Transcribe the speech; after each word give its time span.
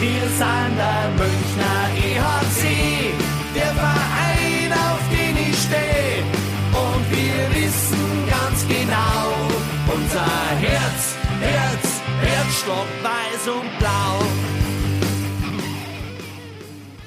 Wir 0.00 0.20
sind 0.20 0.76
der 0.76 1.10
Münchner 1.16 1.88
EHC, 1.96 3.12
der 3.52 3.74
Verein, 3.74 4.72
auf 4.72 5.00
den 5.10 5.36
ich 5.36 5.58
stehe. 5.58 6.22
Und 6.70 7.10
wir 7.10 7.60
wissen 7.60 8.28
ganz 8.30 8.64
genau, 8.68 9.34
unser 9.92 10.50
Herz, 10.60 11.16
Herz, 11.40 12.00
Herzstock 12.20 12.86
weiß 13.02 13.48
und 13.56 13.78
blau. 13.80 14.22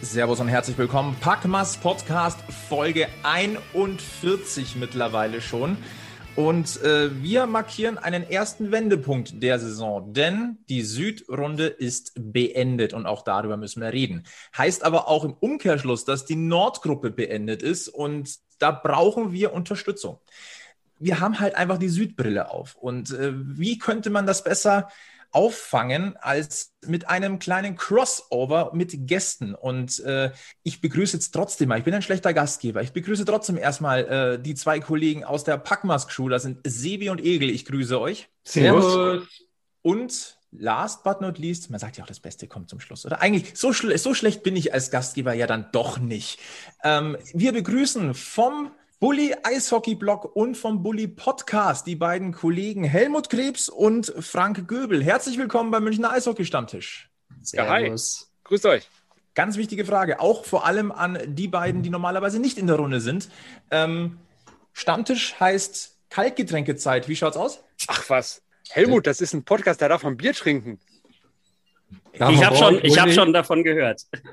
Servus 0.02 0.42
und 0.42 0.50
herzlich 0.50 0.78
willkommen. 0.78 1.16
Packmas 1.22 1.78
Podcast 1.78 2.40
Folge 2.68 3.08
41 3.24 4.76
mittlerweile 4.76 5.40
schon. 5.40 5.78
Und 6.36 6.82
äh, 6.82 7.22
wir 7.22 7.46
markieren 7.46 7.98
einen 7.98 8.24
ersten 8.24 8.72
Wendepunkt 8.72 9.44
der 9.44 9.60
Saison, 9.60 10.14
denn 10.14 10.60
die 10.70 10.82
Südrunde 10.82 11.68
ist 11.68 12.14
beendet 12.16 12.94
und 12.94 13.06
auch 13.06 13.24
darüber 13.24 13.58
müssen 13.58 13.82
wir 13.82 13.92
reden. 13.92 14.24
Heißt 14.58 14.86
aber 14.86 15.10
auch 15.10 15.26
im 15.26 15.34
Umkehrschluss, 15.34 16.06
dass 16.06 16.26
die 16.26 16.38
Nordgruppe 16.38 17.12
beendet 17.12 17.62
ist 17.62 17.90
und 17.90 18.40
da 18.60 18.72
brauchen 18.72 19.34
wir 19.34 19.54
Unterstützung. 19.54 20.20
Wir 21.00 21.20
haben 21.20 21.40
halt 21.40 21.56
einfach 21.56 21.80
die 21.80 21.90
Südbrille 21.90 22.50
auf. 22.50 22.76
Und 22.76 23.12
äh, 23.12 23.34
wie 23.36 23.78
könnte 23.78 24.10
man 24.10 24.26
das 24.26 24.44
besser 24.44 24.88
auffangen 25.32 26.16
als 26.18 26.74
mit 26.86 27.10
einem 27.10 27.40
kleinen 27.40 27.76
Crossover 27.76 28.72
mit 28.74 29.08
Gästen. 29.08 29.56
Und 29.56 30.00
äh, 30.02 30.32
ich 30.64 30.82
begrüße 30.82 31.18
jetzt 31.18 31.32
trotzdem 31.32 31.70
mal, 31.70 31.80
ich 31.80 31.86
bin 31.86 31.94
ein 31.94 32.02
schlechter 32.02 32.34
Gastgeber, 32.34 32.82
ich 32.82 32.92
begrüße 32.92 33.26
trotzdem 33.26 33.58
erstmal 33.58 34.06
äh, 34.06 34.42
die 34.42 34.56
zwei 34.56 34.80
Kollegen 34.80 35.24
aus 35.24 35.44
der 35.44 35.58
Packmas 35.58 36.08
Crew, 36.08 36.30
das 36.30 36.44
sind 36.44 36.60
Sebi 36.66 37.10
und 37.10 37.24
Egel, 37.24 37.50
ich 37.50 37.66
grüße 37.66 38.00
euch. 38.00 38.30
Servus. 38.44 39.28
Und 39.84 40.38
last 40.52 41.04
but 41.04 41.22
not 41.22 41.38
least, 41.38 41.70
man 41.70 41.80
sagt 41.80 41.98
ja 41.98 42.04
auch, 42.04 42.08
das 42.08 42.20
Beste 42.20 42.48
kommt 42.48 42.70
zum 42.70 42.80
Schluss, 42.80 43.06
oder? 43.06 43.22
Eigentlich, 43.22 43.52
so, 43.56 43.74
schl 43.74 43.98
so 43.98 44.14
schlecht 44.14 44.44
bin 44.44 44.56
ich 44.56 44.74
als 44.74 44.92
Gastgeber 44.92 45.34
ja 45.34 45.48
dann 45.48 45.68
doch 45.72 45.98
nicht. 45.98 46.40
Ähm, 46.84 47.18
wir 47.34 47.54
begrüßen 47.54 48.14
vom 48.14 48.72
Bully 49.02 49.34
Eishockey 49.42 49.96
Blog 49.96 50.36
und 50.36 50.56
vom 50.56 50.84
Bully 50.84 51.08
Podcast 51.08 51.88
die 51.88 51.96
beiden 51.96 52.34
Kollegen 52.34 52.84
Helmut 52.84 53.32
Krebs 53.32 53.68
und 53.68 54.14
Frank 54.20 54.68
Göbel. 54.68 55.04
Herzlich 55.04 55.40
willkommen 55.40 55.72
beim 55.72 55.84
Münchner 55.84 56.12
Eishockey 56.12 56.46
Stammtisch. 56.46 57.10
Ja, 57.52 57.68
hi. 57.68 57.92
Grüßt 58.44 58.66
euch. 58.68 58.88
Ganz 59.34 59.58
wichtige 59.58 59.86
Frage, 59.86 60.20
auch 60.20 60.46
vor 60.46 60.68
allem 60.68 60.92
an 60.92 61.18
die 61.26 61.48
beiden, 61.48 61.82
die 61.82 61.90
normalerweise 61.90 62.38
nicht 62.38 62.60
in 62.60 62.68
der 62.68 62.76
Runde 62.76 63.02
sind. 63.02 63.30
Ähm, 63.72 64.20
Stammtisch 64.72 65.34
heißt 65.40 65.98
Kaltgetränkezeit. 66.12 67.08
Wie 67.08 67.16
schaut's 67.16 67.38
aus? 67.38 67.64
Ach 67.88 68.08
was. 68.08 68.44
Helmut, 68.70 69.08
das 69.08 69.20
ist 69.20 69.34
ein 69.34 69.44
Podcast, 69.44 69.82
der 69.82 69.90
darf 69.90 70.04
man 70.04 70.16
Bier 70.16 70.34
trinken. 70.34 70.80
Ja, 72.20 72.30
ich 72.30 72.44
habe 72.44 72.56
schon, 72.56 72.80
ich 72.84 73.00
hab 73.00 73.10
schon 73.12 73.34
davon 73.34 73.64
gehört. 73.64 74.02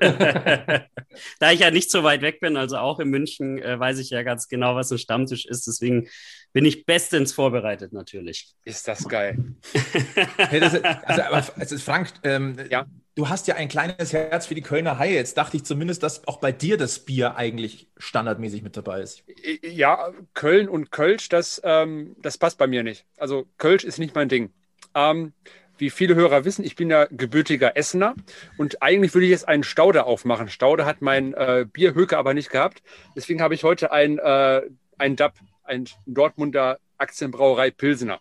da 1.39 1.51
ich 1.51 1.61
ja 1.61 1.71
nicht 1.71 1.89
so 1.89 2.03
weit 2.03 2.21
weg 2.21 2.39
bin, 2.39 2.57
also 2.57 2.77
auch 2.77 2.99
in 2.99 3.09
München, 3.09 3.57
äh, 3.57 3.79
weiß 3.79 3.99
ich 3.99 4.09
ja 4.09 4.23
ganz 4.23 4.47
genau, 4.47 4.75
was 4.75 4.91
ein 4.91 4.97
Stammtisch 4.97 5.45
ist. 5.45 5.65
Deswegen 5.65 6.07
bin 6.51 6.65
ich 6.65 6.85
bestens 6.85 7.31
vorbereitet 7.31 7.93
natürlich. 7.93 8.53
Ist 8.65 8.87
das 8.87 9.07
geil. 9.07 9.55
hey, 10.37 10.59
das 10.59 10.73
ist, 10.73 10.83
also, 10.83 11.21
aber, 11.21 11.43
also 11.57 11.77
Frank, 11.77 12.11
ähm, 12.23 12.57
ja. 12.69 12.85
du 13.15 13.29
hast 13.29 13.47
ja 13.47 13.55
ein 13.55 13.69
kleines 13.69 14.13
Herz 14.13 14.47
für 14.47 14.55
die 14.55 14.61
Kölner 14.61 14.99
Haie. 14.99 15.13
Jetzt 15.13 15.37
dachte 15.37 15.57
ich 15.57 15.63
zumindest, 15.63 16.03
dass 16.03 16.27
auch 16.27 16.37
bei 16.37 16.51
dir 16.51 16.77
das 16.77 16.99
Bier 16.99 17.37
eigentlich 17.37 17.87
standardmäßig 17.97 18.61
mit 18.61 18.75
dabei 18.75 19.01
ist. 19.01 19.23
Ja, 19.63 20.11
Köln 20.33 20.67
und 20.67 20.91
Kölsch, 20.91 21.29
das, 21.29 21.61
ähm, 21.63 22.15
das 22.21 22.37
passt 22.37 22.57
bei 22.57 22.67
mir 22.67 22.83
nicht. 22.83 23.05
Also 23.17 23.45
Kölsch 23.57 23.83
ist 23.83 23.99
nicht 23.99 24.15
mein 24.15 24.27
Ding. 24.27 24.51
Ähm, 24.95 25.33
wie 25.79 25.89
viele 25.89 26.15
Hörer 26.15 26.45
wissen, 26.45 26.63
ich 26.63 26.75
bin 26.75 26.89
ja 26.89 27.05
gebürtiger 27.09 27.75
Essener 27.77 28.15
und 28.57 28.81
eigentlich 28.81 29.13
würde 29.13 29.25
ich 29.25 29.31
jetzt 29.31 29.47
einen 29.47 29.63
Staude 29.63 30.05
aufmachen. 30.05 30.49
Staude 30.49 30.85
hat 30.85 31.01
mein 31.01 31.33
äh, 31.33 31.65
Bierhöke 31.71 32.17
aber 32.17 32.33
nicht 32.33 32.49
gehabt. 32.49 32.81
Deswegen 33.15 33.41
habe 33.41 33.53
ich 33.53 33.63
heute 33.63 33.91
ein, 33.91 34.19
äh, 34.19 34.61
ein 34.97 35.15
DAP, 35.15 35.35
ein 35.63 35.85
Dortmunder 36.05 36.79
Aktienbrauerei 36.97 37.71
Pilsener. 37.71 38.19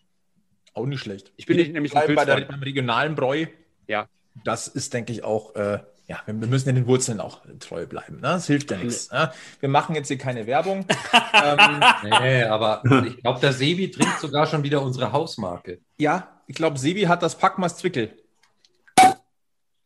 Auch 0.74 0.86
nicht 0.86 1.00
schlecht. 1.00 1.32
Ich 1.36 1.46
bin 1.46 1.56
nicht, 1.56 1.72
nämlich 1.72 1.96
ein 1.96 2.14
bei 2.14 2.24
der, 2.24 2.42
beim 2.42 2.62
regionalen 2.62 3.14
Bräu. 3.16 3.46
Ja. 3.88 4.08
Das 4.44 4.68
ist, 4.68 4.94
denke 4.94 5.12
ich, 5.12 5.24
auch, 5.24 5.56
äh, 5.56 5.80
ja, 6.06 6.22
wir 6.24 6.34
müssen 6.34 6.68
in 6.68 6.76
den 6.76 6.86
Wurzeln 6.86 7.20
auch 7.20 7.42
treu 7.58 7.86
bleiben. 7.86 8.16
Ne? 8.16 8.22
Das 8.22 8.46
hilft 8.46 8.70
ja 8.70 8.76
nichts. 8.76 9.10
Ne? 9.10 9.32
Wir 9.60 9.68
machen 9.68 9.94
jetzt 9.94 10.08
hier 10.08 10.18
keine 10.18 10.46
Werbung. 10.46 10.86
ähm, 11.34 11.82
nee, 12.04 12.44
aber 12.44 12.82
ich 13.06 13.18
glaube, 13.18 13.40
der 13.40 13.52
Sebi 13.52 13.90
trinkt 13.90 14.20
sogar 14.20 14.46
schon 14.46 14.62
wieder 14.62 14.80
unsere 14.80 15.12
Hausmarke. 15.12 15.80
Ja, 15.98 16.37
ich 16.48 16.56
glaube, 16.56 16.78
Sebi 16.78 17.02
hat 17.02 17.22
das 17.22 17.36
Packmas 17.36 17.76
Zwickel. 17.76 18.10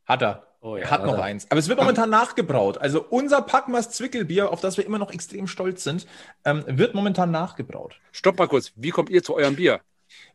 Hat 0.06 0.22
er. 0.22 0.46
Oh 0.60 0.76
ja, 0.76 0.88
hat 0.88 1.04
noch 1.04 1.18
er. 1.18 1.24
eins. 1.24 1.50
Aber 1.50 1.58
es 1.58 1.68
wird 1.68 1.78
momentan 1.80 2.08
nachgebraut. 2.08 2.78
Also 2.78 3.04
unser 3.10 3.42
Packmas 3.42 3.90
Zwickelbier, 3.90 4.50
auf 4.50 4.60
das 4.60 4.76
wir 4.76 4.86
immer 4.86 4.98
noch 4.98 5.12
extrem 5.12 5.48
stolz 5.48 5.82
sind, 5.82 6.06
ähm, 6.44 6.64
wird 6.66 6.94
momentan 6.94 7.32
nachgebraut. 7.32 7.98
Stopp 8.12 8.38
mal 8.38 8.46
kurz. 8.46 8.72
Wie 8.76 8.90
kommt 8.90 9.10
ihr 9.10 9.24
zu 9.24 9.34
eurem 9.34 9.56
Bier? 9.56 9.80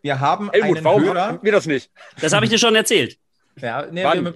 Wir 0.01 0.19
haben 0.19 0.51
Helmut, 0.51 0.77
einen 0.77 0.85
warum 0.85 1.03
Hörer. 1.03 1.39
Wir 1.41 1.51
das 1.53 1.65
nicht. 1.65 1.89
Das 2.19 2.33
habe 2.33 2.45
ich 2.45 2.51
dir 2.51 2.59
schon 2.59 2.75
erzählt. 2.75 3.17
Ja, 3.61 3.88
nee, 3.89 4.03
wir, 4.03 4.23
wir, 4.23 4.35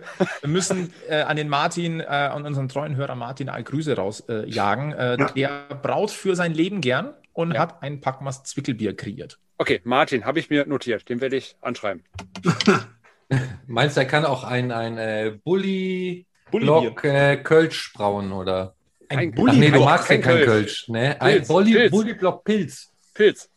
müssen 0.49 0.93
äh, 1.07 1.21
an 1.21 1.35
den 1.35 1.47
Martin, 1.47 1.99
äh, 1.99 2.05
an 2.05 2.43
unseren 2.45 2.69
treuen 2.69 2.95
Hörer 2.95 3.15
Martin 3.15 3.49
all 3.49 3.63
Grüße 3.63 3.95
rausjagen. 3.95 4.93
Äh, 4.93 5.17
ja. 5.19 5.25
Der 5.27 5.75
braut 5.75 6.09
für 6.09 6.35
sein 6.35 6.53
Leben 6.53 6.81
gern 6.81 7.13
und 7.33 7.53
ja. 7.53 7.59
hat 7.59 7.83
ein 7.83 8.01
Packmas 8.01 8.43
Zwickelbier 8.43 8.95
kreiert. 8.95 9.37
Okay, 9.61 9.79
Martin, 9.83 10.25
habe 10.25 10.39
ich 10.39 10.49
mir 10.49 10.65
notiert. 10.65 11.07
Den 11.07 11.21
werde 11.21 11.35
ich 11.35 11.55
anschreiben. 11.61 12.03
Meinst 13.67 13.95
du, 13.95 14.01
er 14.01 14.07
kann 14.07 14.25
auch 14.25 14.43
ein, 14.43 14.71
ein 14.71 14.97
äh, 14.97 15.37
Bulli, 15.43 16.25
Block 16.49 17.03
äh, 17.03 17.37
Kölsch 17.37 17.93
brauen 17.93 18.31
oder? 18.31 18.73
Ein 19.07 19.29
Bulli 19.31 19.51
Ach 19.51 19.55
nee, 19.57 19.69
du 19.69 19.81
magst 19.81 20.09
ja 20.09 20.17
kein 20.17 20.23
Kölsch. 20.23 20.45
Kölsch 20.45 20.89
ne? 20.89 21.21
Ein 21.21 21.45
Bulli, 21.45 21.73
Pilz. 21.73 21.91
Bulli 21.91 22.13
Block 22.15 22.43
Pilz. 22.43 22.91
Pilz. 23.13 23.51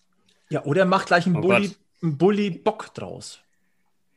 Ja, 0.50 0.62
oder 0.64 0.80
er 0.80 0.86
macht 0.86 1.06
gleich 1.06 1.24
einen, 1.24 1.36
oh 1.36 1.40
Bulli, 1.40 1.74
einen 2.02 2.18
Bulli 2.18 2.50
Bock 2.50 2.92
draus. 2.92 3.40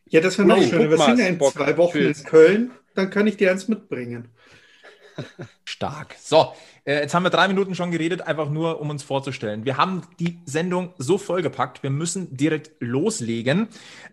Ja, 0.10 0.20
das 0.20 0.38
wäre 0.38 0.46
noch 0.46 0.62
schön. 0.62 0.90
Wir 0.90 0.98
sind 0.98 1.20
ja 1.20 1.28
in 1.28 1.40
zwei 1.40 1.78
Wochen 1.78 2.00
Pilz. 2.00 2.20
in 2.20 2.26
Köln, 2.26 2.72
dann 2.96 3.10
kann 3.10 3.28
ich 3.28 3.38
dir 3.38 3.50
eins 3.50 3.70
mitbringen. 3.70 4.28
Stark. 5.66 6.16
So, 6.20 6.54
äh, 6.86 7.02
jetzt 7.02 7.14
haben 7.14 7.24
wir 7.24 7.30
drei 7.30 7.48
Minuten 7.48 7.76
schon 7.76 7.92
geredet, 7.92 8.22
einfach 8.22 8.50
nur, 8.50 8.80
um 8.82 8.90
uns 8.90 9.04
vorzustellen. 9.04 9.66
Wir 9.66 9.78
haben 9.78 10.04
die 10.20 10.40
Sendung 10.46 10.94
so 10.98 11.18
vollgepackt, 11.18 11.84
wir 11.84 11.90
müssen 11.90 12.36
direkt 12.36 12.72
loslegen. 12.80 13.68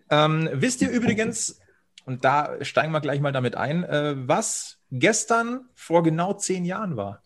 Ähm, 0.09 0.49
wisst 0.53 0.81
ihr 0.81 0.89
übrigens, 0.89 1.59
und 2.05 2.23
da 2.23 2.63
steigen 2.63 2.91
wir 2.91 3.01
gleich 3.01 3.19
mal 3.19 3.31
damit 3.31 3.55
ein, 3.55 3.83
äh, 3.83 4.15
was 4.15 4.77
gestern 4.91 5.69
vor 5.73 6.03
genau 6.03 6.33
zehn 6.33 6.65
Jahren 6.65 6.97
war? 6.97 7.21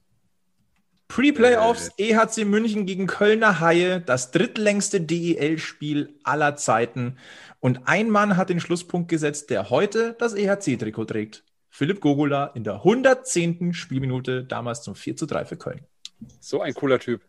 Pre-Playoffs, 1.09 1.89
äh. 1.97 2.11
EHC 2.11 2.45
München 2.45 2.85
gegen 2.85 3.07
Kölner 3.07 3.59
Haie, 3.59 3.99
das 3.99 4.29
drittlängste 4.29 5.01
DEL-Spiel 5.01 6.19
aller 6.23 6.55
Zeiten. 6.55 7.17
Und 7.59 7.87
ein 7.87 8.11
Mann 8.11 8.37
hat 8.37 8.49
den 8.49 8.59
Schlusspunkt 8.59 9.09
gesetzt, 9.09 9.49
der 9.49 9.71
heute 9.71 10.15
das 10.19 10.35
EHC-Trikot 10.35 11.05
trägt. 11.05 11.43
Philipp 11.69 12.01
Gogula 12.01 12.47
in 12.55 12.63
der 12.63 12.75
110. 12.75 13.73
Spielminute, 13.73 14.43
damals 14.43 14.81
zum 14.81 14.95
4 14.95 15.15
zu 15.15 15.25
3 15.25 15.45
für 15.45 15.57
Köln. 15.57 15.81
So 16.39 16.61
ein 16.61 16.73
cooler 16.73 16.99
Typ. 16.99 17.21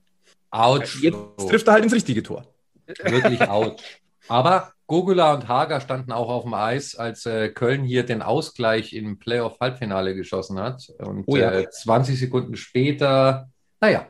Out. 0.50 0.96
Jetzt 1.00 1.16
trifft 1.48 1.68
er 1.68 1.74
halt 1.74 1.84
ins 1.84 1.94
richtige 1.94 2.22
Tor. 2.22 2.46
Wirklich 2.86 3.42
out. 3.42 3.82
Aber 4.28 4.72
Gogula 4.86 5.34
und 5.34 5.46
Hager 5.46 5.80
standen 5.80 6.10
auch 6.10 6.28
auf 6.28 6.42
dem 6.42 6.54
Eis, 6.54 6.96
als 6.96 7.24
äh, 7.24 7.48
Köln 7.50 7.84
hier 7.84 8.04
den 8.04 8.22
Ausgleich 8.22 8.92
im 8.92 9.18
Playoff-Halbfinale 9.18 10.16
geschossen 10.16 10.58
hat. 10.58 10.92
Und 10.98 11.24
oh 11.26 11.36
ja. 11.36 11.52
äh, 11.52 11.70
20 11.70 12.18
Sekunden 12.18 12.56
später, 12.56 13.48
naja. 13.80 14.08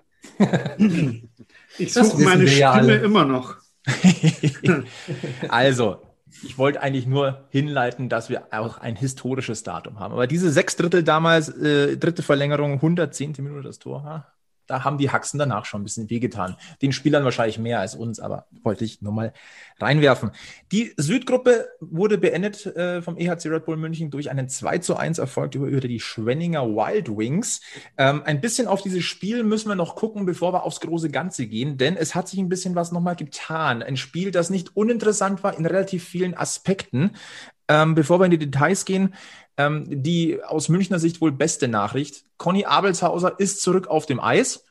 ich 1.78 1.92
suche 1.92 2.22
meine 2.22 2.48
Stimme 2.48 2.96
ja 2.96 3.04
immer 3.04 3.24
noch. 3.26 3.56
also, 5.48 6.02
ich 6.42 6.58
wollte 6.58 6.80
eigentlich 6.80 7.06
nur 7.06 7.44
hinleiten, 7.50 8.08
dass 8.08 8.28
wir 8.30 8.48
auch 8.52 8.78
ein 8.78 8.96
historisches 8.96 9.62
Datum 9.62 9.98
haben. 9.98 10.12
Aber 10.12 10.26
diese 10.26 10.50
sechs 10.50 10.76
Drittel 10.76 11.02
damals, 11.02 11.48
äh, 11.48 11.96
dritte 11.96 12.22
Verlängerung, 12.22 12.74
110. 12.74 13.34
Minute 13.38 13.62
das 13.62 13.78
Tor, 13.78 14.04
ha? 14.04 14.26
Da 14.70 14.84
haben 14.84 14.98
die 14.98 15.10
Haxen 15.10 15.38
danach 15.38 15.64
schon 15.64 15.80
ein 15.80 15.84
bisschen 15.84 16.08
wehgetan. 16.10 16.56
Den 16.80 16.92
Spielern 16.92 17.24
wahrscheinlich 17.24 17.58
mehr 17.58 17.80
als 17.80 17.96
uns, 17.96 18.20
aber 18.20 18.46
wollte 18.62 18.84
ich 18.84 19.02
nur 19.02 19.12
mal 19.12 19.32
reinwerfen. 19.80 20.30
Die 20.70 20.94
Südgruppe 20.96 21.68
wurde 21.80 22.18
beendet 22.18 22.64
äh, 22.66 23.02
vom 23.02 23.16
EHC 23.18 23.46
Red 23.46 23.64
Bull 23.64 23.76
München 23.76 24.10
durch 24.10 24.30
einen 24.30 24.48
2 24.48 24.78
zu 24.78 24.96
1 24.96 25.18
Erfolg 25.18 25.56
über, 25.56 25.66
über 25.66 25.80
die 25.80 25.98
Schwenninger 25.98 26.68
Wild 26.68 27.08
Wings. 27.08 27.60
Ähm, 27.98 28.22
ein 28.24 28.40
bisschen 28.40 28.68
auf 28.68 28.80
dieses 28.80 29.04
Spiel 29.04 29.42
müssen 29.42 29.68
wir 29.68 29.74
noch 29.74 29.96
gucken, 29.96 30.24
bevor 30.24 30.52
wir 30.52 30.62
aufs 30.62 30.80
große 30.80 31.10
Ganze 31.10 31.48
gehen, 31.48 31.76
denn 31.76 31.96
es 31.96 32.14
hat 32.14 32.28
sich 32.28 32.38
ein 32.38 32.48
bisschen 32.48 32.76
was 32.76 32.92
nochmal 32.92 33.16
getan. 33.16 33.82
Ein 33.82 33.96
Spiel, 33.96 34.30
das 34.30 34.50
nicht 34.50 34.76
uninteressant 34.76 35.42
war 35.42 35.58
in 35.58 35.66
relativ 35.66 36.04
vielen 36.04 36.34
Aspekten. 36.34 37.10
Ähm, 37.70 37.94
bevor 37.94 38.18
wir 38.18 38.24
in 38.24 38.32
die 38.32 38.38
Details 38.38 38.84
gehen, 38.84 39.14
ähm, 39.56 39.84
die 39.88 40.42
aus 40.42 40.68
Münchner 40.68 40.98
Sicht 40.98 41.20
wohl 41.20 41.30
beste 41.30 41.68
Nachricht. 41.68 42.24
Conny 42.36 42.64
Abelshauser 42.64 43.38
ist 43.38 43.62
zurück 43.62 43.86
auf 43.86 44.06
dem 44.06 44.18
Eis 44.18 44.64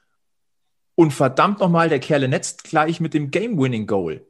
und 0.95 1.11
verdammt 1.11 1.61
nochmal, 1.61 1.87
der 1.87 2.01
Kerle 2.01 2.27
netzt 2.27 2.65
gleich 2.65 2.99
mit 2.99 3.13
dem 3.13 3.31
Game-Winning-Goal. 3.31 4.27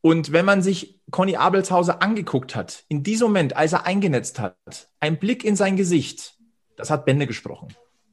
Und 0.00 0.32
wenn 0.32 0.46
man 0.46 0.62
sich 0.62 0.98
Conny 1.10 1.36
Abelshauser 1.36 2.00
angeguckt 2.00 2.56
hat, 2.56 2.84
in 2.88 3.02
diesem 3.02 3.26
Moment, 3.26 3.54
als 3.54 3.74
er 3.74 3.84
eingenetzt 3.84 4.38
hat, 4.38 4.88
ein 4.98 5.18
Blick 5.18 5.44
in 5.44 5.54
sein 5.54 5.76
Gesicht, 5.76 6.38
das 6.76 6.88
hat 6.88 7.04
Bände 7.04 7.26
gesprochen. 7.26 7.68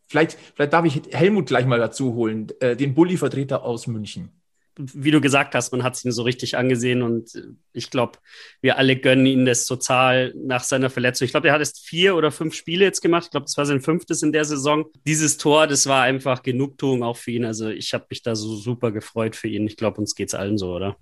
Vielleicht, 0.10 0.38
vielleicht 0.54 0.74
darf 0.74 0.84
ich 0.84 1.02
Helmut 1.12 1.46
gleich 1.46 1.66
mal 1.66 1.80
dazu 1.80 2.14
holen, 2.14 2.48
äh, 2.60 2.76
den 2.76 2.94
Bulli-Vertreter 2.94 3.64
aus 3.64 3.88
München 3.88 4.43
wie 4.78 5.12
du 5.12 5.22
gesagt 5.22 5.54
hast, 5.56 5.72
man 5.72 5.84
hat 5.84 5.96
es 5.96 6.04
ihm 6.04 6.12
so 6.12 6.24
richtig 6.24 6.58
angesehen 6.58 7.02
und 7.04 7.32
ich 7.74 7.90
glaube, 7.90 8.20
wir 8.62 8.78
alle 8.78 8.96
gönnen 8.96 9.26
ihm 9.26 9.46
das 9.46 9.66
total 9.66 10.34
nach 10.36 10.64
seiner 10.64 10.90
Verletzung. 10.90 11.26
Ich 11.26 11.32
glaube, 11.32 11.48
er 11.48 11.54
hat 11.54 11.62
erst 11.62 11.86
vier 11.86 12.16
oder 12.16 12.32
fünf 12.32 12.56
Spiele 12.56 12.84
jetzt 12.86 13.02
gemacht. 13.02 13.26
Ich 13.26 13.32
glaube, 13.32 13.46
das 13.46 13.58
war 13.58 13.66
sein 13.66 13.82
fünftes 13.82 14.24
in 14.24 14.32
der 14.32 14.46
Saison. 14.46 14.86
Dieses 15.06 15.38
Tor, 15.38 15.68
das 15.68 15.86
war 15.86 16.04
einfach 16.04 16.42
Genugtuung 16.42 17.04
auch 17.04 17.18
für 17.18 17.32
ihn. 17.32 17.46
Also 17.46 17.70
ich 17.70 17.94
habe 17.94 18.06
mich 18.10 18.24
da 18.24 18.36
so 18.36 18.56
super 18.56 18.92
gefreut 18.92 19.36
für 19.36 19.48
ihn. 19.48 19.68
Ich 19.68 19.78
glaube, 19.78 20.00
uns 20.00 20.16
geht 20.16 20.30
es 20.30 20.36
allen 20.36 20.58
so, 20.58 20.74
oder? 20.74 20.98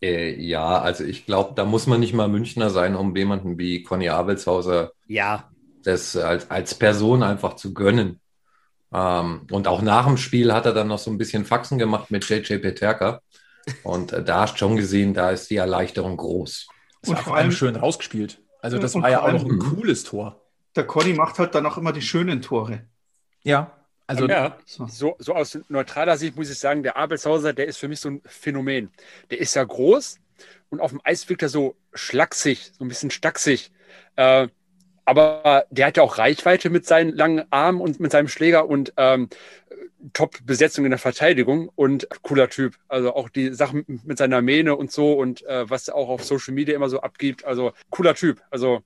Äh, 0.00 0.40
ja, 0.40 0.80
also 0.80 1.04
ich 1.04 1.26
glaube, 1.26 1.54
da 1.54 1.64
muss 1.64 1.86
man 1.86 2.00
nicht 2.00 2.14
mal 2.14 2.28
Münchner 2.28 2.70
sein, 2.70 2.94
um 2.94 3.14
jemanden 3.16 3.58
wie 3.58 3.82
Conny 3.82 4.08
Abelshauser 4.08 4.92
ja. 5.06 5.50
das 5.84 6.16
als, 6.16 6.50
als 6.50 6.74
Person 6.74 7.22
einfach 7.22 7.54
zu 7.54 7.74
gönnen. 7.74 8.20
Ähm, 8.92 9.46
und 9.50 9.68
auch 9.68 9.82
nach 9.82 10.06
dem 10.06 10.16
Spiel 10.16 10.52
hat 10.52 10.66
er 10.66 10.72
dann 10.72 10.88
noch 10.88 10.98
so 10.98 11.10
ein 11.10 11.18
bisschen 11.18 11.44
Faxen 11.44 11.78
gemacht 11.78 12.10
mit 12.10 12.28
JJ 12.28 12.58
Peterka. 12.58 13.20
Und 13.82 14.12
äh, 14.12 14.24
da 14.24 14.42
hast 14.42 14.54
du 14.54 14.58
schon 14.58 14.76
gesehen, 14.76 15.14
da 15.14 15.30
ist 15.30 15.50
die 15.50 15.56
Erleichterung 15.56 16.16
groß. 16.16 16.68
Das 17.02 17.10
und 17.10 17.18
vor 17.18 17.36
allem 17.36 17.52
schön 17.52 17.76
rausgespielt. 17.76 18.40
Also 18.60 18.78
das 18.78 18.94
war 18.94 19.10
ja 19.10 19.22
auch 19.22 19.32
noch 19.32 19.44
ein 19.44 19.58
cooles 19.58 20.04
Tor. 20.04 20.42
Der 20.74 20.86
Conny 20.86 21.12
macht 21.12 21.38
halt 21.38 21.54
dann 21.54 21.66
auch 21.66 21.76
immer 21.76 21.92
die 21.92 22.02
schönen 22.02 22.42
Tore. 22.42 22.84
Ja, 23.42 23.78
also 24.08 24.26
ja, 24.26 24.56
so, 24.64 25.16
so 25.18 25.34
aus 25.34 25.58
neutraler 25.68 26.16
Sicht 26.16 26.34
muss 26.34 26.48
ich 26.48 26.58
sagen, 26.58 26.82
der 26.82 26.96
Abelshauser, 26.96 27.52
der 27.52 27.66
ist 27.66 27.76
für 27.76 27.88
mich 27.88 28.00
so 28.00 28.08
ein 28.08 28.22
Phänomen. 28.24 28.90
Der 29.30 29.38
ist 29.38 29.54
ja 29.54 29.62
groß 29.62 30.18
und 30.70 30.80
auf 30.80 30.92
dem 30.92 31.02
Eis 31.04 31.28
wirkt 31.28 31.42
er 31.42 31.50
so 31.50 31.76
schlaksig, 31.92 32.72
so 32.78 32.84
ein 32.84 32.88
bisschen 32.88 33.10
stacksig. 33.10 33.70
Äh, 34.16 34.48
aber 35.08 35.64
der 35.70 35.86
hat 35.86 35.96
ja 35.96 36.02
auch 36.02 36.18
Reichweite 36.18 36.68
mit 36.68 36.84
seinen 36.84 37.16
langen 37.16 37.44
Armen 37.48 37.80
und 37.80 37.98
mit 37.98 38.12
seinem 38.12 38.28
Schläger 38.28 38.68
und 38.68 38.92
ähm, 38.98 39.30
Top-Besetzung 40.12 40.84
in 40.84 40.90
der 40.90 40.98
Verteidigung 40.98 41.70
und 41.74 42.06
cooler 42.20 42.50
Typ. 42.50 42.74
Also 42.88 43.14
auch 43.14 43.30
die 43.30 43.54
Sachen 43.54 44.02
mit 44.04 44.18
seiner 44.18 44.42
Mähne 44.42 44.76
und 44.76 44.92
so 44.92 45.14
und 45.14 45.46
äh, 45.46 45.68
was 45.70 45.88
er 45.88 45.94
auch 45.94 46.10
auf 46.10 46.24
Social 46.24 46.52
Media 46.52 46.76
immer 46.76 46.90
so 46.90 47.00
abgibt. 47.00 47.46
Also 47.46 47.72
cooler 47.88 48.14
Typ. 48.14 48.42
Also 48.50 48.82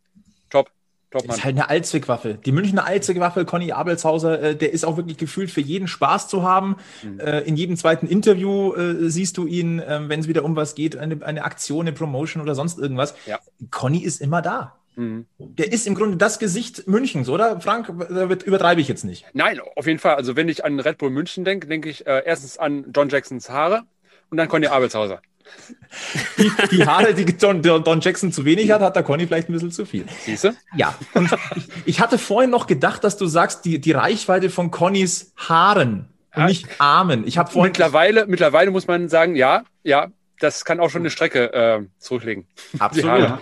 top. 0.49 0.71
Top, 1.11 1.27
Mann. 1.27 1.37
ist 1.37 1.45
halt 1.45 1.57
eine 1.57 1.69
Allzweckwaffe. 1.69 2.39
Die 2.43 2.53
Münchner 2.53 2.87
Allzweckwaffe, 2.87 3.45
Conny 3.45 3.73
Abelshauser, 3.73 4.41
äh, 4.41 4.57
der 4.57 4.73
ist 4.73 4.85
auch 4.85 4.97
wirklich 4.97 5.19
gefühlt 5.19 5.51
für 5.51 5.61
jeden 5.61 5.89
Spaß 5.89 6.29
zu 6.29 6.45
haben. 6.45 6.77
Mhm. 7.03 7.19
Äh, 7.21 7.41
in 7.41 7.57
jedem 7.57 7.77
zweiten 7.77 8.07
Interview 8.07 8.73
äh, 8.75 9.11
siehst 9.11 9.37
du 9.37 9.47
ihn, 9.47 9.81
äh, 9.81 10.09
wenn 10.09 10.21
es 10.21 10.29
wieder 10.29 10.45
um 10.45 10.55
was 10.55 10.75
geht, 10.77 10.97
eine, 10.97 11.23
eine 11.23 11.45
Aktion, 11.45 11.87
eine 11.87 11.93
Promotion 11.93 12.43
oder 12.43 12.55
sonst 12.55 12.79
irgendwas. 12.79 13.15
Ja. 13.27 13.41
Conny 13.71 13.99
ist 13.99 14.23
immer 14.23 14.41
da. 14.41 14.79
Mhm. 14.97 15.27
Der 15.39 15.73
ist 15.73 15.87
im 15.87 15.94
Grunde 15.94 16.17
das 16.17 16.39
Gesicht 16.39 16.87
Münchens, 16.87 17.29
oder? 17.29 17.61
Frank, 17.61 17.93
da 18.09 18.25
übertreibe 18.25 18.81
ich 18.81 18.89
jetzt 18.89 19.05
nicht. 19.05 19.25
Nein, 19.33 19.61
auf 19.77 19.87
jeden 19.87 19.99
Fall. 19.99 20.17
Also 20.17 20.37
wenn 20.37 20.49
ich 20.49 20.65
an 20.65 20.79
Red 20.81 20.99
Bull 20.99 21.11
München 21.11 21.44
denke, 21.44 21.67
denke 21.67 21.89
ich 21.89 22.06
äh, 22.06 22.23
erstens 22.25 22.59
an 22.59 22.93
John 22.94 23.09
Jacksons 23.09 23.49
Haare 23.49 23.83
und 24.31 24.37
dann 24.37 24.49
Conny 24.49 24.67
Abelshauser. 24.67 25.21
Die, 26.39 26.50
die, 26.71 26.87
Haare, 26.87 27.12
die 27.12 27.37
Don, 27.37 27.61
Don, 27.61 28.00
Jackson 28.00 28.33
zu 28.33 28.44
wenig 28.44 28.71
hat, 28.71 28.81
hat 28.81 28.97
der 28.97 29.03
Conny 29.03 29.27
vielleicht 29.27 29.49
ein 29.49 29.53
bisschen 29.53 29.71
zu 29.71 29.85
viel. 29.85 30.06
Siehst 30.25 30.44
du? 30.44 30.56
Ja. 30.77 30.95
Und 31.15 31.31
ich, 31.56 31.69
ich, 31.85 32.00
hatte 32.00 32.17
vorhin 32.17 32.49
noch 32.49 32.67
gedacht, 32.67 33.05
dass 33.05 33.17
du 33.17 33.27
sagst, 33.27 33.65
die, 33.65 33.81
die 33.81 33.93
Reichweite 33.93 34.49
von 34.49 34.71
Connys 34.71 35.33
Haaren 35.37 36.09
und 36.35 36.47
nicht 36.47 36.69
Armen. 36.79 37.27
Ich 37.27 37.38
habe 37.38 37.50
vorhin 37.50 37.71
mittlerweile, 37.71 38.27
mittlerweile 38.27 38.71
muss 38.71 38.87
man 38.87 39.09
sagen, 39.09 39.37
ja, 39.37 39.65
ja, 39.83 40.09
das 40.38 40.65
kann 40.65 40.81
auch 40.81 40.91
schon 40.91 41.03
eine 41.03 41.11
Strecke 41.11 41.53
äh, 41.53 41.83
zurücklegen. 41.99 42.47
Absolut. 42.79 43.38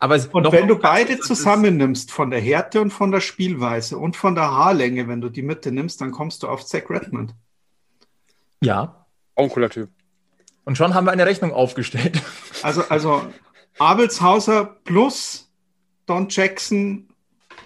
Aber 0.00 0.14
und 0.32 0.52
wenn 0.52 0.68
du 0.68 0.78
beide 0.78 1.18
zusammennimmst, 1.18 2.10
von 2.10 2.30
der 2.30 2.40
Härte 2.40 2.80
und 2.80 2.90
von 2.90 3.12
der 3.12 3.20
Spielweise 3.20 3.98
und 3.98 4.16
von 4.16 4.34
der 4.34 4.50
Haarlänge, 4.50 5.08
wenn 5.08 5.20
du 5.20 5.28
die 5.28 5.42
Mitte 5.42 5.70
nimmst, 5.72 6.00
dann 6.00 6.10
kommst 6.10 6.42
du 6.42 6.48
auf 6.48 6.64
Zach 6.64 6.90
Redmond. 6.90 7.34
Ja. 8.60 9.06
Auch 9.34 9.44
ein 9.44 9.50
cooler 9.50 9.70
Typ. 9.70 9.90
Und 10.64 10.76
schon 10.76 10.94
haben 10.94 11.04
wir 11.04 11.12
eine 11.12 11.26
Rechnung 11.26 11.52
aufgestellt. 11.52 12.20
Also, 12.62 12.82
also 12.88 13.26
Abelshauser 13.78 14.76
plus 14.84 15.52
Don 16.06 16.28
Jackson. 16.28 17.08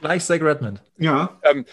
Gleich 0.00 0.24
Zach 0.24 0.40
Redmond. 0.40 0.82
Ja. 0.98 1.38
Ähm, 1.42 1.64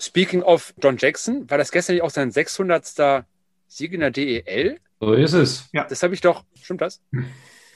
speaking 0.00 0.42
of 0.42 0.74
Don 0.78 0.96
Jackson, 0.96 1.48
war 1.50 1.58
das 1.58 1.70
gestern 1.70 1.94
nicht 1.94 2.02
auch 2.02 2.10
sein 2.10 2.30
600. 2.30 3.24
Sieg 3.68 3.92
in 3.92 4.00
der 4.00 4.10
DEL? 4.10 4.78
So 5.00 5.12
ist 5.12 5.32
es. 5.32 5.68
Ja. 5.72 5.84
Das 5.84 6.02
habe 6.02 6.14
ich 6.14 6.20
doch. 6.20 6.44
Stimmt 6.60 6.80
das? 6.80 7.02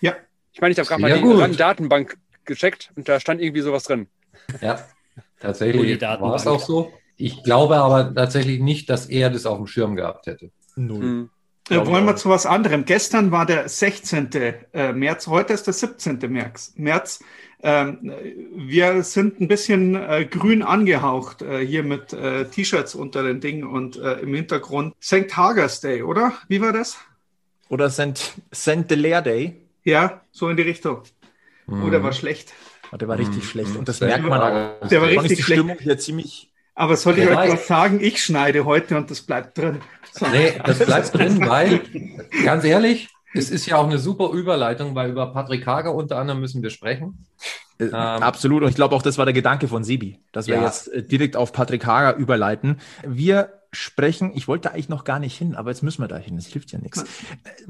Ja. 0.01 0.17
Ich 0.53 0.61
meine, 0.61 0.73
ich 0.73 0.79
habe 0.79 0.89
gerade 0.89 1.03
mal 1.03 1.19
die 1.19 1.41
RAN-Datenbank 1.41 2.17
gecheckt 2.45 2.93
und 2.97 3.09
da 3.09 3.21
stand 3.21 3.41
irgendwie 3.41 3.61
sowas 3.61 3.85
drin. 3.85 4.09
Ja, 4.61 4.81
tatsächlich 5.39 6.01
war 6.01 6.35
es 6.35 6.47
auch 6.47 6.61
so. 6.61 6.93
Ich 7.17 7.43
glaube 7.43 7.77
aber 7.77 8.15
tatsächlich 8.15 8.61
nicht, 8.61 8.89
dass 8.89 9.07
er 9.07 9.31
das 9.31 9.47
auf 9.47 9.59
dem 9.59 9.67
Schirm 9.67 9.95
gehabt 9.95 10.27
hätte. 10.27 10.51
Null. 10.77 11.03
Hm. 11.03 11.31
Äh, 11.69 11.87
wollen 11.87 12.05
wir 12.05 12.17
zu 12.17 12.29
was 12.29 12.47
anderem. 12.47 12.85
Gestern 12.85 13.31
war 13.31 13.47
der 13.47 13.69
16. 13.69 14.31
Äh, 14.73 14.93
März, 14.93 15.29
heute 15.29 15.53
ist 15.53 15.67
der 15.67 15.75
17. 15.75 16.19
März. 16.29 16.73
März. 16.77 17.23
Ähm, 17.63 18.13
wir 18.57 19.03
sind 19.03 19.41
ein 19.41 19.47
bisschen 19.47 19.95
äh, 19.95 20.25
grün 20.25 20.63
angehaucht 20.63 21.43
äh, 21.43 21.65
hier 21.65 21.83
mit 21.83 22.13
äh, 22.13 22.47
T-Shirts 22.47 22.95
unter 22.95 23.23
den 23.23 23.41
Dingen 23.41 23.65
und 23.65 23.97
äh, 23.97 24.15
im 24.21 24.35
Hintergrund 24.35 24.95
St. 25.01 25.37
Hager's 25.37 25.81
Day, 25.81 26.03
oder? 26.03 26.33
Wie 26.49 26.61
war 26.61 26.73
das? 26.73 26.97
Oder 27.69 27.91
St. 27.91 28.35
St. 28.53 28.91
Delaire 28.91 29.23
Day. 29.23 29.57
Ja, 29.85 30.23
so 30.31 30.49
in 30.49 30.57
die 30.57 30.63
Richtung. 30.63 31.03
Mhm. 31.67 31.85
Oh, 31.85 31.91
der 31.91 32.03
war 32.03 32.13
schlecht. 32.13 32.53
Oh, 32.93 32.97
der 32.97 33.09
war 33.09 33.19
richtig 33.19 33.45
mhm. 33.45 33.49
schlecht. 33.49 33.77
Und 33.77 33.89
das 33.89 34.01
merkt 34.01 34.25
man 34.25 34.41
auch. 34.41 34.89
Der 34.89 35.01
war 35.01 35.09
richtig 35.09 35.39
die 35.39 35.43
schlecht. 35.43 35.61
Stimmung 35.61 35.79
hier 35.79 35.99
ziemlich. 35.99 36.53
Aber 36.75 36.97
soll 36.97 37.19
ich 37.19 37.29
euch 37.29 37.53
was 37.53 37.67
sagen? 37.67 38.01
Ich 38.01 38.23
schneide 38.23 38.65
heute 38.65 38.97
und 38.97 39.11
das 39.11 39.23
bleibt 39.23 39.59
drin. 39.59 39.81
So. 40.13 40.27
Nee, 40.27 40.55
das 40.65 40.79
bleibt 40.79 41.15
drin, 41.19 41.41
weil, 41.47 41.83
ganz 42.45 42.65
ehrlich, 42.65 43.09
es 43.35 43.51
ist 43.51 43.67
ja 43.67 43.77
auch 43.77 43.87
eine 43.87 43.99
super 43.99 44.31
Überleitung, 44.31 44.95
weil 44.95 45.11
über 45.11 45.33
Patrick 45.33 45.67
Hager 45.67 45.95
unter 45.95 46.19
anderem 46.19 46.41
müssen 46.41 46.63
wir 46.63 46.71
sprechen. 46.71 47.27
Äh, 47.79 47.85
ähm, 47.85 47.95
absolut. 47.95 48.63
Und 48.63 48.71
ich 48.71 48.75
glaube 48.75 48.95
auch, 48.95 49.03
das 49.03 49.19
war 49.19 49.25
der 49.25 49.35
Gedanke 49.35 49.69
von 49.69 49.85
Sibi, 49.85 50.19
dass 50.33 50.47
wir 50.47 50.57
ja. 50.57 50.65
jetzt 50.65 50.89
äh, 50.89 51.03
direkt 51.03 51.37
auf 51.37 51.53
Patrick 51.53 51.87
Hager 51.87 52.17
überleiten. 52.17 52.81
Wir 53.07 53.60
sprechen, 53.73 54.33
ich 54.35 54.49
wollte 54.49 54.73
eigentlich 54.73 54.89
noch 54.89 55.05
gar 55.05 55.19
nicht 55.19 55.37
hin, 55.37 55.55
aber 55.55 55.71
jetzt 55.71 55.83
müssen 55.83 56.03
wir 56.03 56.09
da 56.09 56.17
hin, 56.17 56.37
es 56.37 56.47
hilft 56.47 56.73
ja 56.73 56.79
nichts. 56.79 57.05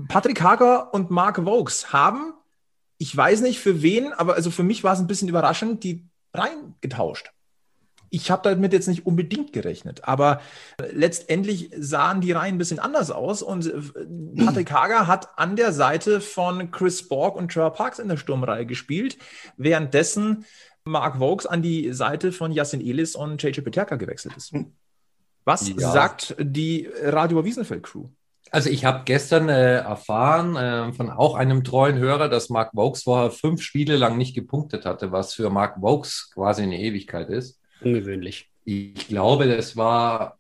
Patrick 0.09 0.41
Hager 0.41 0.95
und 0.95 1.11
Mark 1.11 1.45
Vokes 1.45 1.93
haben, 1.93 2.33
ich 2.99 3.15
weiß 3.15 3.41
nicht 3.43 3.61
für 3.61 3.83
wen, 3.83 4.13
aber 4.13 4.35
also 4.35 4.51
für 4.51 4.63
mich 4.63 4.83
war 4.85 4.95
es 4.95 5.01
ein 5.01 5.07
bisschen 5.07 5.29
überraschend, 5.29 5.85
die 5.85 6.09
Reihen 6.33 6.75
getauscht. 6.81 7.33
Ich 8.13 8.31
habe 8.31 8.49
damit 8.49 8.73
jetzt 8.73 8.89
nicht 8.89 9.07
unbedingt 9.07 9.53
gerechnet, 9.53 10.03
aber 10.05 10.41
letztendlich 10.91 11.71
sahen 11.79 12.21
die 12.21 12.33
Reihen 12.33 12.57
ein 12.57 12.59
bisschen 12.59 12.81
anders 12.81 13.13
aus 13.13 13.41
und 13.41 13.67
äh, 13.67 14.45
Patrick 14.45 14.73
Hager 14.73 15.07
hat 15.07 15.39
an 15.39 15.55
der 15.55 15.73
Seite 15.73 16.21
von 16.21 16.73
Chris 16.73 17.07
Borg 17.07 17.37
und 17.37 17.53
Trevor 17.53 17.73
Parks 17.73 18.01
in 18.01 18.09
der 18.09 18.17
Sturmreihe 18.17 18.67
gespielt, 18.67 19.17
währenddessen 19.57 20.45
Mark 20.85 21.21
Vokes 21.21 21.47
an 21.47 21.63
die 21.63 21.93
Seite 21.93 22.33
von 22.33 22.53
Yassin 22.53 22.81
Elis 22.81 23.15
und 23.15 23.41
JJ 23.41 23.61
Peterka 23.61 23.97
gewechselt 23.97 24.37
ist. 24.37 24.53
Was 25.51 25.69
ja. 25.69 25.91
sagt 25.91 26.37
die 26.39 26.89
Radio 27.03 27.45
Wiesenfeld 27.45 27.83
Crew? 27.83 28.05
Also 28.53 28.71
ich 28.71 28.85
habe 28.85 29.03
gestern 29.05 29.49
äh, 29.49 29.79
erfahren 29.79 30.55
äh, 30.55 30.93
von 30.93 31.11
auch 31.11 31.35
einem 31.35 31.65
treuen 31.65 31.99
Hörer, 31.99 32.29
dass 32.29 32.51
Mark 32.51 32.71
Vokes 32.73 33.03
vorher 33.03 33.33
fünf 33.33 33.61
Spiele 33.61 33.97
lang 33.97 34.17
nicht 34.17 34.37
gepunktet 34.37 34.87
hatte, 34.87 35.11
was 35.11 35.35
für 35.35 35.51
Mark 35.51 35.83
Vokes 35.83 36.31
quasi 36.33 36.63
eine 36.63 36.79
Ewigkeit 36.79 37.31
ist. 37.31 37.61
Ungewöhnlich. 37.81 38.49
Ich 38.65 39.09
glaube, 39.09 39.49
das 39.49 39.77
war 39.77 40.39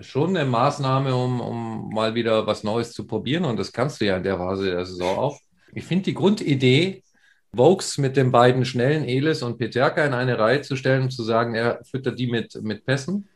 schon 0.00 0.36
eine 0.36 0.48
Maßnahme, 0.48 1.14
um, 1.14 1.40
um 1.40 1.90
mal 1.90 2.16
wieder 2.16 2.44
was 2.48 2.64
Neues 2.64 2.92
zu 2.92 3.06
probieren 3.06 3.44
und 3.44 3.56
das 3.56 3.70
kannst 3.70 4.00
du 4.00 4.06
ja 4.06 4.16
in 4.16 4.24
der 4.24 4.38
Phase 4.38 4.64
der 4.64 4.84
Saison 4.84 5.16
auch. 5.16 5.38
Ich 5.72 5.84
finde 5.84 6.06
die 6.06 6.14
Grundidee, 6.14 7.04
Vokes 7.52 7.98
mit 7.98 8.16
den 8.16 8.32
beiden 8.32 8.64
schnellen 8.64 9.04
Elis 9.04 9.44
und 9.44 9.58
Peterka 9.58 10.04
in 10.04 10.14
eine 10.14 10.38
Reihe 10.40 10.62
zu 10.62 10.74
stellen 10.74 11.02
und 11.02 11.10
zu 11.10 11.22
sagen, 11.22 11.54
er 11.54 11.84
füttert 11.84 12.18
die 12.18 12.26
mit, 12.26 12.60
mit 12.62 12.84
Pässen 12.84 13.28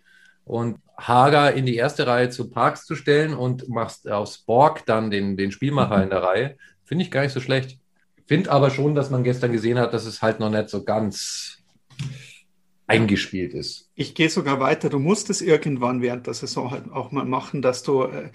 und 0.45 0.79
Hager 0.97 1.53
in 1.55 1.67
die 1.67 1.77
erste 1.77 2.07
Reihe 2.07 2.31
zu 2.31 2.51
Parks 2.51 2.85
zu 2.85 2.95
stellen 2.95 3.35
und 3.35 3.69
machst 3.69 4.09
aus 4.09 4.39
Borg 4.39 4.87
dann 4.87 5.11
den, 5.11 5.37
den 5.37 5.51
Spielmacher 5.51 6.03
in 6.03 6.11
der 6.11 6.23
Reihe, 6.23 6.57
finde 6.85 7.05
ich 7.05 7.11
gar 7.11 7.23
nicht 7.23 7.33
so 7.33 7.41
schlecht. 7.41 7.79
Finde 8.27 8.51
aber 8.51 8.71
schon, 8.71 8.95
dass 8.95 9.11
man 9.11 9.25
gestern 9.25 9.53
gesehen 9.53 9.79
hat, 9.79 9.93
dass 9.93 10.07
es 10.07 10.23
halt 10.23 10.41
noch 10.41 10.51
nicht 10.51 10.69
so 10.69 10.85
ganz 10.85 11.59
eingespielt 12.87 13.55
ist. 13.55 13.91
Ich 13.95 14.15
gehe 14.15 14.29
sogar 14.29 14.61
weiter. 14.61 14.91
Du 14.91 14.99
musst 14.99 15.31
es 15.31 15.41
irgendwann 15.41 16.03
während 16.03 16.27
der 16.27 16.35
Saison 16.35 16.71
halt 16.71 16.91
auch 16.91 17.13
mal 17.13 17.25
machen, 17.25 17.63
dass 17.63 17.83
du, 17.83 18.05
äh, 18.05 18.31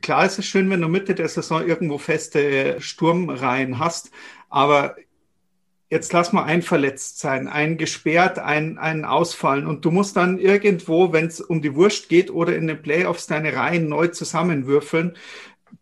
klar 0.00 0.24
ist 0.24 0.38
es 0.38 0.46
schön, 0.46 0.70
wenn 0.70 0.80
du 0.80 0.88
Mitte 0.88 1.14
der 1.14 1.28
Saison 1.28 1.66
irgendwo 1.66 1.98
feste 1.98 2.80
Sturmreihen 2.80 3.78
hast, 3.78 4.10
aber 4.48 4.96
jetzt 5.90 6.12
lass 6.12 6.32
mal 6.32 6.44
ein 6.44 6.62
verletzt 6.62 7.18
sein, 7.18 7.48
ein 7.48 7.76
gesperrt, 7.76 8.38
ein, 8.38 8.78
ein 8.78 9.04
ausfallen 9.04 9.66
und 9.66 9.84
du 9.84 9.90
musst 9.90 10.16
dann 10.16 10.38
irgendwo, 10.38 11.12
wenn 11.12 11.26
es 11.26 11.40
um 11.40 11.60
die 11.60 11.74
Wurst 11.74 12.08
geht 12.08 12.30
oder 12.30 12.54
in 12.54 12.68
den 12.68 12.80
Playoffs 12.80 13.26
deine 13.26 13.54
Reihen 13.54 13.88
neu 13.88 14.06
zusammenwürfeln. 14.06 15.16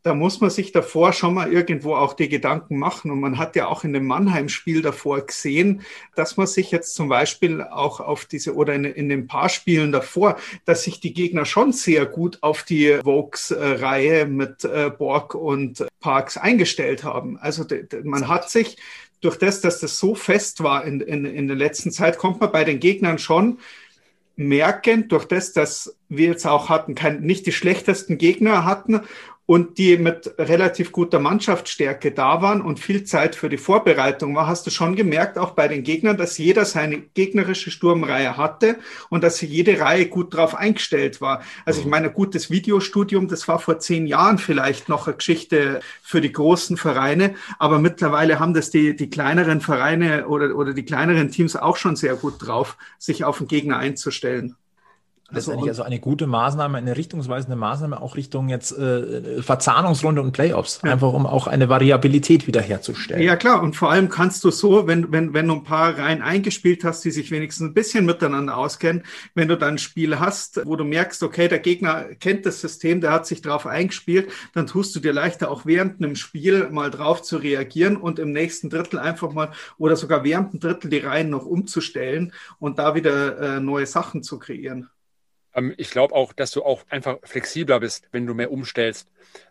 Da 0.03 0.15
muss 0.15 0.41
man 0.41 0.51
sich 0.51 0.73
davor 0.73 1.13
schon 1.13 1.35
mal 1.35 1.53
irgendwo 1.53 1.95
auch 1.95 2.15
die 2.15 2.29
Gedanken 2.29 2.79
machen. 2.79 3.11
Und 3.11 3.21
man 3.21 3.39
hat 3.39 3.57
ja 3.57 3.67
auch 3.69 3.85
in 3.85 3.93
dem 3.93 4.07
Mannheim-Spiel 4.07 4.83
davor 4.83 5.21
gesehen, 5.23 5.83
dass 6.15 6.37
man 6.37 6.47
sich 6.47 6.71
jetzt 6.71 6.95
zum 6.95 7.09
Beispiel 7.09 7.63
auch 7.63 8.01
auf 8.01 8.25
diese 8.25 8.55
oder 8.55 8.75
in, 8.75 8.85
in 8.85 9.09
den 9.09 9.27
paar 9.27 9.49
Spielen 9.49 9.93
davor, 9.93 10.37
dass 10.65 10.85
sich 10.85 11.01
die 11.01 11.13
Gegner 11.13 11.45
schon 11.45 11.73
sehr 11.73 12.07
gut 12.07 12.39
auf 12.43 12.63
die 12.63 12.99
Vokes-Reihe 13.03 14.27
mit 14.27 14.65
äh, 14.65 14.91
Borg 14.97 15.35
und 15.35 15.87
Parks 16.01 16.37
eingestellt 16.37 17.05
haben. 17.05 17.39
Also 17.39 17.65
man 18.05 18.29
hat 18.29 18.51
sich 18.51 18.77
durch 19.21 19.37
das, 19.37 19.61
dass 19.61 19.81
das 19.81 19.99
so 19.99 20.15
fest 20.15 20.63
war 20.63 20.85
in, 20.85 21.01
in, 21.01 21.25
in 21.25 21.49
der 21.49 21.57
letzten 21.57 21.91
Zeit, 21.91 22.19
kommt 22.19 22.41
man 22.41 22.53
bei 22.53 22.65
den 22.65 22.81
Gegnern 22.81 23.19
schon 23.19 23.59
merken, 24.37 25.09
durch 25.09 25.25
das, 25.25 25.53
dass 25.53 25.97
wir 26.09 26.29
jetzt 26.29 26.47
auch 26.47 26.69
hatten, 26.69 26.95
kein, 26.95 27.21
nicht 27.23 27.47
die 27.47 27.53
schlechtesten 27.53 28.19
Gegner 28.19 28.65
hatten 28.65 29.01
und 29.49 29.79
die 29.79 29.97
mit 29.97 30.35
relativ 30.37 30.93
guter 30.93 31.21
Mannschaftsstärke 31.21 32.13
da 32.13 32.43
waren 32.43 32.61
und 32.61 32.79
viel 32.79 33.05
Zeit 33.05 33.35
für 33.35 33.49
die 33.49 33.57
Vorbereitung 33.57 34.37
war, 34.37 34.47
hast 34.47 34.67
du 34.67 34.71
schon 34.71 34.95
gemerkt, 34.95 35.39
auch 35.39 35.53
bei 35.53 35.69
den 35.69 35.85
Gegnern, 35.85 36.19
dass 36.19 36.37
jeder 36.37 36.67
seine 36.67 36.99
gegnerische 36.99 37.71
Sturmreihe 37.71 38.37
hatte 38.37 38.77
und 39.09 39.25
dass 39.25 39.41
jede 39.41 39.81
Reihe 39.81 40.05
gut 40.05 40.35
drauf 40.35 40.55
eingestellt 40.55 41.23
war. 41.23 41.41
Also 41.65 41.81
ich 41.81 41.87
mhm. 41.87 41.93
meine, 41.93 42.11
gutes 42.11 42.51
Videostudium, 42.51 43.27
das 43.27 43.49
war 43.49 43.59
vor 43.59 43.79
zehn 43.79 44.07
Jahren 44.07 44.37
vielleicht 44.37 44.91
noch 44.91 45.07
eine 45.07 45.17
Geschichte 45.17 45.81
für 46.03 46.21
die 46.21 46.33
großen 46.33 46.77
Vereine, 46.77 47.35
aber 47.59 47.79
mittlerweile 47.79 48.41
haben 48.41 48.53
das 48.53 48.69
die, 48.69 48.97
die 48.97 49.09
kleineren 49.09 49.63
Vereine 49.63 50.29
oder, 50.29 50.55
oder 50.57 50.75
die 50.75 50.85
kleineren 50.85 51.31
Teams 51.31 51.57
auch 51.57 51.79
schon 51.79 51.97
sehr 51.97 52.17
gut 52.17 52.35
drauf, 52.39 52.77
sich 52.99 53.25
auf 53.25 53.39
den 53.39 53.49
Gegner 53.49 53.79
einzustellen. 53.79 54.57
Letztendlich 55.31 55.69
also, 55.69 55.83
also 55.83 55.93
eine 55.93 56.01
gute 56.01 56.27
Maßnahme, 56.27 56.79
eine 56.79 56.97
richtungsweisende 56.97 57.55
Maßnahme 57.55 58.01
auch 58.01 58.17
Richtung 58.17 58.49
jetzt 58.49 58.73
äh, 58.73 59.43
Verzahnungsrunde 59.43 60.23
und 60.23 60.33
Playoffs, 60.33 60.81
ja. 60.83 60.93
einfach 60.93 61.13
um 61.13 61.27
auch 61.27 61.47
eine 61.47 61.69
Variabilität 61.69 62.47
wiederherzustellen. 62.47 63.23
Ja 63.23 63.37
klar, 63.37 63.63
und 63.63 63.77
vor 63.77 63.91
allem 63.91 64.09
kannst 64.09 64.43
du 64.45 64.51
so, 64.51 64.87
wenn, 64.87 65.13
wenn, 65.13 65.35
wenn 65.35 65.47
du 65.47 65.57
ein 65.57 65.65
paar 65.65 65.99
Reihen 65.99 66.23
eingespielt 66.23 66.83
hast, 66.83 67.05
die 67.05 67.11
sich 67.11 67.31
wenigstens 67.31 67.69
ein 67.69 67.75
bisschen 67.75 68.07
miteinander 68.07 68.57
auskennen, 68.57 69.03
wenn 69.35 69.49
du 69.49 69.59
dann 69.59 69.75
ein 69.75 69.79
Spiel 69.79 70.19
hast, 70.19 70.65
wo 70.65 70.77
du 70.77 70.85
merkst, 70.85 71.23
okay, 71.23 71.47
der 71.47 71.59
Gegner 71.59 72.05
kennt 72.19 72.47
das 72.47 72.63
System, 72.63 73.03
der 73.03 73.13
hat 73.13 73.27
sich 73.27 73.43
drauf 73.43 73.67
eingespielt, 73.67 74.33
dann 74.55 74.67
tust 74.67 74.97
du 74.97 75.01
dir 75.01 75.13
leichter 75.13 75.51
auch 75.51 75.67
während 75.67 76.03
einem 76.03 76.17
Spiel 76.17 76.71
mal 76.71 76.91
drauf 76.91 77.21
zu 77.21 77.37
reagieren 77.37 77.99
und 77.99 78.19
im 78.19 78.33
nächsten 78.33 78.71
Drittel 78.71 78.99
einfach 78.99 79.31
mal 79.35 79.51
oder 79.77 79.95
sogar 79.95 80.25
während 80.25 80.55
dem 80.55 80.61
Drittel 80.61 80.89
die 80.89 80.99
Reihen 80.99 81.29
noch 81.29 81.45
umzustellen 81.45 82.33
und 82.59 82.79
da 82.79 82.95
wieder 82.95 83.57
äh, 83.57 83.61
neue 83.61 83.85
Sachen 83.85 84.23
zu 84.23 84.39
kreieren. 84.39 84.89
Ähm, 85.59 85.75
ich 85.77 85.91
glaube 85.91 86.15
auch, 86.15 86.33
dass 86.33 86.51
du 86.53 86.63
auch 86.63 86.85
einfach 86.89 87.19
flexibler 87.25 87.81
bist, 87.81 88.09
wenn 88.13 88.27
du 88.27 88.35
mehr 88.35 88.53
umstellst. 88.53 89.09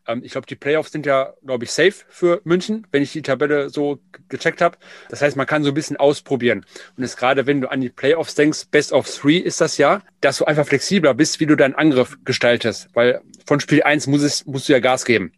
Ähm, 0.07 0.21
ich 0.23 0.31
glaube, 0.31 0.47
die 0.47 0.55
Playoffs 0.55 0.91
sind 0.91 1.05
ja, 1.05 1.33
glaube 1.45 1.65
ich, 1.65 1.71
safe 1.71 1.93
für 2.09 2.41
München, 2.43 2.87
wenn 2.91 3.03
ich 3.03 3.11
die 3.11 3.21
Tabelle 3.21 3.69
so 3.69 3.99
gecheckt 4.29 4.61
habe. 4.61 4.77
Das 5.09 5.21
heißt, 5.21 5.35
man 5.35 5.45
kann 5.45 5.63
so 5.63 5.71
ein 5.71 5.73
bisschen 5.73 5.97
ausprobieren. 5.97 6.65
Und 6.95 7.03
jetzt 7.03 7.17
gerade, 7.17 7.45
wenn 7.45 7.61
du 7.61 7.69
an 7.69 7.81
die 7.81 7.89
Playoffs 7.89 8.35
denkst, 8.35 8.65
Best 8.71 8.91
of 8.93 9.09
Three 9.09 9.37
ist 9.37 9.61
das 9.61 9.77
ja, 9.77 10.01
dass 10.21 10.37
du 10.37 10.45
einfach 10.45 10.65
flexibler 10.65 11.13
bist, 11.13 11.39
wie 11.39 11.45
du 11.45 11.55
deinen 11.55 11.75
Angriff 11.75 12.17
gestaltest. 12.23 12.89
Weil 12.93 13.21
von 13.45 13.59
Spiel 13.59 13.83
1 13.83 14.07
muss 14.07 14.21
es, 14.21 14.45
musst 14.45 14.69
du 14.69 14.73
ja 14.73 14.79
Gas 14.79 15.05
geben. 15.05 15.31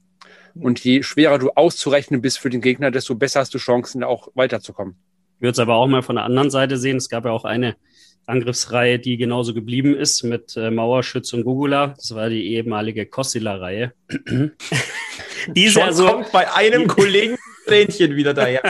Und 0.56 0.84
je 0.84 1.04
schwerer 1.04 1.40
du 1.40 1.52
auszurechnen 1.52 2.22
bist 2.22 2.40
für 2.40 2.50
den 2.50 2.62
Gegner, 2.62 2.92
desto 2.92 3.16
besser 3.16 3.42
hast 3.42 3.54
du 3.54 3.60
Chancen, 3.60 4.04
auch 4.04 4.30
weiterzukommen. 4.34 4.96
Ich 5.38 5.42
würde 5.42 5.52
es 5.52 5.60
aber 5.60 5.76
auch 5.76 5.88
mal 5.88 6.02
von 6.02 6.18
der 6.18 6.26
anderen 6.26 6.50
Seite 6.50 6.78
sehen. 6.78 6.98
Es 6.98 7.08
gab 7.08 7.24
ja 7.24 7.32
auch 7.32 7.46
eine 7.46 7.78
Angriffsreihe, 8.30 9.00
die 9.00 9.18
genauso 9.18 9.54
geblieben 9.54 9.96
ist 9.96 10.24
mit 10.24 10.56
äh, 10.56 10.72
Mauerschütz 10.72 11.34
und 11.34 11.44
Gugula. 11.44 11.88
Das 11.88 12.14
war 12.16 12.30
die 12.30 12.54
ehemalige 12.54 13.06
Kossila-Reihe. 13.06 13.94
die 15.48 15.66
ist 15.66 15.74
Schon 15.74 15.84
ja 15.84 15.92
so 15.94 16.08
kommt 16.08 16.32
bei 16.32 16.54
einem 16.54 16.88
Kollegen 16.88 17.38
Tränchen 17.70 18.16
wieder 18.16 18.34
daher. 18.34 18.62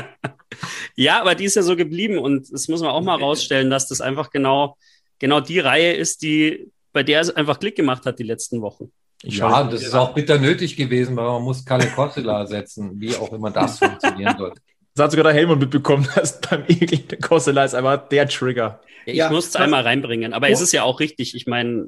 ja, 0.95 1.21
aber 1.21 1.35
die 1.35 1.45
ist 1.45 1.55
ja 1.55 1.61
so 1.61 1.75
geblieben 1.75 2.17
und 2.17 2.51
das 2.51 2.67
muss 2.67 2.81
man 2.81 2.91
auch 2.91 3.01
mal 3.01 3.19
rausstellen, 3.19 3.69
dass 3.69 3.87
das 3.87 4.01
einfach 4.01 4.29
genau, 4.29 4.77
genau 5.19 5.39
die 5.39 5.59
Reihe 5.59 5.93
ist, 5.93 6.21
die 6.21 6.71
bei 6.91 7.03
der 7.03 7.21
es 7.21 7.29
einfach 7.29 7.59
Klick 7.59 7.75
gemacht 7.75 8.05
hat 8.05 8.19
die 8.19 8.23
letzten 8.23 8.61
Wochen. 8.61 8.91
Ich 9.21 9.37
ja, 9.37 9.63
das 9.63 9.83
ist 9.83 9.93
auch 9.93 10.13
bitter 10.13 10.39
nötig 10.39 10.75
gewesen, 10.75 11.15
weil 11.15 11.25
man 11.25 11.43
muss 11.43 11.65
Kalle 11.65 11.87
Kossila 11.87 12.45
setzen, 12.47 12.99
wie 12.99 13.15
auch 13.15 13.31
immer 13.33 13.51
das 13.51 13.77
funktionieren 13.77 14.39
wird. 14.39 14.57
Das 14.99 15.05
hat 15.05 15.11
sogar 15.11 15.31
der 15.31 15.33
Helmut 15.33 15.59
mitbekommen, 15.59 16.05
dass 16.15 16.41
beim 16.41 16.65
Egel 16.67 16.99
der 16.99 17.19
Kossela 17.19 17.63
ist 17.63 17.73
einfach 17.73 18.09
der 18.09 18.27
Trigger. 18.27 18.81
Ja, 19.05 19.13
ich 19.13 19.15
ja, 19.15 19.31
muss 19.31 19.47
es 19.47 19.55
einmal 19.55 19.83
reinbringen. 19.83 20.33
Aber 20.33 20.47
oh. 20.47 20.51
es 20.51 20.59
ist 20.59 20.73
ja 20.73 20.83
auch 20.83 20.99
richtig. 20.99 21.35
Ich 21.35 21.47
meine, 21.47 21.87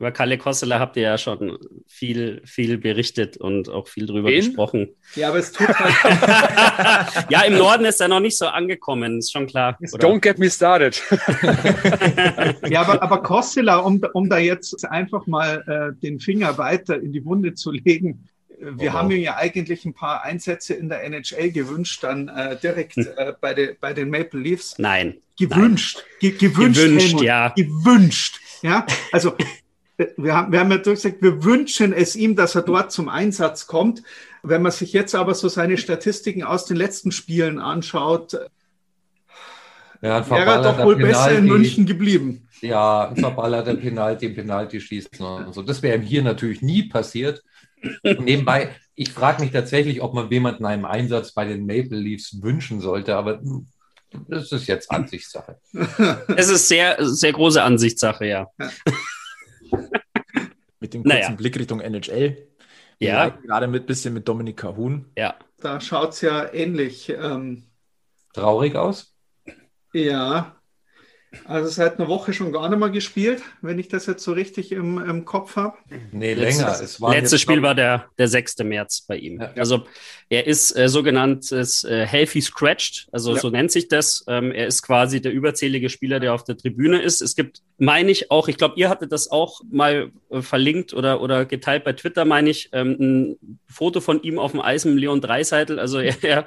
über 0.00 0.10
Kalle 0.10 0.36
Kossela 0.36 0.80
habt 0.80 0.96
ihr 0.96 1.04
ja 1.04 1.18
schon 1.18 1.56
viel, 1.86 2.42
viel 2.44 2.78
berichtet 2.78 3.36
und 3.36 3.68
auch 3.68 3.86
viel 3.86 4.06
drüber 4.06 4.28
Wen? 4.28 4.44
gesprochen. 4.44 4.88
Ja, 5.14 5.28
aber 5.28 5.38
es 5.38 5.52
tut 5.52 5.68
halt. 5.68 7.26
ja, 7.30 7.42
im 7.42 7.56
Norden 7.56 7.84
ist 7.84 8.00
er 8.00 8.08
noch 8.08 8.18
nicht 8.18 8.36
so 8.36 8.46
angekommen, 8.46 9.18
ist 9.18 9.30
schon 9.30 9.46
klar. 9.46 9.78
Oder? 9.92 10.08
Don't 10.08 10.18
get 10.18 10.40
me 10.40 10.50
started. 10.50 11.00
ja, 12.68 12.80
aber, 12.80 13.00
aber 13.04 13.22
Kossela, 13.22 13.76
um, 13.76 14.02
um 14.14 14.28
da 14.28 14.38
jetzt 14.38 14.84
einfach 14.90 15.28
mal 15.28 15.94
äh, 15.94 16.00
den 16.02 16.18
Finger 16.18 16.58
weiter 16.58 17.00
in 17.00 17.12
die 17.12 17.24
Wunde 17.24 17.54
zu 17.54 17.70
legen, 17.70 18.28
wir 18.60 18.90
oh. 18.90 18.92
haben 18.92 19.10
ihm 19.10 19.22
ja 19.22 19.36
eigentlich 19.36 19.84
ein 19.84 19.94
paar 19.94 20.22
Einsätze 20.22 20.74
in 20.74 20.88
der 20.88 21.02
NHL 21.04 21.50
gewünscht, 21.50 22.04
dann 22.04 22.28
äh, 22.28 22.56
direkt 22.56 22.96
hm. 22.96 23.06
äh, 23.16 23.32
bei, 23.40 23.54
de, 23.54 23.76
bei 23.80 23.92
den 23.92 24.10
Maple 24.10 24.40
Leafs. 24.40 24.78
Nein. 24.78 25.16
Gewünscht. 25.38 25.96
Nein. 25.96 26.18
Ge 26.20 26.30
gewünscht, 26.32 26.80
gewünscht 26.80 27.06
Helmut. 27.08 27.22
ja. 27.22 27.48
Gewünscht. 27.56 28.40
Ja, 28.62 28.86
also 29.12 29.34
wir 30.16 30.34
haben, 30.34 30.52
wir 30.52 30.60
haben 30.60 30.70
ja 30.70 30.78
durchgesagt, 30.78 31.22
wir 31.22 31.44
wünschen 31.44 31.92
es 31.92 32.16
ihm, 32.16 32.36
dass 32.36 32.54
er 32.54 32.62
dort 32.62 32.92
zum 32.92 33.08
Einsatz 33.08 33.66
kommt. 33.66 34.02
Wenn 34.42 34.62
man 34.62 34.72
sich 34.72 34.92
jetzt 34.92 35.14
aber 35.14 35.34
so 35.34 35.48
seine 35.48 35.76
Statistiken 35.76 36.42
aus 36.42 36.64
den 36.66 36.76
letzten 36.76 37.12
Spielen 37.12 37.58
anschaut, 37.58 38.38
ja, 40.02 40.28
wäre 40.30 40.50
er 40.50 40.62
doch 40.62 40.78
wohl 40.78 40.96
Penalty, 40.96 41.12
besser 41.12 41.38
in 41.38 41.44
München 41.44 41.84
geblieben. 41.84 42.48
Ja, 42.62 43.08
ein 43.08 43.16
verballerter 43.16 43.74
Penalty, 43.74 44.26
ein 44.26 44.34
Penalty 44.34 44.80
schießen 44.80 45.20
und 45.20 45.54
so. 45.54 45.62
Das 45.62 45.82
wäre 45.82 45.96
ihm 45.96 46.02
hier 46.02 46.22
natürlich 46.22 46.62
nie 46.62 46.84
passiert. 46.84 47.42
Nebenbei, 48.02 48.74
ich 48.94 49.12
frage 49.12 49.42
mich 49.42 49.52
tatsächlich, 49.52 50.02
ob 50.02 50.14
man 50.14 50.30
jemanden 50.30 50.66
einen 50.66 50.84
Einsatz 50.84 51.32
bei 51.32 51.44
den 51.44 51.66
Maple 51.66 51.98
Leafs 51.98 52.42
wünschen 52.42 52.80
sollte, 52.80 53.16
aber 53.16 53.40
das 54.28 54.52
ist 54.52 54.66
jetzt 54.66 54.90
Ansichtssache. 54.90 55.58
Es 56.36 56.48
ist 56.48 56.68
sehr, 56.68 56.96
sehr 57.00 57.32
große 57.32 57.62
Ansichtssache, 57.62 58.26
ja. 58.26 58.48
mit 60.80 60.94
dem 60.94 61.02
kurzen 61.02 61.18
naja. 61.18 61.30
Blick 61.30 61.58
Richtung 61.58 61.80
NHL. 61.80 62.48
Wir 62.98 63.08
ja. 63.08 63.28
Gerade 63.28 63.66
mit 63.66 63.86
bisschen 63.86 64.12
mit 64.14 64.28
Dominika 64.28 64.76
Huhn. 64.76 65.06
Ja. 65.16 65.36
Da 65.58 65.80
schaut 65.80 66.10
es 66.12 66.20
ja 66.20 66.52
ähnlich 66.52 67.08
ähm, 67.08 67.64
traurig 68.34 68.76
aus. 68.76 69.14
Ja, 69.92 70.59
also 71.44 71.68
seit 71.68 71.98
einer 71.98 72.08
Woche 72.08 72.32
schon 72.32 72.52
gar 72.52 72.68
nicht 72.68 72.78
mehr 72.78 72.90
gespielt, 72.90 73.42
wenn 73.62 73.78
ich 73.78 73.86
das 73.86 74.06
jetzt 74.06 74.24
so 74.24 74.32
richtig 74.32 74.72
im, 74.72 74.98
im 74.98 75.24
Kopf 75.24 75.54
habe. 75.54 75.76
Nee, 76.10 76.34
länger. 76.34 76.66
Letztes, 76.68 76.98
letztes 76.98 77.40
Spiel 77.40 77.62
war 77.62 77.76
der, 77.76 78.06
der 78.18 78.26
6. 78.26 78.58
März 78.64 79.02
bei 79.06 79.16
ihm. 79.16 79.40
Ja. 79.40 79.52
Also 79.56 79.86
er 80.28 80.48
ist 80.48 80.76
äh, 80.76 80.88
sogenanntes 80.88 81.84
äh, 81.84 82.04
Healthy 82.04 82.40
Scratched, 82.40 83.08
also 83.12 83.34
ja. 83.34 83.40
so 83.40 83.48
nennt 83.48 83.70
sich 83.70 83.86
das. 83.86 84.24
Ähm, 84.26 84.50
er 84.50 84.66
ist 84.66 84.82
quasi 84.82 85.20
der 85.20 85.32
überzählige 85.32 85.88
Spieler, 85.88 86.18
der 86.18 86.34
auf 86.34 86.42
der 86.42 86.56
Tribüne 86.56 87.00
ist. 87.00 87.22
Es 87.22 87.36
gibt, 87.36 87.62
meine 87.78 88.10
ich 88.10 88.32
auch, 88.32 88.48
ich 88.48 88.56
glaube, 88.56 88.74
ihr 88.76 88.88
hattet 88.88 89.12
das 89.12 89.30
auch 89.30 89.60
mal 89.70 90.10
äh, 90.30 90.42
verlinkt 90.42 90.94
oder, 90.94 91.20
oder 91.20 91.44
geteilt 91.44 91.84
bei 91.84 91.92
Twitter, 91.92 92.24
meine 92.24 92.50
ich, 92.50 92.70
ähm, 92.72 92.96
ein 92.98 93.58
Foto 93.68 94.00
von 94.00 94.20
ihm 94.22 94.40
auf 94.40 94.50
dem 94.50 94.60
Eis 94.60 94.84
mit 94.84 94.98
Leon 94.98 95.20
Dreiseitel. 95.20 95.78
Also 95.78 95.98
er, 96.00 96.16
er 96.24 96.46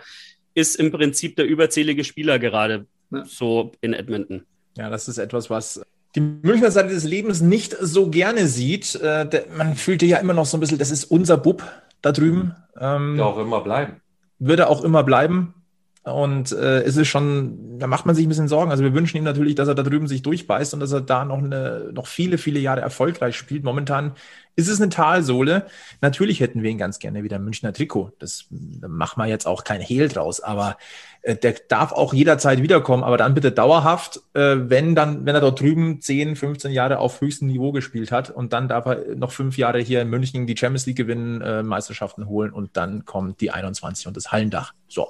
ist 0.54 0.76
im 0.76 0.92
Prinzip 0.92 1.38
der 1.38 1.46
überzählige 1.46 2.04
Spieler 2.04 2.38
gerade 2.38 2.86
ja. 3.12 3.24
so 3.24 3.72
in 3.80 3.94
Edmonton. 3.94 4.46
Ja, 4.78 4.90
das 4.90 5.08
ist 5.08 5.18
etwas, 5.18 5.50
was 5.50 5.82
die 6.16 6.22
Münchner 6.22 6.72
Seite 6.72 6.90
des 6.90 7.04
Lebens 7.04 7.42
nicht 7.42 7.76
so 7.80 8.10
gerne 8.10 8.48
sieht. 8.48 8.96
Äh, 8.96 9.46
man 9.56 9.76
fühlte 9.76 10.06
ja 10.06 10.18
immer 10.18 10.34
noch 10.34 10.46
so 10.46 10.58
ein 10.58 10.60
bisschen, 10.60 10.78
das 10.78 10.92
ist 10.92 11.06
unser 11.06 11.38
Bub 11.38 11.64
da 12.02 12.12
drüben. 12.12 12.56
Ähm, 12.80 13.18
ja, 13.18 13.26
auch 13.26 13.38
immer 13.38 13.62
bleiben. 13.62 14.02
Würde 14.40 14.70
auch 14.70 14.84
immer 14.84 15.04
bleiben. 15.04 15.54
Und 16.04 16.52
äh, 16.52 16.82
es 16.82 16.98
ist 16.98 17.08
schon, 17.08 17.80
da 17.80 17.88
macht 17.88 18.06
man 18.06 18.14
sich 18.14 18.26
ein 18.26 18.30
bisschen 18.30 18.50
Sorgen. 18.50 18.72
Also 18.72 18.84
wir 18.84 18.94
wünschen 18.94 19.16
ihm 19.16 19.24
natürlich, 19.24 19.56
dass 19.56 19.70
er 19.70 19.76
da 19.76 19.84
drüben 19.84 20.08
sich 20.08 20.22
durchbeißt 20.22 20.74
und 20.74 20.82
dass 20.82 20.92
er 20.92 21.00
da 21.00 21.24
noch 21.24 21.38
eine, 21.38 21.92
noch 21.94 22.08
viele, 22.08 22.38
viele 22.38 22.60
Jahre 22.60 22.82
erfolgreich 22.82 23.38
spielt. 23.38 23.64
Momentan 23.64 24.12
ist 24.58 24.68
es 24.68 24.82
eine 24.82 24.90
Talsohle. 24.90 25.66
Natürlich 26.02 26.42
hätten 26.42 26.62
wir 26.62 26.70
ihn 26.70 26.78
ganz 26.78 27.00
gerne 27.00 27.24
wieder 27.24 27.38
im 27.38 27.46
Münchner 27.46 27.72
Trikot. 27.72 28.12
Das 28.20 28.48
da 28.50 28.90
machen 28.90 29.24
wir 29.24 29.28
jetzt 29.28 29.48
auch 29.48 29.64
kein 29.64 29.80
Hehl 29.80 30.10
draus, 30.10 30.42
aber 30.42 30.78
äh, 31.22 31.38
der 31.38 31.56
darf 31.70 31.94
auch 31.94 32.14
jederzeit 32.14 32.62
wiederkommen, 32.62 33.04
aber 33.04 33.16
dann 33.16 33.34
bitte 33.34 33.54
dauerhaft, 33.54 34.20
äh, 34.34 34.58
wenn 34.58 34.96
dann, 34.96 35.26
wenn 35.26 35.36
er 35.36 35.42
dort 35.42 35.62
drüben 35.62 36.02
10, 36.02 36.36
15 36.36 36.72
Jahre 36.72 37.00
auf 37.00 37.22
höchstem 37.22 37.48
Niveau 37.48 37.72
gespielt 37.72 38.12
hat 38.12 38.30
und 38.30 38.52
dann 38.52 38.68
darf 38.68 38.86
er 38.86 39.16
noch 39.16 39.32
fünf 39.32 39.58
Jahre 39.58 39.80
hier 39.80 40.02
in 40.02 40.10
München 40.10 40.48
die 40.48 40.58
Champions 40.58 40.86
League 40.86 40.98
gewinnen, 40.98 41.40
äh, 41.42 41.64
Meisterschaften 41.64 42.28
holen 42.28 42.52
und 42.52 42.76
dann 42.76 43.06
kommt 43.06 43.40
die 43.40 43.52
21 43.52 44.06
und 44.08 44.18
das 44.18 44.34
Hallendach. 44.34 44.74
So, 44.90 45.08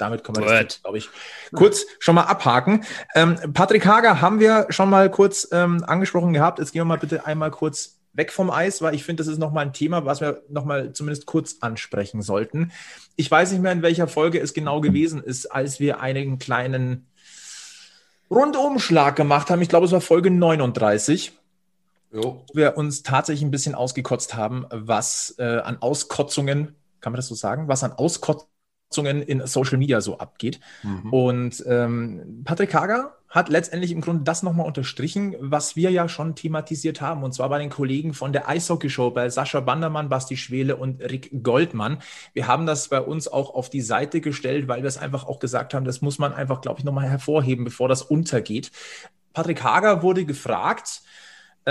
damit 0.00 0.24
können 0.24 0.38
wir 0.38 0.64
das, 0.64 0.82
glaube 0.82 0.98
ich, 0.98 1.08
kurz 1.54 1.84
schon 1.98 2.14
mal 2.14 2.24
abhaken. 2.24 2.84
Ähm, 3.14 3.36
Patrick 3.52 3.86
Hager 3.86 4.20
haben 4.20 4.40
wir 4.40 4.66
schon 4.70 4.90
mal 4.90 5.10
kurz 5.10 5.48
ähm, 5.52 5.84
angesprochen 5.84 6.32
gehabt. 6.32 6.58
Jetzt 6.58 6.72
gehen 6.72 6.80
wir 6.80 6.86
mal 6.86 6.98
bitte 6.98 7.26
einmal 7.26 7.50
kurz 7.50 8.00
weg 8.12 8.32
vom 8.32 8.50
Eis, 8.50 8.82
weil 8.82 8.94
ich 8.94 9.04
finde, 9.04 9.22
das 9.22 9.32
ist 9.32 9.38
nochmal 9.38 9.66
ein 9.66 9.72
Thema, 9.72 10.04
was 10.04 10.20
wir 10.20 10.42
nochmal 10.48 10.92
zumindest 10.92 11.26
kurz 11.26 11.58
ansprechen 11.60 12.22
sollten. 12.22 12.72
Ich 13.16 13.30
weiß 13.30 13.52
nicht 13.52 13.62
mehr, 13.62 13.72
in 13.72 13.82
welcher 13.82 14.08
Folge 14.08 14.40
es 14.40 14.54
genau 14.54 14.80
gewesen 14.80 15.22
ist, 15.22 15.46
als 15.46 15.80
wir 15.80 16.00
einen 16.00 16.38
kleinen 16.38 17.06
Rundumschlag 18.30 19.16
gemacht 19.16 19.50
haben. 19.50 19.62
Ich 19.62 19.68
glaube, 19.68 19.86
es 19.86 19.92
war 19.92 20.00
Folge 20.00 20.30
39. 20.30 21.32
Jo. 22.12 22.44
Wo 22.48 22.54
wir 22.54 22.76
uns 22.76 23.04
tatsächlich 23.04 23.42
ein 23.44 23.52
bisschen 23.52 23.76
ausgekotzt 23.76 24.34
haben, 24.34 24.66
was 24.70 25.36
äh, 25.38 25.58
an 25.58 25.80
Auskotzungen, 25.80 26.74
kann 27.00 27.12
man 27.12 27.18
das 27.18 27.28
so 27.28 27.36
sagen, 27.36 27.68
was 27.68 27.84
an 27.84 27.92
Auskotzungen 27.92 28.49
in 28.96 29.46
Social 29.46 29.78
Media 29.78 30.00
so 30.00 30.18
abgeht. 30.18 30.60
Mhm. 30.82 31.12
Und 31.12 31.64
ähm, 31.66 32.42
Patrick 32.44 32.74
Hager 32.74 33.16
hat 33.30 33.48
letztendlich 33.48 33.92
im 33.92 34.00
Grunde 34.00 34.24
das 34.24 34.42
nochmal 34.42 34.66
unterstrichen, 34.66 35.36
was 35.38 35.76
wir 35.76 35.92
ja 35.92 36.08
schon 36.08 36.34
thematisiert 36.34 37.00
haben, 37.00 37.22
und 37.22 37.32
zwar 37.32 37.48
bei 37.48 37.60
den 37.60 37.70
Kollegen 37.70 38.12
von 38.12 38.32
der 38.32 38.48
Eishockey 38.48 38.90
Show, 38.90 39.12
bei 39.12 39.30
Sascha 39.30 39.60
Bandermann, 39.60 40.08
Basti 40.08 40.36
Schwele 40.36 40.74
und 40.74 41.00
Rick 41.00 41.30
Goldmann. 41.44 41.98
Wir 42.34 42.48
haben 42.48 42.66
das 42.66 42.88
bei 42.88 43.00
uns 43.00 43.28
auch 43.28 43.54
auf 43.54 43.70
die 43.70 43.82
Seite 43.82 44.20
gestellt, 44.20 44.66
weil 44.66 44.82
wir 44.82 44.88
es 44.88 44.98
einfach 44.98 45.24
auch 45.28 45.38
gesagt 45.38 45.74
haben, 45.74 45.84
das 45.84 46.02
muss 46.02 46.18
man 46.18 46.32
einfach, 46.32 46.60
glaube 46.60 46.80
ich, 46.80 46.84
nochmal 46.84 47.08
hervorheben, 47.08 47.64
bevor 47.64 47.88
das 47.88 48.02
untergeht. 48.02 48.72
Patrick 49.32 49.62
Hager 49.62 50.02
wurde 50.02 50.24
gefragt, 50.24 51.02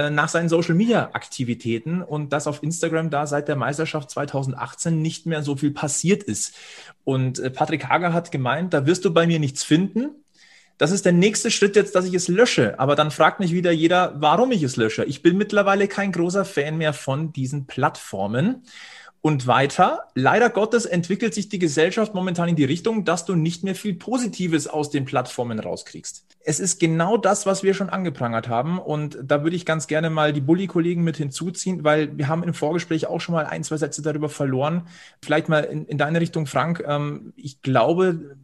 nach 0.09 0.29
seinen 0.29 0.49
Social 0.49 0.75
Media 0.75 1.09
Aktivitäten 1.13 2.01
und 2.01 2.31
dass 2.31 2.47
auf 2.47 2.63
Instagram 2.63 3.09
da 3.09 3.27
seit 3.27 3.47
der 3.47 3.55
Meisterschaft 3.55 4.09
2018 4.11 5.01
nicht 5.01 5.25
mehr 5.25 5.43
so 5.43 5.55
viel 5.55 5.71
passiert 5.71 6.23
ist. 6.23 6.55
Und 7.03 7.39
äh, 7.39 7.49
Patrick 7.49 7.87
Hager 7.87 8.13
hat 8.13 8.31
gemeint, 8.31 8.73
da 8.73 8.85
wirst 8.85 9.05
du 9.05 9.13
bei 9.13 9.27
mir 9.27 9.39
nichts 9.39 9.63
finden. 9.63 10.11
Das 10.77 10.91
ist 10.91 11.03
der 11.03 11.11
nächste 11.11 11.51
Schritt 11.51 11.75
jetzt, 11.75 11.93
dass 11.93 12.05
ich 12.05 12.13
es 12.13 12.29
lösche. 12.29 12.79
Aber 12.79 12.95
dann 12.95 13.11
fragt 13.11 13.41
mich 13.41 13.51
wieder 13.51 13.71
jeder, 13.71 14.15
warum 14.17 14.51
ich 14.53 14.63
es 14.63 14.77
lösche. 14.77 15.03
Ich 15.03 15.21
bin 15.21 15.37
mittlerweile 15.37 15.89
kein 15.89 16.13
großer 16.13 16.45
Fan 16.45 16.77
mehr 16.77 16.93
von 16.93 17.33
diesen 17.33 17.67
Plattformen. 17.67 18.63
Und 19.21 19.47
weiter, 19.47 20.07
leider 20.15 20.49
Gottes 20.49 20.85
entwickelt 20.85 21.33
sich 21.33 21.49
die 21.49 21.59
Gesellschaft 21.59 22.13
momentan 22.13 22.47
in 22.47 22.55
die 22.55 22.63
Richtung, 22.63 23.03
dass 23.03 23.25
du 23.25 23.35
nicht 23.35 23.63
mehr 23.63 23.75
viel 23.75 23.93
Positives 23.93 24.67
aus 24.67 24.91
den 24.91 25.03
Plattformen 25.03 25.59
rauskriegst. 25.59 26.25
Es 26.39 26.61
ist 26.61 26.79
genau 26.79 27.17
das, 27.17 27.45
was 27.45 27.61
wir 27.61 27.73
schon 27.73 27.89
angeprangert 27.89 28.47
haben. 28.47 28.79
Und 28.79 29.17
da 29.21 29.43
würde 29.43 29.57
ich 29.57 29.65
ganz 29.65 29.87
gerne 29.87 30.09
mal 30.09 30.31
die 30.31 30.39
Bully-Kollegen 30.39 31.03
mit 31.03 31.17
hinzuziehen, 31.17 31.83
weil 31.83 32.17
wir 32.17 32.29
haben 32.29 32.43
im 32.43 32.53
Vorgespräch 32.53 33.07
auch 33.07 33.19
schon 33.19 33.35
mal 33.35 33.45
ein, 33.45 33.65
zwei 33.65 33.75
Sätze 33.75 34.01
darüber 34.01 34.29
verloren. 34.29 34.87
Vielleicht 35.21 35.49
mal 35.49 35.65
in, 35.65 35.85
in 35.85 35.97
deine 35.97 36.21
Richtung, 36.21 36.45
Frank. 36.45 36.81
Ähm, 36.87 37.33
ich 37.35 37.61
glaube, 37.61 38.37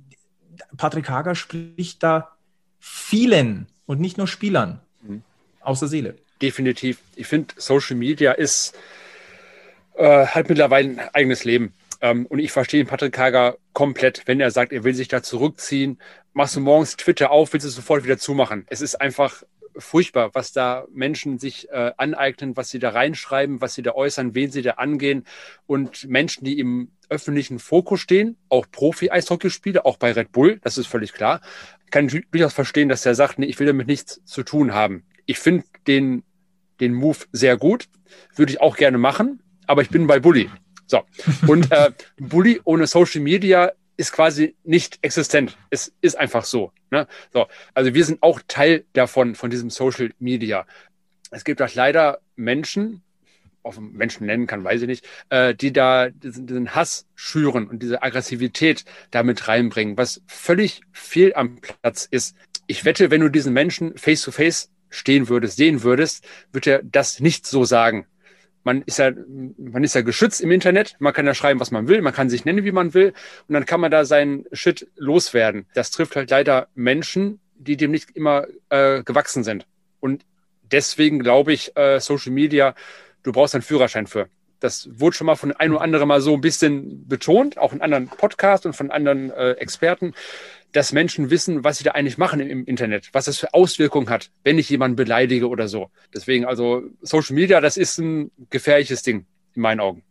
Patrick 0.75 1.09
Hager 1.09 1.35
spricht 1.35 2.03
da 2.03 2.35
vielen 2.81 3.67
und 3.85 4.01
nicht 4.01 4.17
nur 4.17 4.27
Spielern 4.27 4.81
mhm. 5.01 5.23
aus 5.61 5.79
der 5.79 5.87
Seele. 5.87 6.15
Definitiv. 6.41 6.99
Ich 7.15 7.27
finde, 7.27 7.53
Social 7.57 7.95
Media 7.95 8.33
ist 8.33 8.75
äh, 9.97 10.25
hat 10.25 10.49
mittlerweile 10.49 10.89
ein 10.89 11.09
eigenes 11.13 11.43
Leben. 11.43 11.73
Ähm, 12.01 12.25
und 12.25 12.39
ich 12.39 12.51
verstehe 12.51 12.83
den 12.83 12.89
Patrick 12.89 13.17
Hager 13.17 13.57
komplett, 13.73 14.23
wenn 14.25 14.39
er 14.39 14.51
sagt, 14.51 14.71
er 14.71 14.83
will 14.83 14.93
sich 14.93 15.07
da 15.07 15.23
zurückziehen. 15.23 15.99
Machst 16.33 16.55
du 16.55 16.59
morgens 16.59 16.97
Twitter 16.97 17.31
auf, 17.31 17.53
willst 17.53 17.65
du 17.65 17.69
es 17.69 17.75
sofort 17.75 18.03
wieder 18.03 18.17
zumachen. 18.17 18.65
Es 18.69 18.81
ist 18.81 18.99
einfach 18.99 19.43
furchtbar, 19.77 20.33
was 20.33 20.51
da 20.53 20.85
Menschen 20.93 21.39
sich 21.39 21.69
äh, 21.69 21.91
aneignen, 21.97 22.55
was 22.55 22.69
sie 22.69 22.79
da 22.79 22.89
reinschreiben, 22.89 23.61
was 23.61 23.75
sie 23.75 23.81
da 23.81 23.91
äußern, 23.91 24.35
wen 24.35 24.51
sie 24.51 24.61
da 24.61 24.71
angehen. 24.71 25.25
Und 25.67 26.07
Menschen, 26.07 26.45
die 26.45 26.59
im 26.59 26.91
öffentlichen 27.09 27.59
Fokus 27.59 27.99
stehen, 27.99 28.37
auch 28.49 28.65
Profi-Eishockeyspieler, 28.71 29.85
auch 29.85 29.97
bei 29.97 30.11
Red 30.11 30.31
Bull, 30.31 30.59
das 30.61 30.77
ist 30.77 30.87
völlig 30.87 31.13
klar, 31.13 31.41
kann 31.91 32.07
ich 32.07 32.25
durchaus 32.31 32.53
verstehen, 32.53 32.89
dass 32.89 33.05
er 33.05 33.15
sagt, 33.15 33.37
nee, 33.37 33.45
ich 33.45 33.59
will 33.59 33.67
damit 33.67 33.87
nichts 33.87 34.21
zu 34.25 34.43
tun 34.43 34.73
haben. 34.73 35.03
Ich 35.25 35.39
finde 35.39 35.65
den, 35.87 36.23
den 36.79 36.93
Move 36.93 37.19
sehr 37.31 37.57
gut, 37.57 37.87
würde 38.35 38.51
ich 38.51 38.61
auch 38.61 38.77
gerne 38.77 38.97
machen 38.97 39.39
aber 39.67 39.81
ich 39.81 39.89
bin 39.89 40.07
bei 40.07 40.19
Bully. 40.19 40.49
So. 40.87 41.03
Und 41.47 41.71
äh, 41.71 41.91
Bully 42.17 42.61
ohne 42.63 42.87
Social 42.87 43.21
Media 43.21 43.71
ist 43.97 44.11
quasi 44.11 44.55
nicht 44.63 44.99
existent. 45.01 45.57
Es 45.69 45.93
ist 46.01 46.17
einfach 46.17 46.45
so, 46.45 46.71
ne? 46.91 47.07
so. 47.31 47.47
Also 47.73 47.93
wir 47.93 48.05
sind 48.05 48.21
auch 48.21 48.41
Teil 48.47 48.85
davon, 48.93 49.35
von 49.35 49.49
diesem 49.49 49.69
Social 49.69 50.11
Media. 50.19 50.65
Es 51.31 51.43
gibt 51.43 51.61
auch 51.61 51.73
leider 51.73 52.19
Menschen, 52.35 53.01
auf 53.63 53.79
Menschen 53.79 54.27
nennen 54.27 54.45
kann, 54.45 54.63
weiß 54.63 54.83
ich 54.83 54.87
nicht, 54.87 55.07
äh, 55.29 55.55
die 55.55 55.73
da 55.73 56.09
diesen, 56.09 56.45
diesen 56.45 56.75
Hass 56.75 57.07
schüren 57.15 57.67
und 57.67 57.81
diese 57.81 58.03
Aggressivität 58.03 58.85
damit 59.09 59.47
reinbringen, 59.47 59.97
was 59.97 60.21
völlig 60.27 60.81
fehl 60.91 61.33
am 61.35 61.59
Platz 61.61 62.07
ist. 62.09 62.35
Ich 62.67 62.85
wette, 62.85 63.09
wenn 63.09 63.21
du 63.21 63.29
diesen 63.29 63.53
Menschen 63.53 63.97
face 63.97 64.21
to 64.21 64.31
face 64.31 64.69
stehen 64.89 65.29
würdest, 65.29 65.57
sehen 65.57 65.81
würdest, 65.81 66.27
wird 66.51 66.67
er 66.67 66.83
das 66.83 67.19
nicht 67.19 67.47
so 67.47 67.63
sagen 67.63 68.05
man 68.65 68.81
ist 68.81 68.97
ja, 68.97 69.11
man 69.57 69.83
ist 69.83 69.93
ja 69.93 70.01
geschützt 70.01 70.41
im 70.41 70.51
Internet. 70.51 70.95
Man 70.99 71.13
kann 71.13 71.25
ja 71.25 71.35
schreiben, 71.35 71.59
was 71.59 71.71
man 71.71 71.87
will. 71.87 72.01
Man 72.01 72.13
kann 72.13 72.29
sich 72.29 72.45
nennen, 72.45 72.65
wie 72.65 72.71
man 72.71 72.93
will. 72.93 73.13
Und 73.47 73.53
dann 73.53 73.65
kann 73.65 73.79
man 73.79 73.91
da 73.91 74.05
seinen 74.05 74.45
Shit 74.51 74.87
loswerden. 74.95 75.67
Das 75.75 75.91
trifft 75.91 76.15
halt 76.15 76.31
leider 76.31 76.67
Menschen, 76.73 77.39
die 77.55 77.77
dem 77.77 77.91
nicht 77.91 78.11
immer 78.15 78.47
äh, 78.69 79.03
gewachsen 79.03 79.43
sind. 79.43 79.67
Und 79.99 80.25
deswegen 80.63 81.19
glaube 81.19 81.53
ich, 81.53 81.77
äh, 81.77 81.99
Social 81.99 82.31
Media, 82.31 82.73
du 83.21 83.31
brauchst 83.31 83.53
einen 83.53 83.61
Führerschein 83.61 84.07
für. 84.07 84.27
Das 84.59 84.89
wurde 84.99 85.15
schon 85.15 85.27
mal 85.27 85.35
von 85.35 85.51
ein 85.51 85.71
oder 85.71 85.81
anderem 85.81 86.07
mal 86.07 86.21
so 86.21 86.33
ein 86.33 86.41
bisschen 86.41 87.07
betont, 87.07 87.59
auch 87.59 87.71
in 87.71 87.81
anderen 87.81 88.07
Podcasts 88.07 88.65
und 88.65 88.73
von 88.73 88.89
anderen 88.89 89.29
äh, 89.29 89.51
Experten 89.51 90.15
dass 90.75 90.91
Menschen 90.91 91.29
wissen, 91.29 91.63
was 91.63 91.77
sie 91.77 91.85
da 91.85 91.91
eigentlich 91.91 92.17
machen 92.17 92.41
im 92.41 92.65
Internet, 92.65 93.09
was 93.13 93.25
das 93.25 93.37
für 93.37 93.53
Auswirkungen 93.53 94.09
hat, 94.09 94.29
wenn 94.43 94.59
ich 94.59 94.69
jemanden 94.69 94.97
beleidige 94.97 95.47
oder 95.47 95.69
so. 95.69 95.89
Deswegen, 96.13 96.45
also 96.45 96.83
Social 97.01 97.33
Media, 97.33 97.61
das 97.61 97.77
ist 97.77 97.97
ein 97.97 98.29
gefährliches 98.49 99.01
Ding 99.01 99.25
in 99.53 99.61
meinen 99.61 99.79
Augen. 99.79 100.03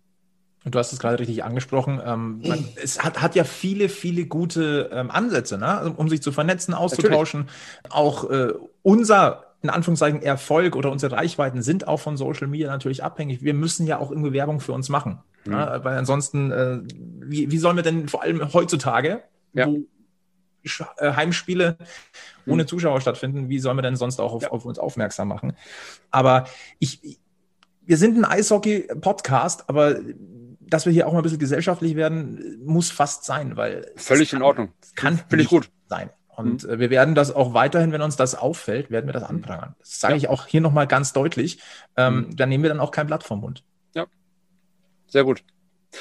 Und 0.65 0.75
du 0.75 0.79
hast 0.79 0.95
es 0.95 0.99
gerade 0.99 1.19
richtig 1.19 1.45
angesprochen. 1.45 2.01
Ähm, 2.03 2.41
man, 2.47 2.67
es 2.83 3.05
hat, 3.05 3.21
hat 3.21 3.35
ja 3.35 3.45
viele, 3.45 3.91
viele 3.91 4.25
gute 4.25 4.89
ähm, 4.91 5.11
Ansätze, 5.11 5.59
ne? 5.59 5.93
um 5.95 6.09
sich 6.09 6.23
zu 6.23 6.33
vernetzen, 6.33 6.73
auszutauschen. 6.73 7.41
Natürlich. 7.83 7.93
Auch 7.93 8.31
äh, 8.31 8.55
unser 8.81 9.45
in 9.61 9.69
Anführungszeichen 9.71 10.23
Erfolg 10.23 10.77
oder 10.77 10.91
unsere 10.91 11.17
Reichweiten 11.17 11.63
sind 11.63 11.89
auch 11.89 11.99
von 11.99 12.17
Social 12.17 12.49
Media 12.49 12.69
natürlich 12.69 13.05
abhängig. 13.05 13.43
Wir 13.43 13.55
müssen 13.55 13.87
ja 13.87 13.99
auch 13.99 14.11
irgendwie 14.11 14.33
Werbung 14.33 14.61
für 14.61 14.73
uns 14.73 14.89
machen. 14.89 15.21
Mhm. 15.45 15.53
Ne? 15.53 15.81
Weil 15.83 15.99
ansonsten, 15.99 16.51
äh, 16.51 16.79
wie, 17.21 17.51
wie 17.51 17.59
sollen 17.59 17.77
wir 17.77 17.83
denn 17.83 18.09
vor 18.09 18.23
allem 18.23 18.53
heutzutage, 18.55 19.23
ja. 19.53 19.67
wo 19.67 19.85
Heimspiele 21.01 21.79
ohne 22.47 22.63
hm. 22.63 22.69
Zuschauer 22.69 23.01
stattfinden, 23.01 23.49
wie 23.49 23.59
sollen 23.59 23.77
wir 23.77 23.83
denn 23.83 23.97
sonst 23.97 24.21
auch 24.21 24.33
auf, 24.33 24.43
ja. 24.43 24.51
auf 24.51 24.65
uns 24.65 24.79
aufmerksam 24.79 25.29
machen? 25.29 25.57
Aber 26.11 26.47
ich, 26.79 27.19
wir 27.83 27.97
sind 27.97 28.17
ein 28.19 28.25
Eishockey-Podcast, 28.25 29.69
aber 29.69 29.97
dass 30.61 30.87
wir 30.87 30.93
hier 30.93 31.07
auch 31.07 31.13
mal 31.13 31.21
ein 31.21 31.23
bisschen 31.23 31.39
gesellschaftlich 31.39 31.95
werden, 31.95 32.61
muss 32.65 32.91
fast 32.91 33.25
sein, 33.25 33.57
weil 33.57 33.91
völlig 33.97 34.31
kann, 34.31 34.41
in 34.41 34.43
Ordnung. 34.43 34.73
Kann 34.97 35.19
finde 35.19 35.45
ich 35.45 35.49
gut 35.49 35.71
sein. 35.89 36.11
Und 36.37 36.65
mhm. 36.65 36.79
wir 36.81 36.91
werden 36.91 37.15
das 37.15 37.31
auch 37.35 37.55
weiterhin, 37.55 37.93
wenn 37.93 38.03
uns 38.03 38.17
das 38.17 38.35
auffällt, 38.35 38.91
werden 38.91 39.07
wir 39.07 39.13
das 39.13 39.23
anprangern. 39.23 39.75
Das 39.79 40.01
sage 40.01 40.15
ja. 40.15 40.19
ich 40.19 40.29
auch 40.29 40.47
hier 40.47 40.61
nochmal 40.61 40.87
ganz 40.87 41.13
deutlich. 41.13 41.61
Ähm, 41.97 42.17
mhm. 42.17 42.37
Da 42.37 42.47
nehmen 42.47 42.65
wir 42.65 42.71
dann 42.71 42.81
auch 42.81 42.91
kein 42.91 43.07
Blatt 43.07 43.23
vom 43.25 43.41
Mund. 43.41 43.63
Ja, 43.95 44.07
sehr 45.07 45.25
gut. 45.25 45.45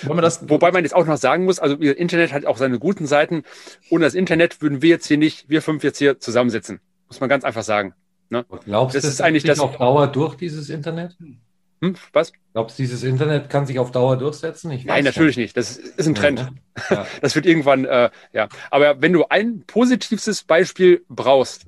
Das, 0.01 0.49
Wobei 0.49 0.71
man 0.71 0.83
jetzt 0.83 0.95
auch 0.95 1.05
noch 1.05 1.17
sagen 1.17 1.45
muss, 1.45 1.59
also 1.59 1.75
Internet 1.75 2.33
hat 2.33 2.45
auch 2.45 2.57
seine 2.57 2.79
guten 2.79 3.05
Seiten. 3.05 3.43
Ohne 3.89 4.05
das 4.05 4.13
Internet 4.13 4.61
würden 4.61 4.81
wir 4.81 4.89
jetzt 4.89 5.07
hier 5.07 5.17
nicht, 5.17 5.49
wir 5.49 5.61
fünf 5.61 5.83
jetzt 5.83 5.97
hier 5.97 6.19
zusammensitzen. 6.19 6.79
Muss 7.07 7.19
man 7.19 7.29
ganz 7.29 7.43
einfach 7.43 7.63
sagen. 7.63 7.93
Ne? 8.29 8.45
Glaubst 8.65 8.95
du, 8.95 8.99
das 8.99 9.05
ist 9.05 9.21
eigentlich 9.21 9.43
das 9.43 9.59
auf 9.59 9.77
Dauer 9.77 10.07
durch 10.07 10.35
dieses 10.35 10.69
Internet? 10.69 11.15
Hm, 11.83 11.95
was? 12.13 12.31
Glaubst 12.53 12.79
du, 12.79 12.83
dieses 12.83 13.03
Internet 13.03 13.49
kann 13.49 13.65
sich 13.65 13.77
auf 13.77 13.91
Dauer 13.91 14.17
durchsetzen? 14.17 14.71
Nein, 14.85 15.03
natürlich 15.03 15.37
nicht. 15.37 15.55
Das 15.57 15.77
ist 15.77 16.07
ein 16.07 16.15
Trend. 16.15 16.39
Ja, 16.39 16.45
ne? 16.45 16.55
ja. 16.89 17.07
Das 17.21 17.35
wird 17.35 17.45
irgendwann, 17.45 17.85
äh, 17.85 18.09
ja. 18.31 18.47
Aber 18.71 19.01
wenn 19.01 19.13
du 19.13 19.25
ein 19.29 19.63
positives 19.67 20.43
Beispiel 20.43 21.03
brauchst 21.09 21.65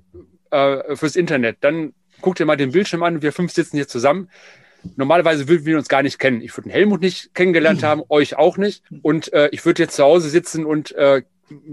äh, 0.51 0.95
fürs 0.95 1.15
Internet, 1.15 1.57
dann 1.61 1.93
guck 2.21 2.35
dir 2.35 2.45
mal 2.45 2.55
den 2.55 2.71
Bildschirm 2.71 3.03
an. 3.03 3.21
Wir 3.21 3.33
fünf 3.33 3.51
sitzen 3.51 3.75
hier 3.75 3.88
zusammen 3.88 4.29
normalerweise 4.95 5.47
würden 5.47 5.65
wir 5.65 5.77
uns 5.77 5.87
gar 5.87 6.03
nicht 6.03 6.19
kennen. 6.19 6.41
Ich 6.41 6.55
würde 6.55 6.69
den 6.69 6.73
Helmut 6.73 7.01
nicht 7.01 7.33
kennengelernt 7.33 7.83
haben, 7.83 8.03
euch 8.09 8.37
auch 8.37 8.57
nicht. 8.57 8.83
Und 9.01 9.31
äh, 9.33 9.49
ich 9.51 9.65
würde 9.65 9.83
jetzt 9.83 9.95
zu 9.95 10.03
Hause 10.03 10.29
sitzen 10.29 10.65
und 10.65 10.91
äh, 10.93 11.23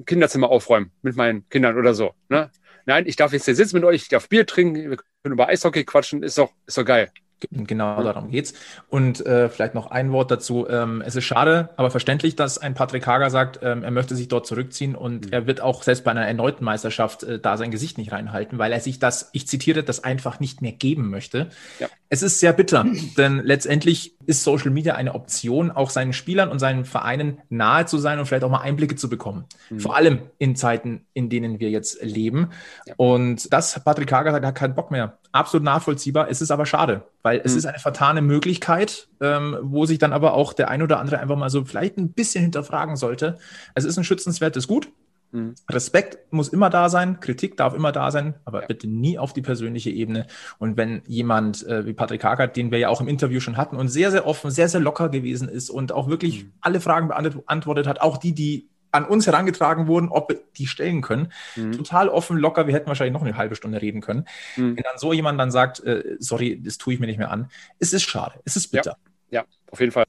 Kinderzimmer 0.07 0.51
aufräumen 0.51 0.91
mit 1.03 1.17
meinen 1.17 1.49
Kindern 1.49 1.79
oder 1.79 1.95
so. 1.95 2.13
Ne? 2.29 2.51
Nein, 2.85 3.05
ich 3.07 3.17
darf 3.17 3.33
jetzt 3.33 3.45
hier 3.45 3.55
sitzen 3.55 3.77
mit 3.77 3.85
euch, 3.85 4.03
ich 4.03 4.09
darf 4.09 4.29
Bier 4.29 4.47
trinken, 4.47 4.91
wir 4.91 4.97
können 4.97 5.35
über 5.35 5.49
Eishockey 5.49 5.85
quatschen, 5.85 6.23
ist 6.23 6.39
doch, 6.39 6.51
ist 6.67 6.77
doch 6.77 6.85
geil. 6.85 7.11
Genau 7.51 8.03
darum 8.03 8.31
geht's. 8.31 8.55
Und 8.89 9.25
äh, 9.27 9.49
vielleicht 9.49 9.75
noch 9.75 9.91
ein 9.91 10.13
Wort 10.13 10.31
dazu. 10.31 10.69
Ähm, 10.69 11.03
es 11.05 11.17
ist 11.17 11.25
schade, 11.25 11.71
aber 11.77 11.91
verständlich, 11.91 12.37
dass 12.37 12.59
ein 12.59 12.75
Patrick 12.75 13.07
Hager 13.07 13.31
sagt, 13.31 13.61
ähm, 13.63 13.83
er 13.83 13.91
möchte 13.91 14.15
sich 14.15 14.29
dort 14.29 14.47
zurückziehen 14.47 14.95
und 14.95 15.27
mhm. 15.27 15.33
er 15.33 15.47
wird 15.47 15.61
auch 15.61 15.83
selbst 15.83 16.05
bei 16.05 16.11
einer 16.11 16.27
erneuten 16.27 16.65
Meisterschaft 16.65 17.25
äh, 17.25 17.39
da 17.39 17.57
sein 17.57 17.71
Gesicht 17.71 17.99
nicht 17.99 18.13
reinhalten, 18.13 18.59
weil 18.59 18.73
er 18.73 18.81
sich 18.81 18.99
das, 18.99 19.31
ich 19.33 19.49
zitiere, 19.49 19.83
das 19.83 20.05
einfach 20.05 20.41
nicht 20.41 20.63
mehr 20.63 20.73
geben 20.73 21.11
möchte. 21.11 21.49
Ja. 21.81 21.89
Es 22.13 22.23
ist 22.23 22.41
sehr 22.41 22.53
bitter, 22.53 22.85
denn 23.17 23.41
letztendlich 23.43 24.15
ist 24.27 24.45
Social 24.45 24.71
Media 24.71 24.97
eine 24.97 25.15
Option, 25.15 25.71
auch 25.71 25.89
seinen 25.89 26.13
Spielern 26.13 26.51
und 26.51 26.59
seinen 26.59 26.85
Vereinen 26.85 27.39
nahe 27.49 27.87
zu 27.87 27.97
sein 27.97 28.19
und 28.19 28.27
vielleicht 28.27 28.45
auch 28.45 28.51
mal 28.51 28.61
Einblicke 28.61 28.97
zu 28.97 29.09
bekommen. 29.09 29.47
Mhm. 29.71 29.81
Vor 29.81 29.97
allem 29.97 30.19
in 30.37 30.55
Zeiten, 30.55 31.07
in 31.15 31.31
denen 31.31 31.59
wir 31.59 31.71
jetzt 31.71 32.03
leben. 32.03 32.51
Ja. 32.85 32.93
Und 32.99 33.51
das, 33.51 33.83
Patrick 33.83 34.13
Hager 34.13 34.33
hat 34.35 34.55
keinen 34.55 34.75
Bock 34.75 34.91
mehr. 34.91 35.17
Absolut 35.33 35.65
nachvollziehbar. 35.65 36.29
Es 36.29 36.43
ist 36.43 36.51
aber 36.51 36.67
schade, 36.67 37.05
weil 37.23 37.39
mhm. 37.39 37.45
es 37.47 37.55
ist 37.55 37.65
eine 37.65 37.79
vertane 37.79 38.21
Möglichkeit, 38.21 39.09
ähm, 39.23 39.57
wo 39.63 39.87
sich 39.87 39.99
dann 39.99 40.13
aber 40.13 40.35
auch 40.35 40.53
der 40.53 40.69
ein 40.69 40.83
oder 40.83 41.01
andere 41.01 41.19
einfach 41.19 41.39
mal 41.39 41.49
so 41.49 41.65
vielleicht 41.65 41.97
ein 41.97 42.13
bisschen 42.13 42.43
hinterfragen 42.43 42.97
sollte. 42.97 43.39
Es 43.75 43.87
ist 43.87 43.97
ein 43.97 44.05
schützenswertes 44.05 44.69
Gut. 44.69 44.89
Mhm. 45.33 45.55
Respekt 45.69 46.33
muss 46.33 46.49
immer 46.49 46.71
da 46.71 46.89
sein, 46.89 47.21
Kritik 47.21 47.57
darf 47.57 47.75
immer 47.75 47.91
da 47.91 48.11
sein, 48.11 48.35
aber 48.45 48.63
ja. 48.63 48.67
bitte 48.67 48.87
nie 48.87 49.19
auf 49.19 49.33
die 49.33 49.43
persönliche 49.43 49.91
Ebene. 49.91 50.27
Und 50.59 50.77
wenn 50.77 51.03
jemand 51.07 51.67
äh, 51.67 51.87
wie 51.87 51.95
Patrick 51.95 52.23
Hakert, 52.23 52.57
den 52.57 52.71
wir 52.71 52.79
ja 52.79 52.89
auch 52.89 53.01
im 53.01 53.09
Interview 53.09 53.41
schon 53.41 53.57
hatten 53.57 53.77
und 53.77 53.89
sehr, 53.89 54.11
sehr 54.11 54.27
offen, 54.27 54.51
sehr, 54.51 54.69
sehr 54.69 54.81
locker 54.81 55.09
gewesen 55.09 55.49
ist 55.49 55.71
und 55.71 55.93
auch 55.93 56.09
wirklich 56.09 56.45
mhm. 56.45 56.53
alle 56.61 56.81
Fragen 56.81 57.09
beantwortet 57.09 57.87
hat, 57.87 58.01
auch 58.01 58.19
die, 58.19 58.35
die 58.35 58.69
an 58.93 59.07
uns 59.07 59.27
herangetragen 59.27 59.87
wurden, 59.87 60.11
ob 60.11 60.29
wir 60.29 60.41
die 60.57 60.67
stellen 60.67 61.01
können. 61.01 61.33
Mhm. 61.57 61.73
Total 61.73 62.09
offen, 62.09 62.37
locker. 62.37 62.67
Wir 62.67 62.75
hätten 62.75 62.89
wahrscheinlich 62.89 63.15
noch 63.15 63.23
eine 63.23 63.37
halbe 63.37 63.57
Stunde 63.57 63.81
reden 63.81 64.03
können. 64.03 64.27
Mhm. 64.57 64.77
Wenn 64.77 64.85
dann 64.85 64.99
so 64.99 65.15
jemand 65.15 65.41
dann 65.41 65.51
sagt, 65.51 65.81
äh, 65.81 66.17
sorry, 66.19 66.61
das 66.63 66.77
tue 66.77 66.95
ich 66.95 67.01
mir 67.01 67.07
nicht 67.07 67.19
mehr 67.19 67.31
an, 67.31 67.51
es 67.79 67.95
ist 67.95 68.03
schade, 68.03 68.39
es 68.45 68.57
ist 68.57 68.69
bitter. 68.69 68.99
Ja, 69.31 69.41
ja 69.41 69.47
auf 69.71 69.81
jeden 69.81 69.93
Fall. 69.93 70.05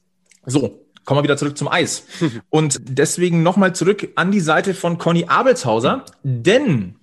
So, 0.45 0.83
Kommen 1.05 1.19
wir 1.19 1.23
wieder 1.23 1.37
zurück 1.37 1.57
zum 1.57 1.67
Eis. 1.67 2.05
Und 2.49 2.79
deswegen 2.83 3.43
nochmal 3.43 3.75
zurück 3.75 4.09
an 4.15 4.31
die 4.31 4.39
Seite 4.39 4.73
von 4.73 4.97
Conny 4.97 5.25
Abelshauser, 5.27 6.05
denn 6.23 6.95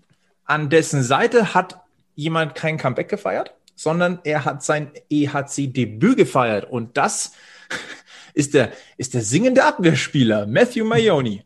an 0.45 0.71
dessen 0.71 1.03
Seite 1.03 1.55
hat 1.55 1.81
jemand 2.15 2.55
kein 2.55 2.79
Comeback 2.79 3.09
gefeiert, 3.09 3.55
sondern 3.75 4.21
er 4.25 4.45
hat 4.45 4.63
sein 4.63 4.91
EHC-Debüt 5.11 6.17
gefeiert. 6.17 6.65
Und 6.65 6.97
das 6.97 7.33
ist 8.35 8.55
der, 8.55 8.73
ist 8.97 9.15
der 9.15 9.23
singende 9.23 9.65
Abwehrspieler, 9.65 10.47
Matthew 10.47 10.85
Mayoni. 10.85 11.45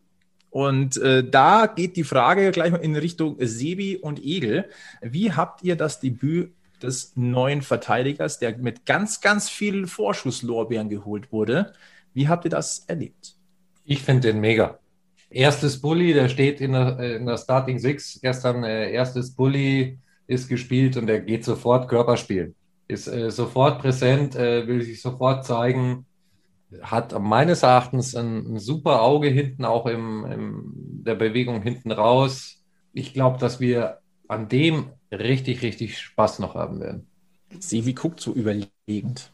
Und 0.51 0.97
äh, 0.99 1.29
da 1.29 1.67
geht 1.67 1.97
die 1.97 2.05
Frage 2.05 2.53
gleich 2.53 2.71
mal 2.71 2.79
in 2.79 2.95
Richtung 2.95 3.37
Sebi 3.41 3.97
und 3.97 4.25
Egel. 4.25 4.71
Wie 5.03 5.33
habt 5.33 5.65
ihr 5.65 5.75
das 5.75 5.99
Debüt 5.99 6.53
des 6.81 7.13
neuen 7.17 7.63
Verteidigers, 7.63 8.39
der 8.39 8.57
mit 8.59 8.87
ganz, 8.87 9.21
ganz 9.21 9.49
vielen 9.49 9.89
Vorschusslorbeeren 9.89 10.89
geholt 10.89 11.33
wurde, 11.33 11.73
wie 12.15 12.29
habt 12.29 12.45
ihr 12.45 12.51
das 12.51 12.85
erlebt? 12.87 13.37
Ich 13.85 14.03
finde 14.03 14.33
den 14.33 14.41
mega. 14.41 14.79
Erstes 15.31 15.81
Bully, 15.81 16.15
der 16.15 16.29
steht 16.29 16.61
in 16.61 16.73
der, 16.73 16.99
äh, 16.99 17.17
in 17.17 17.27
der 17.27 17.37
Starting 17.37 17.79
Six. 17.79 18.21
Gestern 18.23 18.65
äh, 18.65 18.93
erstes 18.93 19.35
Bully 19.35 19.99
ist 20.27 20.49
gespielt 20.49 20.97
und 20.97 21.07
der 21.07 21.21
geht 21.21 21.45
sofort 21.45 21.89
Körperspielen. 21.89 22.55
Ist 22.89 23.09
äh, 23.09 23.31
sofort 23.31 23.81
präsent, 23.81 24.37
äh, 24.37 24.67
will 24.67 24.83
sich 24.83 25.03
sofort 25.03 25.45
zeigen. 25.45 26.07
Hat 26.83 27.19
meines 27.21 27.63
Erachtens 27.63 28.15
ein, 28.15 28.55
ein 28.55 28.59
super 28.59 29.03
Auge 29.03 29.29
hinten, 29.29 29.65
auch 29.65 29.87
im, 29.87 30.25
im 30.25 30.73
der 31.05 31.15
Bewegung 31.15 31.63
hinten 31.63 31.93
raus. 31.93 32.63
Ich 32.93 33.13
glaube, 33.13 33.39
dass 33.39 33.61
wir 33.61 33.99
an 34.29 34.49
dem 34.49 34.91
richtig, 35.11 35.63
richtig 35.63 35.99
Spaß 35.99 36.39
noch 36.39 36.55
haben 36.55 36.81
werden. 36.81 37.07
Sie, 37.59 37.87
wie 37.87 37.95
guckt 37.95 38.21
so 38.21 38.33
überlegend? 38.33 39.33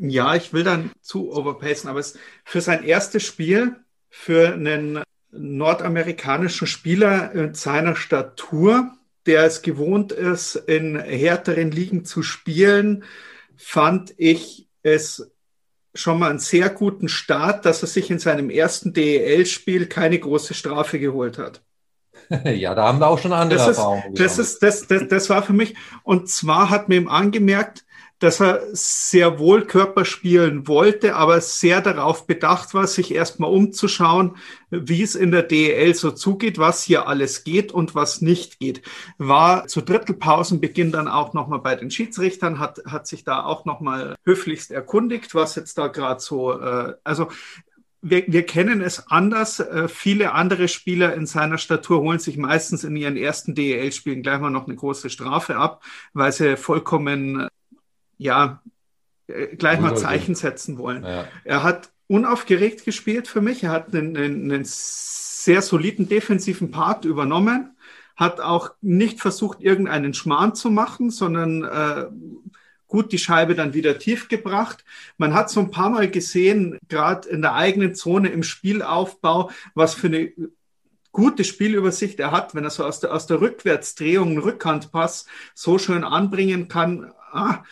Ja, 0.00 0.34
ich 0.34 0.52
will 0.52 0.64
dann 0.64 0.92
zu 1.00 1.32
overpacen, 1.32 1.90
aber 1.90 1.98
es, 2.00 2.16
für 2.44 2.60
sein 2.60 2.84
erstes 2.84 3.24
Spiel, 3.24 3.76
für 4.08 4.52
einen 4.52 5.02
nordamerikanischen 5.30 6.66
Spieler 6.66 7.32
in 7.32 7.54
seiner 7.54 7.96
Statur, 7.96 8.92
der 9.26 9.44
es 9.44 9.62
gewohnt 9.62 10.12
ist, 10.12 10.54
in 10.56 10.98
härteren 10.98 11.70
Ligen 11.70 12.04
zu 12.04 12.22
spielen, 12.22 13.04
fand 13.56 14.14
ich 14.16 14.68
es 14.82 15.30
schon 15.94 16.18
mal 16.18 16.30
einen 16.30 16.38
sehr 16.38 16.70
guten 16.70 17.08
Start, 17.08 17.64
dass 17.64 17.82
er 17.82 17.88
sich 17.88 18.10
in 18.10 18.18
seinem 18.18 18.50
ersten 18.50 18.92
DEL-Spiel 18.92 19.86
keine 19.86 20.18
große 20.18 20.54
Strafe 20.54 20.98
geholt 20.98 21.38
hat. 21.38 21.62
Ja, 22.44 22.74
da 22.74 22.88
haben 22.88 22.98
wir 22.98 23.06
auch 23.06 23.18
schon 23.18 23.32
andere 23.32 23.58
das 23.58 23.68
Erfahrungen. 23.78 24.12
Ist, 24.12 24.20
das, 24.20 24.38
ist, 24.38 24.62
das, 24.62 24.86
das, 24.86 25.08
das 25.08 25.30
war 25.30 25.42
für 25.42 25.54
mich, 25.54 25.74
und 26.02 26.28
zwar 26.28 26.68
hat 26.68 26.88
mir 26.88 26.96
ihm 26.96 27.08
angemerkt, 27.08 27.86
dass 28.18 28.40
er 28.40 28.62
sehr 28.72 29.38
wohl 29.38 29.64
Körper 29.64 30.04
spielen 30.04 30.66
wollte, 30.66 31.14
aber 31.14 31.40
sehr 31.40 31.80
darauf 31.80 32.26
bedacht 32.26 32.74
war, 32.74 32.86
sich 32.86 33.14
erstmal 33.14 33.50
umzuschauen, 33.50 34.36
wie 34.70 35.02
es 35.02 35.14
in 35.14 35.30
der 35.30 35.44
DEL 35.44 35.94
so 35.94 36.10
zugeht, 36.10 36.58
was 36.58 36.82
hier 36.82 37.06
alles 37.06 37.44
geht 37.44 37.72
und 37.72 37.94
was 37.94 38.20
nicht 38.20 38.58
geht. 38.58 38.82
War 39.18 39.66
zu 39.68 39.80
Drittelpausenbeginn 39.80 40.92
dann 40.92 41.08
auch 41.08 41.32
nochmal 41.32 41.60
bei 41.60 41.76
den 41.76 41.90
Schiedsrichtern, 41.90 42.58
hat, 42.58 42.80
hat 42.86 43.06
sich 43.06 43.24
da 43.24 43.44
auch 43.44 43.64
nochmal 43.64 44.16
höflichst 44.24 44.70
erkundigt, 44.70 45.34
was 45.34 45.54
jetzt 45.54 45.78
da 45.78 45.86
gerade 45.86 46.20
so, 46.20 46.58
äh, 46.58 46.94
also 47.04 47.28
wir, 48.00 48.24
wir 48.28 48.46
kennen 48.46 48.80
es 48.80 49.08
anders. 49.08 49.60
Äh, 49.60 49.88
viele 49.88 50.32
andere 50.32 50.68
Spieler 50.68 51.14
in 51.14 51.26
seiner 51.26 51.58
Statur 51.58 52.00
holen 52.00 52.18
sich 52.18 52.36
meistens 52.36 52.84
in 52.84 52.96
ihren 52.96 53.16
ersten 53.16 53.54
DEL-Spielen 53.54 54.22
gleich 54.22 54.40
mal 54.40 54.50
noch 54.50 54.66
eine 54.66 54.76
große 54.76 55.10
Strafe 55.10 55.56
ab, 55.56 55.82
weil 56.12 56.32
sie 56.32 56.56
vollkommen 56.56 57.48
ja, 58.18 58.62
äh, 59.26 59.56
gleich 59.56 59.80
mal 59.80 59.96
Zeichen 59.96 60.34
setzen 60.34 60.78
wollen. 60.78 61.04
Ja. 61.04 61.26
Er 61.44 61.62
hat 61.62 61.90
unaufgeregt 62.08 62.84
gespielt 62.84 63.28
für 63.28 63.40
mich. 63.40 63.64
Er 63.64 63.70
hat 63.70 63.94
einen, 63.94 64.16
einen 64.16 64.64
sehr 64.64 65.62
soliden 65.62 66.08
defensiven 66.08 66.70
Part 66.70 67.04
übernommen, 67.04 67.76
hat 68.16 68.40
auch 68.40 68.72
nicht 68.80 69.20
versucht, 69.20 69.60
irgendeinen 69.60 70.12
Schmarrn 70.14 70.54
zu 70.54 70.70
machen, 70.70 71.10
sondern 71.10 71.64
äh, 71.64 72.06
gut 72.88 73.12
die 73.12 73.18
Scheibe 73.18 73.54
dann 73.54 73.74
wieder 73.74 73.98
tief 73.98 74.28
gebracht. 74.28 74.84
Man 75.18 75.34
hat 75.34 75.50
so 75.50 75.60
ein 75.60 75.70
paar 75.70 75.90
Mal 75.90 76.10
gesehen, 76.10 76.78
gerade 76.88 77.28
in 77.28 77.42
der 77.42 77.54
eigenen 77.54 77.94
Zone 77.94 78.30
im 78.30 78.42
Spielaufbau, 78.42 79.50
was 79.74 79.94
für 79.94 80.08
eine 80.08 80.32
gute 81.12 81.44
Spielübersicht 81.44 82.18
er 82.20 82.32
hat, 82.32 82.54
wenn 82.54 82.64
er 82.64 82.70
so 82.70 82.84
aus 82.84 83.00
der, 83.00 83.12
aus 83.12 83.26
der 83.26 83.40
Rückwärtsdrehung 83.40 84.28
einen 84.28 84.38
Rückhandpass 84.38 85.26
so 85.54 85.78
schön 85.78 86.04
anbringen 86.04 86.68
kann. 86.68 87.12
Ah, 87.32 87.62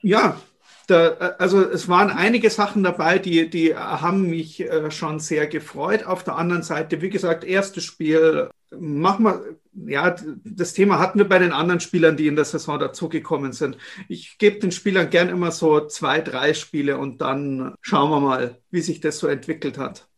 ja, 0.00 0.40
da, 0.88 1.08
also 1.38 1.60
es 1.60 1.88
waren 1.88 2.10
einige 2.10 2.48
Sachen 2.48 2.82
dabei, 2.82 3.18
die, 3.18 3.50
die 3.50 3.76
haben 3.76 4.30
mich 4.30 4.60
äh, 4.60 4.90
schon 4.90 5.20
sehr 5.20 5.46
gefreut. 5.46 6.04
Auf 6.04 6.24
der 6.24 6.36
anderen 6.36 6.62
Seite, 6.62 7.02
wie 7.02 7.10
gesagt, 7.10 7.44
erstes 7.44 7.84
Spiel, 7.84 8.48
machen 8.70 9.24
wir, 9.24 9.58
ja, 9.86 10.16
das 10.44 10.72
Thema 10.72 10.98
hatten 10.98 11.18
wir 11.18 11.28
bei 11.28 11.38
den 11.38 11.52
anderen 11.52 11.80
Spielern, 11.80 12.16
die 12.16 12.26
in 12.26 12.36
der 12.36 12.44
Saison 12.46 12.78
dazugekommen 12.78 13.52
sind. 13.52 13.76
Ich 14.08 14.38
gebe 14.38 14.58
den 14.60 14.72
Spielern 14.72 15.10
gern 15.10 15.28
immer 15.28 15.52
so 15.52 15.86
zwei, 15.86 16.20
drei 16.20 16.54
Spiele 16.54 16.98
und 16.98 17.20
dann 17.20 17.74
schauen 17.82 18.10
wir 18.10 18.20
mal, 18.20 18.58
wie 18.70 18.80
sich 18.80 19.00
das 19.00 19.18
so 19.18 19.26
entwickelt 19.26 19.78
hat. 19.78 20.08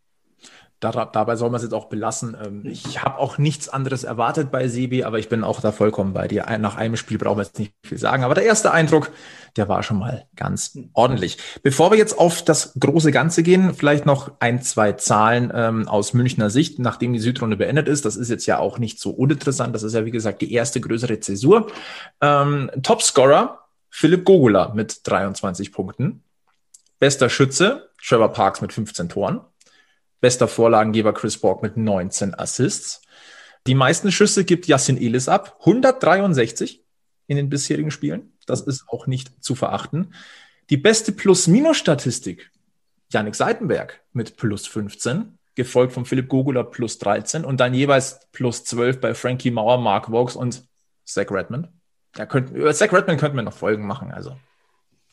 Da, 0.81 1.05
dabei 1.05 1.37
soll 1.37 1.51
man 1.51 1.59
es 1.59 1.62
jetzt 1.62 1.75
auch 1.75 1.90
belassen. 1.90 2.37
Ähm, 2.43 2.62
ich 2.64 3.03
habe 3.03 3.19
auch 3.19 3.37
nichts 3.37 3.69
anderes 3.69 4.03
erwartet 4.03 4.51
bei 4.51 4.66
Sebi, 4.66 5.05
aber 5.05 5.19
ich 5.19 5.29
bin 5.29 5.45
auch 5.45 5.61
da 5.61 5.73
vollkommen 5.73 6.14
bei 6.14 6.27
dir. 6.27 6.47
Nach 6.59 6.77
einem 6.77 6.97
Spiel 6.97 7.19
brauchen 7.19 7.37
wir 7.37 7.45
jetzt 7.45 7.59
nicht 7.59 7.75
viel 7.85 7.99
sagen. 7.99 8.25
Aber 8.25 8.35
der 8.35 8.45
erste 8.45 8.73
Eindruck, 8.73 9.11
der 9.57 9.69
war 9.69 9.83
schon 9.83 9.99
mal 9.99 10.27
ganz 10.37 10.79
ordentlich. 10.95 11.37
Bevor 11.62 11.90
wir 11.90 11.99
jetzt 11.99 12.19
auf 12.19 12.43
das 12.43 12.73
große 12.81 13.12
Ganze 13.12 13.43
gehen, 13.43 13.75
vielleicht 13.75 14.07
noch 14.07 14.33
ein, 14.40 14.62
zwei 14.62 14.93
Zahlen 14.93 15.53
ähm, 15.55 15.87
aus 15.87 16.14
Münchner 16.14 16.49
Sicht, 16.49 16.79
nachdem 16.79 17.12
die 17.12 17.19
Südrunde 17.19 17.57
beendet 17.57 17.87
ist. 17.87 18.07
Das 18.07 18.16
ist 18.16 18.31
jetzt 18.31 18.47
ja 18.47 18.59
auch 18.59 18.79
nicht 18.79 19.01
so 19.01 19.11
uninteressant. 19.11 19.75
Das 19.75 19.83
ist 19.83 19.95
ja, 19.95 20.07
wie 20.07 20.11
gesagt, 20.11 20.40
die 20.40 20.53
erste 20.53 20.81
größere 20.81 21.21
Zäsur. 21.21 21.66
Ähm, 22.23 22.71
Topscorer 22.83 23.59
Philipp 23.90 24.25
Gogula 24.25 24.73
mit 24.75 25.07
23 25.07 25.73
Punkten. 25.73 26.23
Bester 26.99 27.29
Schütze 27.29 27.90
Trevor 28.03 28.33
Parks 28.33 28.61
mit 28.62 28.73
15 28.73 29.09
Toren. 29.11 29.40
Bester 30.20 30.48
Vorlagengeber 30.48 31.12
Chris 31.12 31.38
Borg 31.38 31.62
mit 31.62 31.76
19 31.76 32.35
Assists. 32.35 33.02
Die 33.66 33.74
meisten 33.74 34.12
Schüsse 34.12 34.44
gibt 34.44 34.66
Yassin 34.66 34.96
Elis 34.96 35.28
ab, 35.28 35.56
163 35.61 36.85
in 37.26 37.37
den 37.37 37.48
bisherigen 37.48 37.90
Spielen. 37.90 38.33
Das 38.46 38.61
ist 38.61 38.85
auch 38.88 39.06
nicht 39.06 39.33
zu 39.42 39.54
verachten. 39.54 40.14
Die 40.70 40.76
beste 40.76 41.12
Plus-Minus-Statistik, 41.12 42.50
Yannick 43.12 43.35
Seitenberg 43.35 44.02
mit 44.12 44.37
plus 44.37 44.66
15, 44.66 45.38
gefolgt 45.54 45.92
von 45.92 46.04
Philipp 46.04 46.28
Gogula 46.28 46.62
plus 46.62 46.98
13 46.98 47.44
und 47.44 47.61
dann 47.61 47.74
jeweils 47.74 48.20
plus 48.33 48.64
12 48.64 49.00
bei 49.00 49.14
Frankie 49.14 49.50
Mauer, 49.50 49.78
Mark 49.78 50.11
Vokes 50.11 50.37
und 50.37 50.64
Zach 51.04 51.30
Redmond. 51.30 51.68
Da 52.12 52.26
könnten, 52.26 52.54
über 52.54 52.72
Zach 52.72 52.92
Redmond 52.92 53.20
könnten 53.20 53.37
wir 53.37 53.42
noch 53.42 53.56
Folgen 53.56 53.87
machen. 53.87 54.11
Also, 54.11 54.37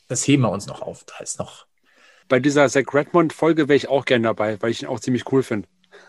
das 0.06 0.26
heben 0.26 0.42
wir 0.42 0.50
uns 0.50 0.66
noch 0.66 0.82
auf. 0.82 1.04
Da 1.04 1.18
ist 1.18 1.38
noch 1.38 1.66
bei 2.28 2.40
dieser 2.40 2.68
Zach 2.68 2.92
Redmond-Folge 2.92 3.68
wäre 3.68 3.76
ich 3.76 3.88
auch 3.88 4.04
gerne 4.04 4.24
dabei, 4.24 4.60
weil 4.60 4.70
ich 4.70 4.82
ihn 4.82 4.88
auch 4.88 5.00
ziemlich 5.00 5.30
cool 5.32 5.42
finde. 5.42 5.68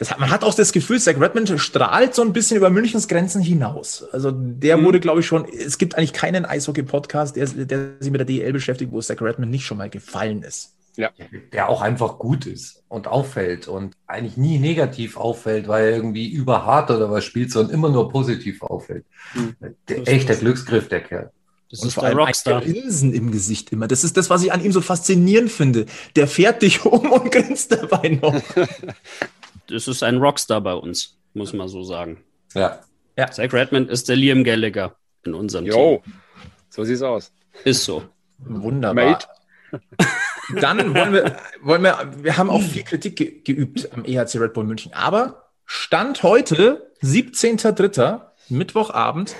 Hat, 0.00 0.18
man 0.18 0.30
hat 0.30 0.44
auch 0.44 0.54
das 0.54 0.72
Gefühl, 0.72 1.00
Zach 1.00 1.18
Redmond 1.18 1.58
strahlt 1.60 2.14
so 2.14 2.22
ein 2.22 2.32
bisschen 2.32 2.56
über 2.56 2.70
Münchens 2.70 3.08
Grenzen 3.08 3.40
hinaus. 3.40 4.04
Also 4.12 4.30
der 4.32 4.76
mhm. 4.76 4.84
wurde, 4.84 5.00
glaube 5.00 5.20
ich, 5.20 5.26
schon, 5.26 5.46
es 5.46 5.78
gibt 5.78 5.96
eigentlich 5.96 6.12
keinen 6.12 6.44
Eishockey-Podcast, 6.44 7.36
der, 7.36 7.46
der, 7.46 7.90
sich 8.00 8.10
mit 8.10 8.18
der 8.18 8.26
DL 8.26 8.52
beschäftigt, 8.52 8.92
wo 8.92 9.00
Zach 9.00 9.20
Redmond 9.20 9.50
nicht 9.50 9.64
schon 9.64 9.78
mal 9.78 9.90
gefallen 9.90 10.42
ist. 10.42 10.74
Ja. 10.96 11.10
Der 11.52 11.68
auch 11.68 11.80
einfach 11.80 12.18
gut 12.18 12.46
ist 12.46 12.82
und 12.88 13.06
auffällt 13.06 13.68
und 13.68 13.94
eigentlich 14.08 14.36
nie 14.36 14.58
negativ 14.58 15.16
auffällt, 15.16 15.68
weil 15.68 15.84
er 15.84 15.96
irgendwie 15.96 16.28
überhart 16.28 16.90
oder 16.90 17.10
was 17.10 17.24
spielt, 17.24 17.52
sondern 17.52 17.72
immer 17.72 17.88
nur 17.88 18.10
positiv 18.10 18.62
auffällt. 18.62 19.04
Mhm. 19.34 19.56
Der, 19.88 20.08
echt 20.08 20.28
der 20.28 20.36
Glücksgriff, 20.36 20.88
der 20.88 21.00
Kerl. 21.00 21.30
Das 21.70 21.80
und 21.80 21.88
ist 21.88 21.94
vor 21.94 22.04
allem 22.04 22.18
Rockstar. 22.18 22.62
Grinsen 22.62 23.12
im 23.12 23.30
Gesicht 23.30 23.72
immer. 23.72 23.88
Das 23.88 24.02
ist 24.02 24.16
das, 24.16 24.30
was 24.30 24.42
ich 24.42 24.52
an 24.52 24.64
ihm 24.64 24.72
so 24.72 24.80
faszinierend 24.80 25.52
finde. 25.52 25.86
Der 26.16 26.26
fährt 26.26 26.62
dich 26.62 26.84
um 26.84 27.12
und 27.12 27.30
grinst 27.30 27.72
dabei 27.72 28.18
noch. 28.22 28.42
das 29.68 29.88
ist 29.88 30.02
ein 30.02 30.16
Rockstar 30.16 30.60
bei 30.60 30.74
uns, 30.74 31.18
muss 31.34 31.52
man 31.52 31.68
so 31.68 31.82
sagen. 31.82 32.24
Ja. 32.54 32.80
ja. 33.16 33.30
Zach 33.30 33.52
Redmond 33.52 33.90
ist 33.90 34.08
der 34.08 34.16
Liam 34.16 34.44
Gallagher 34.44 34.96
in 35.24 35.34
unserem 35.34 35.66
jo. 35.66 36.02
Team. 36.04 36.14
So 36.70 36.84
sieht's 36.84 37.02
aus. 37.02 37.32
Ist 37.64 37.84
so. 37.84 38.04
Wunderbar. 38.38 39.04
Mate. 39.10 39.26
Dann 40.60 40.94
wollen 40.94 41.12
wir, 41.12 41.36
wollen 41.60 41.82
wir, 41.82 42.10
wir 42.22 42.38
haben 42.38 42.48
auch 42.48 42.62
viel 42.62 42.84
Kritik 42.84 43.16
ge 43.16 43.40
geübt 43.42 43.92
am 43.92 44.06
EHC 44.06 44.36
Red 44.36 44.54
Bull 44.54 44.64
München. 44.64 44.94
Aber 44.94 45.50
Stand 45.66 46.22
heute, 46.22 46.90
17.03., 47.02 48.22
Mittwochabend, 48.48 49.36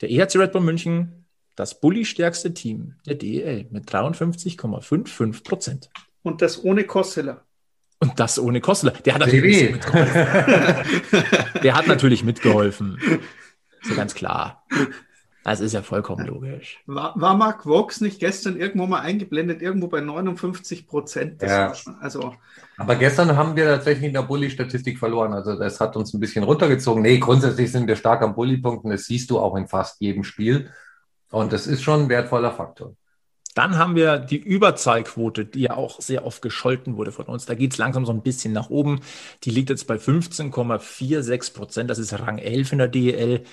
der 0.00 0.10
EHC 0.10 0.36
Red 0.36 0.52
Bull 0.52 0.60
München 0.60 1.25
das 1.56 1.80
bully-stärkste 1.80 2.54
Team 2.54 2.94
der 3.06 3.16
DEL 3.16 3.66
mit 3.70 3.90
53,55 3.90 5.42
Prozent. 5.42 5.90
Und 6.22 6.42
das 6.42 6.62
ohne 6.62 6.84
Kosseler. 6.84 7.42
Und 7.98 8.20
das 8.20 8.38
ohne 8.38 8.60
Kosseler. 8.60 8.92
Der 8.92 9.14
hat 9.14 9.20
natürlich 9.20 9.70
mitgeholfen. 9.70 10.26
Der 11.62 11.74
hat 11.74 11.86
natürlich 11.86 12.22
mitgeholfen. 12.22 12.98
Ist 13.80 13.90
ja 13.90 13.96
ganz 13.96 14.14
klar. 14.14 14.66
Das 15.44 15.60
ist 15.60 15.72
ja 15.72 15.80
vollkommen 15.80 16.26
logisch. 16.26 16.82
War, 16.86 17.14
war 17.14 17.36
Mark 17.36 17.64
Vox 17.64 18.00
nicht 18.00 18.18
gestern 18.18 18.56
irgendwo 18.56 18.86
mal 18.86 19.00
eingeblendet, 19.00 19.62
irgendwo 19.62 19.86
bei 19.86 20.00
59 20.00 20.88
Prozent? 20.88 21.40
Ja. 21.40 21.72
Also, 22.00 22.34
Aber 22.76 22.96
gestern 22.96 23.36
haben 23.36 23.54
wir 23.56 23.64
tatsächlich 23.66 24.08
in 24.08 24.12
der 24.12 24.22
Bully-Statistik 24.22 24.98
verloren. 24.98 25.32
Also 25.32 25.56
das 25.56 25.80
hat 25.80 25.96
uns 25.96 26.12
ein 26.12 26.20
bisschen 26.20 26.42
runtergezogen. 26.42 27.00
Nee, 27.00 27.18
grundsätzlich 27.18 27.70
sind 27.70 27.86
wir 27.86 27.96
stark 27.96 28.22
am 28.22 28.34
Bully-Punkten. 28.34 28.90
Das 28.90 29.04
siehst 29.04 29.30
du 29.30 29.38
auch 29.38 29.54
in 29.54 29.68
fast 29.68 30.00
jedem 30.00 30.24
Spiel. 30.24 30.68
Und 31.30 31.52
das 31.52 31.66
ist 31.66 31.82
schon 31.82 32.02
ein 32.02 32.08
wertvoller 32.08 32.52
Faktor. 32.52 32.94
Dann 33.54 33.78
haben 33.78 33.96
wir 33.96 34.18
die 34.18 34.36
Überzahlquote, 34.36 35.46
die 35.46 35.62
ja 35.62 35.76
auch 35.76 36.02
sehr 36.02 36.26
oft 36.26 36.42
gescholten 36.42 36.98
wurde 36.98 37.10
von 37.10 37.24
uns. 37.24 37.46
Da 37.46 37.54
geht 37.54 37.72
es 37.72 37.78
langsam 37.78 38.04
so 38.04 38.12
ein 38.12 38.20
bisschen 38.20 38.52
nach 38.52 38.68
oben. 38.68 39.00
Die 39.44 39.50
liegt 39.50 39.70
jetzt 39.70 39.86
bei 39.86 39.96
15,46 39.96 41.54
Prozent. 41.54 41.88
Das 41.88 41.98
ist 41.98 42.12
Rang 42.12 42.36
11 42.36 42.72
in 42.72 42.78
der 42.78 42.88
DEL. 42.88 43.44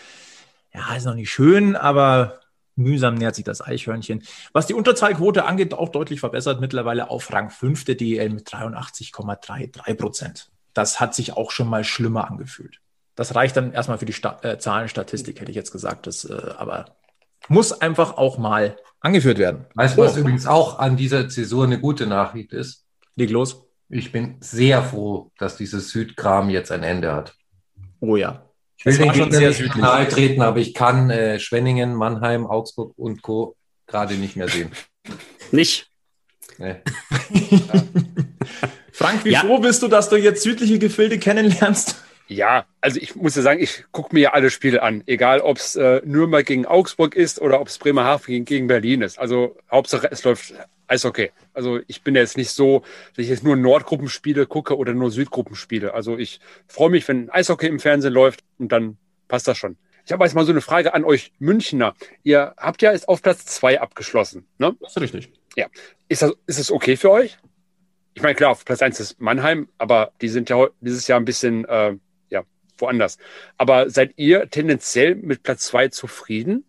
Ja, 0.74 0.94
ist 0.96 1.06
noch 1.06 1.16
nicht 1.16 1.32
schön, 1.32 1.78
aber 1.78 2.42
mühsam 2.76 3.16
nähert 3.16 3.36
sich 3.36 3.46
das 3.46 3.62
Eichhörnchen. 3.62 4.24
Was 4.52 4.68
die 4.68 4.74
Unterzahlquote 4.74 5.46
angeht, 5.46 5.74
auch 5.74 5.88
deutlich 5.88 6.20
verbessert. 6.20 6.60
Mittlerweile 6.60 7.10
auf 7.10 7.32
Rang 7.32 7.50
5 7.50 7.86
der 7.86 7.96
DEL 7.96 8.30
mit 8.30 8.46
83,33 8.50 9.94
Prozent. 9.96 10.52
Das 10.74 11.00
hat 11.00 11.16
sich 11.16 11.38
auch 11.38 11.52
schon 11.52 11.70
mal 11.70 11.86
schlimmer 11.86 12.30
angefühlt. 12.30 12.82
Das 13.16 13.36
reicht 13.36 13.56
dann 13.56 13.72
erstmal 13.72 14.00
für 14.00 14.06
die 14.06 14.12
Sta 14.12 14.40
äh, 14.42 14.58
Zahlenstatistik, 14.58 15.40
hätte 15.40 15.52
ich 15.52 15.56
jetzt 15.56 15.72
gesagt. 15.72 16.08
Das, 16.08 16.26
äh, 16.26 16.54
aber 16.58 16.98
muss 17.50 17.72
einfach 17.74 18.18
auch 18.18 18.38
mal 18.38 18.78
angeführt 19.00 19.38
werden. 19.38 19.66
Weißt 19.76 19.98
du, 19.98 20.02
was 20.02 20.16
oh. 20.16 20.20
übrigens 20.20 20.48
auch 20.48 20.80
an 20.80 20.98
dieser 20.98 21.28
Zäsur 21.30 21.66
eine 21.66 21.80
gute 21.80 22.08
Nachricht 22.08 22.54
ist? 22.54 22.86
Leg 23.16 23.30
los. 23.30 23.66
Ich 23.90 24.12
bin 24.12 24.38
sehr 24.40 24.82
froh, 24.82 25.32
dass 25.38 25.58
dieses 25.58 25.90
Südkram 25.90 26.50
jetzt 26.50 26.72
ein 26.72 26.84
Ende 26.84 27.14
hat. 27.14 27.36
Oh 28.00 28.16
ja. 28.16 28.50
Ich 28.78 28.86
will 28.86 28.98
den 28.98 29.14
schon 29.14 29.32
sehr 29.32 29.54
südlich 29.54 29.76
nahe 29.76 30.08
treten, 30.08 30.42
aber 30.42 30.58
ich 30.58 30.74
kann 30.74 31.10
äh, 31.10 31.40
Schwenningen, 31.40 31.94
Mannheim, 31.94 32.46
Augsburg 32.48 32.94
und 32.98 33.22
Co. 33.22 33.56
gerade 33.88 34.16
nicht 34.16 34.36
mehr 34.36 34.50
sehen. 34.50 34.72
Nicht? 35.52 35.88
Nee. 36.58 36.76
Frank, 38.92 39.26
wie 39.26 39.32
ja. 39.32 39.42
froh 39.42 39.60
bist 39.60 39.84
du, 39.84 39.88
dass 39.88 40.10
du 40.10 40.18
jetzt 40.18 40.44
südliche 40.44 40.80
Gefilde 40.80 41.18
kennenlernst? 41.18 42.03
Ja, 42.28 42.66
also 42.80 43.00
ich 43.00 43.16
muss 43.16 43.36
ja 43.36 43.42
sagen, 43.42 43.62
ich 43.62 43.86
gucke 43.92 44.16
mir 44.16 44.22
ja 44.22 44.34
alle 44.34 44.50
Spiele 44.50 44.82
an, 44.82 45.04
egal 45.08 45.42
ob 45.42 45.58
es 45.58 45.76
äh, 45.76 46.02
Nürnberg 46.06 46.46
gegen 46.46 46.66
Augsburg 46.66 47.16
ist 47.16 47.42
oder 47.42 47.60
ob 47.60 47.68
es 47.68 47.78
Bremerhaven 47.78 48.26
gegen, 48.28 48.46
gegen 48.46 48.68
Berlin 48.68 49.02
ist. 49.02 49.20
Also 49.20 49.58
Hauptsache 49.70 50.10
es 50.10 50.24
läuft 50.24 50.54
Eishockey. 50.88 51.32
Also 51.54 51.80
ich 51.88 52.02
bin 52.02 52.16
jetzt 52.16 52.38
nicht 52.38 52.52
so, 52.52 52.84
dass 53.16 53.24
ich 53.24 53.30
jetzt 53.30 53.44
nur 53.44 53.56
Nordgruppenspiele 53.56 54.46
gucke 54.46 54.78
oder 54.78 54.94
nur 54.94 55.12
Südgruppenspiele. 55.12 55.94
Also 55.94 56.18
ich 56.18 56.40
freue 56.68 56.90
mich, 56.90 57.08
wenn 57.08 57.30
Eishockey 57.30 57.68
im 57.68 57.80
Fernsehen 57.80 58.14
läuft 58.14 58.44
und 58.58 58.72
dann 58.72 58.98
passt 59.28 59.48
das 59.48 59.58
schon. 59.58 59.78
Ich 60.06 60.12
habe 60.12 60.24
jetzt 60.24 60.34
mal 60.34 60.46
so 60.46 60.52
eine 60.52 60.62
Frage 60.62 60.94
an 60.94 61.06
euch 61.06 61.32
Münchner. 61.40 61.94
Ihr 62.24 62.54
habt 62.58 62.82
ja 62.82 62.92
jetzt 62.92 63.08
auf 63.08 63.22
Platz 63.22 63.46
zwei 63.46 63.80
abgeschlossen, 63.80 64.46
ne? 64.58 64.76
Das 64.82 64.96
ist 64.96 65.02
richtig. 65.02 65.32
Ja. 65.56 65.68
Ist 66.10 66.22
das, 66.22 66.34
ist 66.46 66.60
es 66.60 66.72
okay 66.72 66.98
für 66.98 67.12
euch? 67.12 67.38
Ich 68.14 68.22
meine, 68.22 68.36
klar, 68.36 68.52
auf 68.52 68.66
Platz 68.66 68.82
eins 68.82 69.00
ist 69.00 69.20
Mannheim, 69.20 69.70
aber 69.78 70.12
die 70.22 70.28
sind 70.28 70.50
ja 70.50 70.68
dieses 70.82 71.08
Jahr 71.08 71.20
ein 71.20 71.26
bisschen 71.26 71.66
äh, 71.66 71.96
woanders. 72.84 73.18
Aber 73.58 73.90
seid 73.90 74.14
ihr 74.18 74.50
tendenziell 74.50 75.16
mit 75.16 75.42
Platz 75.42 75.66
zwei 75.66 75.88
zufrieden? 75.88 76.64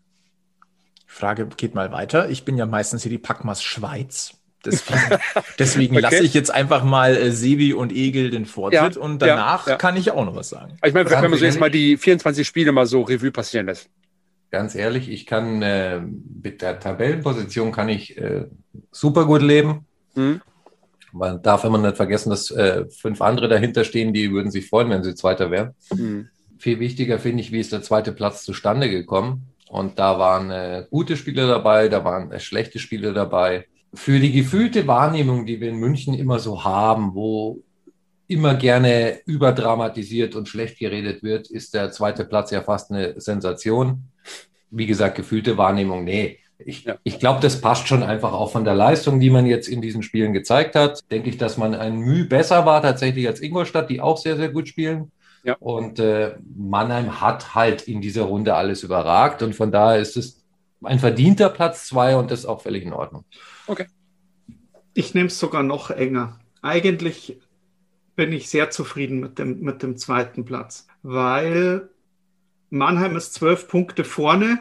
Frage 1.07 1.47
geht 1.57 1.75
mal 1.75 1.93
weiter. 1.93 2.31
Ich 2.31 2.45
bin 2.45 2.57
ja 2.57 2.67
meistens 2.67 3.03
hier 3.03 3.11
die 3.11 3.19
Packmas 3.19 3.63
Schweiz. 3.63 4.33
Deswegen, 4.65 5.21
deswegen 5.59 5.95
okay. 5.97 6.03
lasse 6.03 6.25
ich 6.25 6.35
jetzt 6.35 6.51
einfach 6.51 6.85
mal 6.85 7.17
äh, 7.17 7.31
Sebi 7.31 7.75
und 7.75 7.93
Egel 7.93 8.31
den 8.31 8.47
Vortritt 8.47 8.97
ja, 8.97 9.01
und 9.01 9.21
danach 9.21 9.67
ja, 9.67 9.73
ja. 9.73 9.79
kann 9.79 9.97
ich 9.97 10.11
auch 10.11 10.25
noch 10.25 10.35
was 10.35 10.49
sagen. 10.49 10.77
Ich 10.85 10.95
meine, 10.95 11.11
wenn 11.11 11.31
man 11.31 11.39
so 11.39 11.45
jetzt 11.45 11.61
mal 11.61 11.71
die 11.71 11.97
24 11.97 12.47
Spiele 12.47 12.73
mal 12.73 12.87
so 12.87 13.03
Revue 13.03 13.31
passieren 13.31 13.67
lässt. 13.67 13.91
Ganz 14.51 14.75
ehrlich, 14.75 15.09
ich 15.09 15.27
kann 15.27 15.63
äh, 15.63 16.01
mit 16.01 16.63
der 16.63 16.79
Tabellenposition 16.79 17.73
kann 17.73 17.89
ich 17.89 18.17
äh, 18.17 18.47
super 18.91 19.27
gut 19.27 19.43
leben. 19.43 19.87
Mhm. 20.15 20.41
Man 21.15 21.41
darf 21.43 21.63
immer 21.63 21.79
nicht 21.79 21.97
vergessen, 21.97 22.31
dass 22.31 22.51
äh, 22.51 22.87
fünf 22.91 23.23
andere 23.23 23.49
dahinter 23.49 23.85
stehen, 23.85 24.13
die 24.13 24.33
würden 24.33 24.51
sich 24.51 24.69
freuen, 24.69 24.91
wenn 24.91 25.05
sie 25.05 25.15
Zweiter 25.15 25.51
wären. 25.53 25.75
Mhm. 25.95 26.29
Viel 26.59 26.81
wichtiger 26.81 27.21
finde 27.21 27.41
ich, 27.41 27.53
wie 27.53 27.61
ist 27.61 27.73
der 27.73 27.83
zweite 27.83 28.11
Platz 28.11 28.45
zustande 28.45 28.91
gekommen. 28.91 29.47
Und 29.69 29.99
da 30.01 30.19
waren 30.19 30.51
äh, 30.51 30.87
gute 30.91 31.17
Spiele 31.17 31.47
dabei, 31.47 31.89
da 31.89 32.05
waren 32.05 32.33
äh, 32.33 32.41
schlechte 32.41 32.81
Spiele 32.81 33.13
dabei. 33.13 33.67
Für 33.95 34.19
die 34.19 34.33
gefühlte 34.33 34.89
Wahrnehmung, 34.89 35.47
die 35.47 35.61
wir 35.61 35.69
in 35.69 35.77
München 35.77 36.15
immer 36.15 36.41
so 36.41 36.65
haben, 36.65 37.15
wo 37.15 37.63
immer 38.27 38.55
gerne 38.55 39.21
überdramatisiert 39.27 40.35
und 40.35 40.49
schlecht 40.49 40.81
geredet 40.81 41.23
wird, 41.23 41.49
ist 41.49 41.75
der 41.75 41.93
zweite 41.93 42.25
Platz 42.25 42.51
ja 42.51 42.63
fast 42.63 42.91
eine 42.91 43.21
Sensation. 43.21 44.05
Wie 44.71 44.87
gesagt, 44.87 45.15
gefühlte 45.15 45.57
Wahrnehmung, 45.57 46.03
nee. 46.03 46.41
Ich, 46.67 46.85
ja. 46.85 46.97
ich 47.05 47.19
glaube, 47.19 47.41
das 47.41 47.61
passt 47.61 47.89
schon 47.89 48.03
einfach 48.03 48.33
auch 48.33 48.51
von 48.51 48.65
der 48.65 48.75
Leistung, 48.75 49.21
die 49.21 49.31
man 49.31 49.47
jetzt 49.47 49.69
in 49.69 49.83
diesen 49.83 50.03
Spielen 50.03 50.33
gezeigt 50.33 50.75
hat. 50.75 51.11
Denke 51.11 51.29
ich, 51.29 51.37
dass 51.37 51.59
man 51.59 51.75
ein 51.75 51.97
Mühe 51.97 52.25
besser 52.25 52.65
war 52.67 52.83
tatsächlich 52.83 53.27
als 53.27 53.41
Ingolstadt, 53.41 53.91
die 53.91 54.01
auch 54.01 54.17
sehr, 54.17 54.37
sehr 54.37 54.49
gut 54.49 54.69
spielen. 54.69 55.13
Ja. 55.43 55.57
Und 55.61 55.99
äh, 55.99 56.37
Mannheim 56.57 57.21
hat 57.21 57.55
halt 57.55 57.83
in 57.83 58.01
dieser 58.01 58.23
Runde 58.23 58.55
alles 58.55 58.83
überragt 58.83 59.43
und 59.43 59.55
von 59.55 59.71
daher 59.71 60.01
ist 60.01 60.17
es 60.17 60.43
ein 60.83 60.99
verdienter 60.99 61.51
Platz 61.51 61.87
zwei 61.87 62.17
und 62.17 62.31
das 62.31 62.41
ist 62.41 62.47
auch 62.47 62.63
völlig 62.63 62.85
in 62.85 62.95
Ordnung. 62.95 63.25
Okay. 63.67 63.87
Ich 64.95 65.15
nehme 65.15 65.27
es 65.27 65.39
sogar 65.39 65.63
noch 65.63 65.91
enger. 65.91 66.39
Eigentlich 66.63 67.39
bin 68.17 68.33
ich 68.33 68.49
sehr 68.49 68.71
zufrieden 68.71 69.21
mit 69.21 69.39
dem, 69.39 69.61
mit 69.61 69.83
dem 69.83 69.97
zweiten 69.97 70.45
Platz, 70.45 70.87
weil 71.03 71.91
Mannheim 72.71 73.17
ist 73.17 73.35
zwölf 73.35 73.69
Punkte 73.69 74.05
vorne 74.05 74.61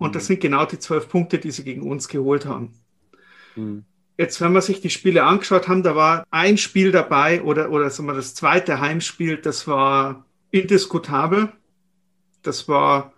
und 0.00 0.14
das 0.14 0.26
sind 0.26 0.40
genau 0.40 0.64
die 0.64 0.78
zwölf 0.78 1.10
Punkte, 1.10 1.38
die 1.38 1.50
sie 1.50 1.62
gegen 1.62 1.82
uns 1.82 2.08
geholt 2.08 2.46
haben. 2.46 2.72
Mhm. 3.54 3.84
Jetzt, 4.16 4.40
wenn 4.40 4.52
wir 4.52 4.62
sich 4.62 4.80
die 4.80 4.88
Spiele 4.88 5.24
angeschaut 5.24 5.68
haben, 5.68 5.82
da 5.82 5.94
war 5.94 6.26
ein 6.30 6.56
Spiel 6.56 6.90
dabei 6.90 7.42
oder, 7.42 7.70
oder 7.70 7.90
sagen 7.90 8.08
wir, 8.08 8.14
das 8.14 8.34
zweite 8.34 8.80
Heimspiel, 8.80 9.36
das 9.36 9.66
war 9.66 10.24
indiskutabel. 10.50 11.52
Das 12.42 12.66
war, 12.66 13.12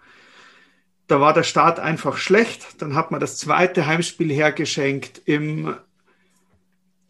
da 1.06 1.20
war 1.20 1.32
der 1.32 1.44
Start 1.44 1.78
einfach 1.78 2.16
schlecht. 2.16 2.82
Dann 2.82 2.96
hat 2.96 3.12
man 3.12 3.20
das 3.20 3.38
zweite 3.38 3.86
Heimspiel 3.86 4.32
hergeschenkt. 4.32 5.22
Im, 5.24 5.76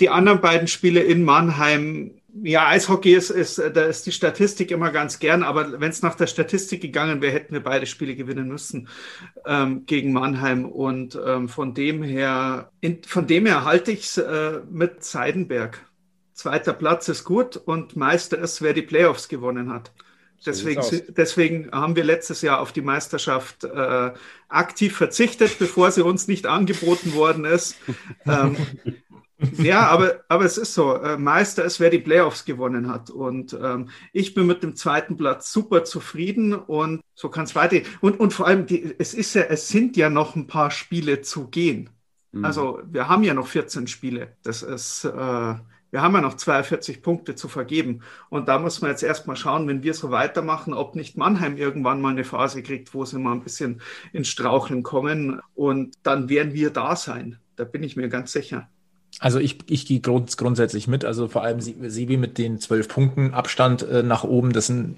die 0.01 0.11
anderen 0.11 0.43
beiden 0.43 0.69
Spiele 0.69 1.01
in 1.01 1.25
Mannheim 1.25 2.13
ja, 2.43 2.69
Eishockey 2.69 3.15
ist, 3.15 3.31
ist, 3.31 3.59
da 3.59 3.85
ist 3.85 4.07
die 4.07 4.13
Statistik 4.13 4.71
immer 4.71 4.91
ganz 4.91 5.19
gern, 5.19 5.43
aber 5.43 5.81
wenn 5.81 5.91
es 5.91 6.03
nach 6.03 6.15
der 6.15 6.27
Statistik 6.27 6.81
gegangen 6.81 7.21
wäre, 7.21 7.33
hätten 7.33 7.53
wir 7.53 7.63
beide 7.63 7.87
Spiele 7.87 8.17
gewinnen 8.17 8.49
müssen 8.49 8.89
ähm, 9.47 9.85
gegen 9.87 10.13
Mannheim. 10.13 10.65
Und 10.65 11.19
ähm, 11.25 11.49
von 11.49 11.75
dem 11.75 12.03
her, 12.03 12.71
in, 12.81 13.03
von 13.05 13.27
dem 13.27 13.47
her 13.47 13.65
halte 13.65 13.93
ich 13.93 14.05
es 14.05 14.19
äh, 14.19 14.61
mit 14.71 15.05
Seidenberg. 15.05 15.85
Zweiter 16.33 16.73
Platz 16.73 17.09
ist 17.09 17.25
gut 17.25 17.57
und 17.57 17.97
Meister 17.97 18.39
ist, 18.39 18.63
wer 18.63 18.73
die 18.73 18.83
Playoffs 18.83 19.29
gewonnen 19.29 19.71
hat. 19.71 19.93
Deswegen, 20.45 20.83
deswegen 21.09 21.71
haben 21.71 21.95
wir 21.95 22.03
letztes 22.03 22.43
Jahr 22.43 22.61
auf 22.61 22.73
die 22.73 22.81
Meisterschaft 22.81 23.63
äh, 23.63 24.11
aktiv 24.49 24.97
verzichtet, 24.97 25.59
bevor 25.59 25.93
sie 25.93 26.03
uns 26.05 26.27
nicht 26.27 26.47
angeboten 26.47 27.15
worden 27.15 27.45
ist. 27.45 27.77
ähm, 28.27 28.57
ja, 29.59 29.87
aber, 29.87 30.25
aber 30.29 30.45
es 30.45 30.59
ist 30.59 30.75
so. 30.75 30.97
Äh, 30.97 31.17
Meister 31.17 31.65
ist, 31.65 31.81
wer 31.81 31.91
die 31.91 31.99
Playoffs 31.99 32.45
gewonnen 32.45 32.89
hat. 32.89 33.11
Und 33.11 33.57
ähm, 33.61 33.91
ich 34.13 34.35
bin 34.35 34.47
mit 34.47 34.63
dem 34.63 34.77
zweiten 34.77 35.17
Platz 35.17 35.53
super 35.53 35.85
zufrieden 35.85 36.55
und 36.55 37.01
so 37.15 37.29
kann 37.29 37.45
es 37.45 37.55
weitergehen. 37.55 37.87
Und, 38.01 38.21
und 38.21 38.33
vor 38.33 38.47
allem, 38.47 38.67
die, 38.67 38.95
es 38.99 39.15
ist 39.15 39.35
ja, 39.35 39.43
es 39.43 39.69
sind 39.69 39.97
ja 39.97 40.11
noch 40.11 40.37
ein 40.37 40.47
paar 40.47 40.71
Spiele 40.71 41.23
zu 41.23 41.49
gehen. 41.49 41.91
Mhm. 42.33 42.45
Also 42.45 42.81
wir 42.87 43.09
haben 43.09 43.23
ja 43.25 43.35
noch 43.35 43.47
14 43.47 43.87
Spiele. 43.87 44.37
Das 44.43 44.63
ist, 44.63 45.05
äh, 45.05 45.11
Wir 45.93 46.01
haben 46.01 46.15
ja 46.15 46.23
noch 46.23 46.35
42 46.37 47.03
Punkte 47.03 47.35
zu 47.35 47.49
vergeben. 47.49 48.03
Und 48.31 48.49
da 48.49 48.59
muss 48.59 48.81
man 48.81 48.91
jetzt 48.91 49.03
erstmal 49.03 49.37
schauen, 49.37 49.69
wenn 49.69 49.83
wir 49.83 49.93
so 49.93 50.11
weitermachen, 50.11 50.73
ob 50.73 50.97
nicht 50.97 51.19
Mannheim 51.19 51.59
irgendwann 51.59 52.01
mal 52.01 52.11
eine 52.13 52.25
Phase 52.25 52.63
kriegt, 52.63 52.95
wo 52.95 53.05
sie 53.05 53.19
mal 53.19 53.33
ein 53.33 53.43
bisschen 53.43 53.83
ins 54.13 54.29
Straucheln 54.29 54.83
kommen. 54.83 55.41
Und 55.55 55.97
dann 56.03 56.29
werden 56.31 56.55
wir 56.55 56.71
da 56.71 56.97
sein. 56.97 57.39
Da 57.57 57.65
bin 57.65 57.83
ich 57.83 57.97
mir 57.97 58.09
ganz 58.09 58.33
sicher. 58.33 58.69
Also 59.23 59.39
ich, 59.39 59.59
ich 59.71 59.87
gehe 59.87 60.01
grund, 60.01 60.37
grundsätzlich 60.37 60.89
mit. 60.89 61.05
Also 61.05 61.29
vor 61.29 61.45
allem 61.45 61.61
Sibi 61.61 62.17
mit 62.17 62.39
den 62.39 62.59
zwölf 62.59 62.89
Punkten 62.89 63.33
Abstand 63.33 63.89
äh, 63.89 64.03
nach 64.03 64.25
oben. 64.25 64.53
Das 64.53 64.67
sind 64.67 64.97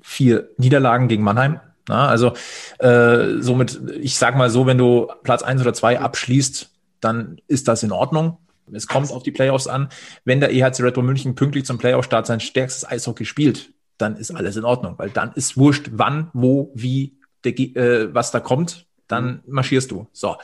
vier 0.00 0.48
Niederlagen 0.56 1.06
gegen 1.06 1.22
Mannheim. 1.22 1.60
Na, 1.86 2.08
also 2.08 2.32
äh, 2.78 3.40
somit, 3.40 3.78
ich 4.00 4.16
sag 4.16 4.36
mal 4.36 4.48
so, 4.48 4.64
wenn 4.66 4.78
du 4.78 5.08
Platz 5.22 5.42
eins 5.42 5.60
oder 5.60 5.74
zwei 5.74 6.00
abschließt, 6.00 6.70
dann 7.00 7.42
ist 7.46 7.68
das 7.68 7.82
in 7.82 7.92
Ordnung. 7.92 8.38
Es 8.72 8.86
kommt 8.86 9.12
auf 9.12 9.22
die 9.22 9.32
Playoffs 9.32 9.66
an. 9.66 9.90
Wenn 10.24 10.40
der 10.40 10.50
EHC 10.50 10.80
Red 10.80 10.94
Bull 10.94 11.04
München 11.04 11.34
pünktlich 11.34 11.66
zum 11.66 11.76
Playoff-Start 11.76 12.26
sein 12.26 12.40
stärkstes 12.40 12.88
Eishockey 12.88 13.26
spielt, 13.26 13.70
dann 13.98 14.16
ist 14.16 14.30
alles 14.30 14.56
in 14.56 14.64
Ordnung, 14.64 14.94
weil 14.96 15.10
dann 15.10 15.32
ist 15.34 15.58
wurscht, 15.58 15.90
wann, 15.92 16.30
wo, 16.32 16.72
wie, 16.74 17.18
der, 17.44 17.52
äh, 17.58 18.14
was 18.14 18.30
da 18.30 18.40
kommt, 18.40 18.86
dann 19.08 19.42
marschierst 19.46 19.90
du. 19.90 20.06
So. 20.12 20.36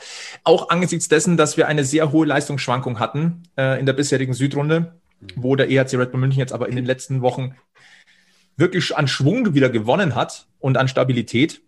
Auch 0.43 0.69
angesichts 0.69 1.07
dessen, 1.07 1.37
dass 1.37 1.55
wir 1.55 1.67
eine 1.67 1.85
sehr 1.85 2.11
hohe 2.11 2.25
Leistungsschwankung 2.25 2.99
hatten 2.99 3.43
äh, 3.57 3.79
in 3.79 3.85
der 3.85 3.93
bisherigen 3.93 4.33
Südrunde, 4.33 4.95
wo 5.35 5.55
der 5.55 5.69
EHC 5.69 5.95
Red 5.95 6.11
Bull 6.11 6.19
München 6.19 6.39
jetzt 6.39 6.53
aber 6.53 6.67
in 6.67 6.75
den 6.75 6.85
letzten 6.85 7.21
Wochen 7.21 7.55
wirklich 8.57 8.95
an 8.95 9.07
Schwung 9.07 9.53
wieder 9.53 9.69
gewonnen 9.69 10.15
hat 10.15 10.47
und 10.59 10.77
an 10.77 10.87
Stabilität, 10.87 11.61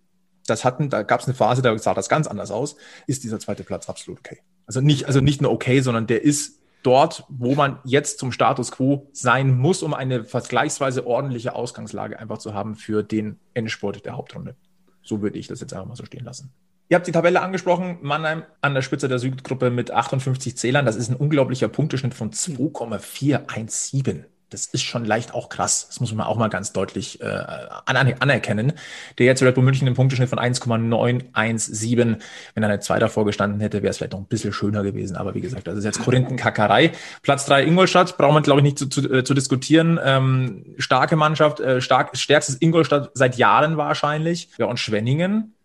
das 0.45 0.63
hatten, 0.63 0.89
da 0.89 1.03
gab 1.03 1.19
es 1.19 1.27
eine 1.27 1.35
Phase, 1.35 1.61
da 1.61 1.77
sah 1.77 1.93
das 1.93 2.09
ganz 2.09 2.27
anders 2.27 2.51
aus, 2.51 2.77
ist 3.05 3.23
dieser 3.23 3.39
zweite 3.39 3.63
Platz 3.63 3.89
absolut 3.89 4.19
okay. 4.19 4.39
Also 4.65 4.81
nicht, 4.81 5.05
also 5.05 5.21
nicht 5.21 5.41
nur 5.41 5.51
okay, 5.51 5.81
sondern 5.81 6.07
der 6.07 6.23
ist 6.23 6.59
dort, 6.83 7.25
wo 7.27 7.55
man 7.55 7.79
jetzt 7.83 8.19
zum 8.19 8.31
Status 8.31 8.71
quo 8.71 9.09
sein 9.11 9.57
muss, 9.57 9.83
um 9.83 9.93
eine 9.93 10.23
vergleichsweise 10.23 11.05
ordentliche 11.05 11.53
Ausgangslage 11.53 12.17
einfach 12.17 12.37
zu 12.37 12.53
haben 12.53 12.75
für 12.75 13.03
den 13.03 13.39
Endspurt 13.53 14.05
der 14.05 14.15
Hauptrunde. 14.15 14.55
So 15.03 15.21
würde 15.21 15.37
ich 15.37 15.47
das 15.47 15.59
jetzt 15.59 15.73
einfach 15.73 15.87
mal 15.87 15.95
so 15.95 16.05
stehen 16.05 16.23
lassen. 16.23 16.53
Ihr 16.89 16.95
habt 16.95 17.07
die 17.07 17.11
Tabelle 17.11 17.41
angesprochen. 17.41 17.97
Mannheim 18.01 18.43
an 18.61 18.73
der 18.73 18.81
Spitze 18.81 19.07
der 19.07 19.19
Südgruppe 19.19 19.69
mit 19.69 19.91
58 19.91 20.57
Zählern. 20.57 20.85
Das 20.85 20.95
ist 20.95 21.09
ein 21.09 21.15
unglaublicher 21.15 21.67
Punkteschnitt 21.67 22.13
von 22.13 22.31
2,417 22.31 24.25
das 24.49 24.65
ist 24.65 24.83
schon 24.83 25.03
leicht 25.03 25.33
auch 25.33 25.49
krass. 25.49 25.87
Das 25.87 25.99
muss 25.99 26.13
man 26.13 26.25
auch 26.25 26.37
mal 26.37 26.47
ganz 26.47 26.71
deutlich 26.71 27.19
äh, 27.21 27.43
anerkennen. 27.85 28.73
Der 29.17 29.25
jetzt 29.25 29.43
Red 29.43 29.55
Bull 29.55 29.63
München 29.63 29.87
einen 29.87 29.95
Punkteschnitt 29.95 30.29
von 30.29 30.39
1,917. 30.39 32.17
Wenn 32.53 32.63
er 32.63 32.69
eine 32.69 32.79
2 32.79 32.99
davor 32.99 33.25
gestanden 33.25 33.59
hätte, 33.59 33.83
wäre 33.83 33.91
es 33.91 33.97
vielleicht 33.97 34.13
noch 34.13 34.19
ein 34.19 34.25
bisschen 34.25 34.53
schöner 34.53 34.83
gewesen. 34.83 35.17
Aber 35.17 35.35
wie 35.35 35.41
gesagt, 35.41 35.67
das 35.67 35.77
ist 35.77 35.83
jetzt 35.83 35.99
Korinthenkackerei. 36.01 36.93
Platz 37.23 37.45
3 37.45 37.65
Ingolstadt, 37.65 38.17
braucht 38.17 38.33
man, 38.33 38.43
glaube 38.43 38.61
ich, 38.61 38.63
nicht 38.63 38.79
zu, 38.79 38.87
zu, 38.87 39.01
äh, 39.11 39.23
zu 39.25 39.33
diskutieren. 39.33 39.99
Ähm, 40.01 40.75
starke 40.77 41.17
Mannschaft, 41.17 41.59
äh, 41.59 41.81
stark, 41.81 42.15
stärkstes 42.15 42.61
Ingolstadt 42.61 43.11
seit 43.15 43.35
Jahren 43.35 43.75
wahrscheinlich. 43.75 44.49
Ja, 44.57 44.67
und 44.67 44.79
Schwenningen, 44.79 45.56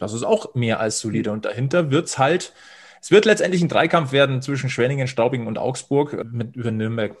das 0.00 0.12
ist 0.12 0.24
auch 0.24 0.54
mehr 0.54 0.80
als 0.80 0.98
solide. 0.98 1.30
Und 1.30 1.44
dahinter 1.44 1.92
wird's 1.92 2.18
halt, 2.18 2.52
es 3.00 3.12
wird 3.12 3.24
letztendlich 3.24 3.62
ein 3.62 3.68
Dreikampf 3.68 4.10
werden 4.10 4.42
zwischen 4.42 4.68
Schwenningen, 4.68 5.06
Straubing 5.06 5.46
und 5.46 5.58
Augsburg 5.58 6.26
mit 6.32 6.56
über 6.56 6.72
Nürnberg 6.72 7.16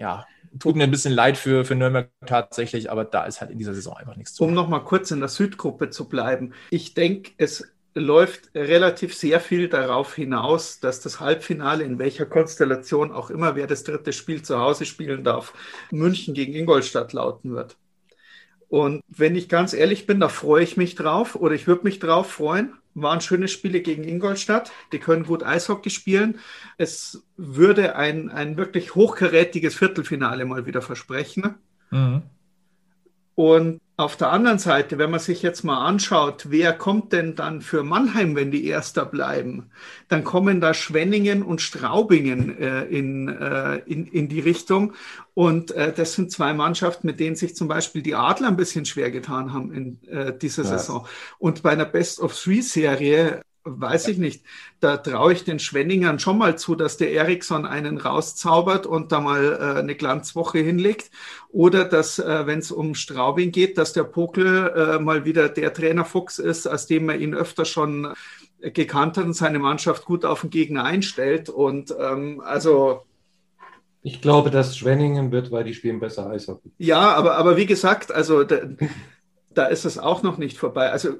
ja, 0.00 0.26
tut 0.58 0.76
mir 0.76 0.84
ein 0.84 0.90
bisschen 0.90 1.12
leid 1.12 1.36
für, 1.36 1.64
für 1.64 1.74
Nürnberg 1.74 2.08
tatsächlich, 2.26 2.90
aber 2.90 3.04
da 3.04 3.24
ist 3.24 3.42
halt 3.42 3.50
in 3.50 3.58
dieser 3.58 3.74
Saison 3.74 3.96
einfach 3.96 4.16
nichts 4.16 4.34
zu. 4.34 4.44
Um 4.44 4.54
nochmal 4.54 4.82
kurz 4.82 5.10
in 5.10 5.20
der 5.20 5.28
Südgruppe 5.28 5.90
zu 5.90 6.08
bleiben. 6.08 6.54
Ich 6.70 6.94
denke, 6.94 7.32
es 7.36 7.70
läuft 7.94 8.54
relativ 8.54 9.14
sehr 9.14 9.40
viel 9.40 9.68
darauf 9.68 10.14
hinaus, 10.14 10.80
dass 10.80 11.00
das 11.00 11.20
Halbfinale, 11.20 11.84
in 11.84 11.98
welcher 11.98 12.24
Konstellation 12.24 13.12
auch 13.12 13.28
immer, 13.28 13.56
wer 13.56 13.66
das 13.66 13.84
dritte 13.84 14.14
Spiel 14.14 14.42
zu 14.42 14.58
Hause 14.58 14.86
spielen 14.86 15.22
darf, 15.22 15.52
München 15.90 16.32
gegen 16.32 16.54
Ingolstadt 16.54 17.12
lauten 17.12 17.54
wird. 17.54 17.76
Und 18.70 19.02
wenn 19.08 19.36
ich 19.36 19.50
ganz 19.50 19.74
ehrlich 19.74 20.06
bin, 20.06 20.20
da 20.20 20.28
freue 20.28 20.64
ich 20.64 20.78
mich 20.78 20.94
drauf 20.94 21.34
oder 21.34 21.54
ich 21.54 21.66
würde 21.66 21.84
mich 21.84 21.98
drauf 21.98 22.30
freuen 22.30 22.72
waren 22.94 23.20
schöne 23.20 23.48
Spiele 23.48 23.80
gegen 23.80 24.04
Ingolstadt. 24.04 24.72
Die 24.92 24.98
können 24.98 25.24
gut 25.24 25.42
Eishockey 25.42 25.90
spielen. 25.90 26.38
Es 26.76 27.22
würde 27.36 27.96
ein, 27.96 28.30
ein 28.30 28.56
wirklich 28.56 28.94
hochkarätiges 28.94 29.74
Viertelfinale 29.74 30.44
mal 30.44 30.66
wieder 30.66 30.82
versprechen. 30.82 31.54
Mhm. 31.90 32.22
Und 33.34 33.80
auf 34.00 34.16
der 34.16 34.32
anderen 34.32 34.58
Seite, 34.58 34.98
wenn 34.98 35.10
man 35.10 35.20
sich 35.20 35.42
jetzt 35.42 35.62
mal 35.62 35.84
anschaut, 35.86 36.46
wer 36.48 36.72
kommt 36.72 37.12
denn 37.12 37.36
dann 37.36 37.60
für 37.60 37.82
Mannheim, 37.82 38.34
wenn 38.34 38.50
die 38.50 38.66
Erster 38.66 39.04
bleiben, 39.04 39.70
dann 40.08 40.24
kommen 40.24 40.60
da 40.60 40.72
Schwenningen 40.74 41.42
und 41.42 41.60
Straubingen 41.60 42.58
äh, 42.58 42.84
in, 42.84 43.28
äh, 43.28 43.76
in, 43.86 44.06
in 44.06 44.28
die 44.28 44.40
Richtung. 44.40 44.94
Und 45.34 45.72
äh, 45.72 45.92
das 45.92 46.14
sind 46.14 46.32
zwei 46.32 46.54
Mannschaften, 46.54 47.06
mit 47.06 47.20
denen 47.20 47.36
sich 47.36 47.54
zum 47.54 47.68
Beispiel 47.68 48.02
die 48.02 48.14
Adler 48.14 48.48
ein 48.48 48.56
bisschen 48.56 48.86
schwer 48.86 49.10
getan 49.10 49.52
haben 49.52 49.72
in 49.72 50.02
äh, 50.08 50.36
dieser 50.36 50.64
ja. 50.64 50.70
Saison. 50.70 51.06
Und 51.38 51.62
bei 51.62 51.70
einer 51.70 51.84
Best-of-Three-Serie 51.84 53.42
weiß 53.64 54.08
ich 54.08 54.18
nicht. 54.18 54.44
Da 54.80 54.96
traue 54.96 55.32
ich 55.32 55.44
den 55.44 55.58
Schwenningern 55.58 56.18
schon 56.18 56.38
mal 56.38 56.58
zu, 56.58 56.74
dass 56.74 56.96
der 56.96 57.12
Eriksson 57.12 57.66
einen 57.66 57.98
rauszaubert 57.98 58.86
und 58.86 59.12
da 59.12 59.20
mal 59.20 59.58
äh, 59.60 59.78
eine 59.78 59.94
Glanzwoche 59.94 60.58
hinlegt. 60.58 61.10
Oder 61.50 61.84
dass, 61.84 62.18
äh, 62.18 62.46
wenn 62.46 62.60
es 62.60 62.72
um 62.72 62.94
Straubing 62.94 63.52
geht, 63.52 63.76
dass 63.76 63.92
der 63.92 64.04
Pokel 64.04 64.68
äh, 64.74 64.98
mal 64.98 65.24
wieder 65.24 65.48
der 65.48 65.72
Trainerfuchs 65.72 66.38
ist, 66.38 66.66
als 66.66 66.86
dem 66.86 67.08
er 67.08 67.16
ihn 67.16 67.34
öfter 67.34 67.64
schon 67.64 68.14
äh, 68.60 68.70
gekannt 68.70 69.16
hat 69.16 69.24
und 69.24 69.34
seine 69.34 69.58
Mannschaft 69.58 70.04
gut 70.04 70.24
auf 70.24 70.42
den 70.42 70.50
Gegner 70.50 70.84
einstellt. 70.84 71.48
Und 71.48 71.94
ähm, 71.98 72.40
also 72.44 73.02
ich 74.02 74.22
glaube, 74.22 74.50
dass 74.50 74.78
Schwenningen 74.78 75.30
wird, 75.30 75.50
weil 75.50 75.64
die 75.64 75.74
spielen 75.74 76.00
besser 76.00 76.30
Eishockey. 76.30 76.70
Ja, 76.78 77.14
aber, 77.14 77.36
aber 77.36 77.58
wie 77.58 77.66
gesagt, 77.66 78.10
also 78.10 78.44
da, 78.44 78.60
da 79.52 79.66
ist 79.66 79.84
es 79.84 79.98
auch 79.98 80.22
noch 80.22 80.38
nicht 80.38 80.56
vorbei. 80.56 80.90
Also 80.90 81.10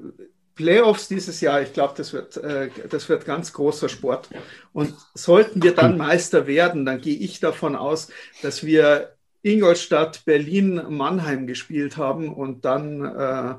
Playoffs 0.54 1.08
dieses 1.08 1.40
Jahr, 1.40 1.62
ich 1.62 1.72
glaube, 1.72 1.94
das 1.96 2.12
wird, 2.12 2.36
äh, 2.36 2.68
das 2.88 3.08
wird 3.08 3.24
ganz 3.24 3.52
großer 3.52 3.88
Sport. 3.88 4.28
Und 4.72 4.94
sollten 5.14 5.62
wir 5.62 5.74
dann 5.74 5.96
Meister 5.96 6.46
werden, 6.46 6.84
dann 6.84 7.00
gehe 7.00 7.16
ich 7.16 7.40
davon 7.40 7.76
aus, 7.76 8.08
dass 8.42 8.64
wir 8.64 9.14
Ingolstadt, 9.42 10.24
Berlin, 10.24 10.82
Mannheim 10.88 11.46
gespielt 11.46 11.96
haben 11.96 12.32
und 12.32 12.64
dann, 12.64 13.04
äh, 13.04 13.54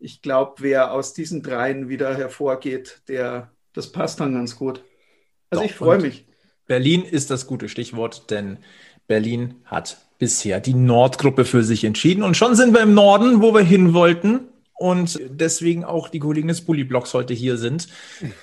ich 0.00 0.22
glaube, 0.22 0.54
wer 0.58 0.92
aus 0.92 1.14
diesen 1.14 1.42
dreien 1.42 1.88
wieder 1.88 2.16
hervorgeht, 2.16 3.02
der, 3.06 3.50
das 3.72 3.92
passt 3.92 4.18
dann 4.20 4.34
ganz 4.34 4.56
gut. 4.56 4.82
Also 5.50 5.62
Doch, 5.62 5.70
ich 5.70 5.76
freue 5.76 6.00
mich. 6.00 6.26
Berlin 6.66 7.04
ist 7.04 7.30
das 7.30 7.46
gute 7.46 7.68
Stichwort, 7.68 8.30
denn 8.30 8.58
Berlin 9.06 9.56
hat 9.64 9.98
bisher 10.18 10.60
die 10.60 10.74
Nordgruppe 10.74 11.44
für 11.44 11.64
sich 11.64 11.84
entschieden 11.84 12.22
und 12.22 12.36
schon 12.36 12.54
sind 12.54 12.74
wir 12.74 12.82
im 12.82 12.94
Norden, 12.94 13.40
wo 13.40 13.54
wir 13.54 13.62
hin 13.62 13.94
wollten 13.94 14.49
und 14.80 15.20
deswegen 15.28 15.84
auch 15.84 16.08
die 16.08 16.20
Kollegen 16.20 16.48
des 16.48 16.62
Bully-Blogs 16.62 17.12
heute 17.12 17.34
hier 17.34 17.58
sind. 17.58 17.88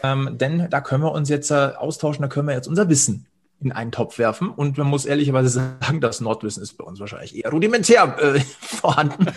Ähm, 0.04 0.38
denn 0.38 0.68
da 0.70 0.82
können 0.82 1.04
wir 1.04 1.12
uns 1.12 1.30
jetzt 1.30 1.50
äh, 1.50 1.72
austauschen, 1.78 2.22
da 2.22 2.28
können 2.28 2.48
wir 2.48 2.54
jetzt 2.54 2.68
unser 2.68 2.90
Wissen 2.90 3.26
in 3.60 3.72
einen 3.72 3.92
Topf 3.92 4.20
werfen. 4.20 4.50
Und 4.50 4.78
man 4.78 4.88
muss 4.88 5.06
ehrlicherweise 5.06 5.50
sagen, 5.50 6.00
das 6.00 6.22
Nordwissen 6.22 6.62
ist 6.62 6.78
bei 6.78 6.84
uns 6.84 7.00
wahrscheinlich 7.00 7.36
eher 7.36 7.50
rudimentär 7.50 8.16
äh, 8.20 8.40
vorhanden. 8.60 9.28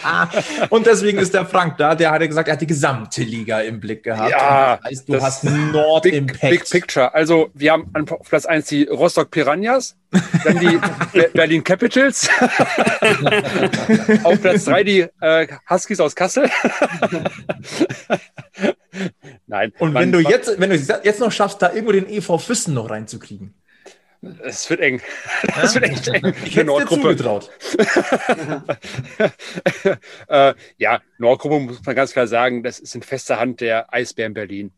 und 0.70 0.86
deswegen 0.86 1.18
ist 1.18 1.34
der 1.34 1.44
Frank 1.44 1.76
da, 1.76 1.94
der 1.94 2.10
hat 2.10 2.20
gesagt, 2.20 2.48
er 2.48 2.54
hat 2.54 2.60
die 2.60 2.66
gesamte 2.66 3.22
Liga 3.22 3.60
im 3.60 3.80
Blick 3.80 4.02
gehabt. 4.02 4.30
Ja, 4.30 4.76
das 4.76 4.84
heißt, 4.86 5.08
du 5.08 5.20
hast 5.20 5.44
Nord 5.44 6.04
Big, 6.04 6.14
Impact. 6.14 6.50
Big 6.50 6.70
Picture. 6.70 7.12
Also 7.14 7.50
wir 7.54 7.72
haben 7.72 7.90
an 7.92 8.06
Platz 8.06 8.46
1 8.46 8.66
die 8.66 8.84
Rostock 8.84 9.30
Piranhas, 9.30 9.96
dann 10.44 10.58
die 10.58 10.80
Berlin 11.34 11.62
Capitals. 11.62 12.28
Auf 14.24 14.40
Platz 14.40 14.64
3 14.64 14.84
die 14.84 15.06
äh, 15.20 15.46
Huskies 15.68 16.00
aus 16.00 16.16
Kassel. 16.16 16.48
Nein. 19.46 19.72
Und 19.78 19.94
wenn 19.94 20.12
du 20.12 20.20
jetzt, 20.20 20.58
wenn 20.58 20.70
du 20.70 20.76
jetzt 20.76 21.20
noch 21.20 21.32
schaffst, 21.32 21.62
da 21.62 21.72
irgendwo 21.72 21.92
den 21.92 22.08
EV 22.08 22.38
Füssen 22.38 22.74
noch 22.74 22.90
reinzukriegen. 22.90 23.54
Es 24.42 24.68
wird 24.68 24.80
eng. 24.80 25.00
Es 25.62 25.74
ja? 25.74 25.80
wird 25.80 25.92
echt 25.92 26.08
eng. 26.08 26.34
Ich 26.44 26.56
hätte 26.56 26.70
dir 26.70 26.86
zugetraut. 26.86 27.50
äh, 30.28 30.54
ja, 30.76 31.00
Nordgruppe 31.18 31.60
muss 31.60 31.84
man 31.84 31.96
ganz 31.96 32.12
klar 32.12 32.26
sagen, 32.26 32.62
das 32.62 32.78
ist 32.78 32.94
in 32.94 33.02
fester 33.02 33.38
Hand 33.38 33.60
der 33.60 33.92
Eisbären 33.92 34.34
Berlin. 34.34 34.72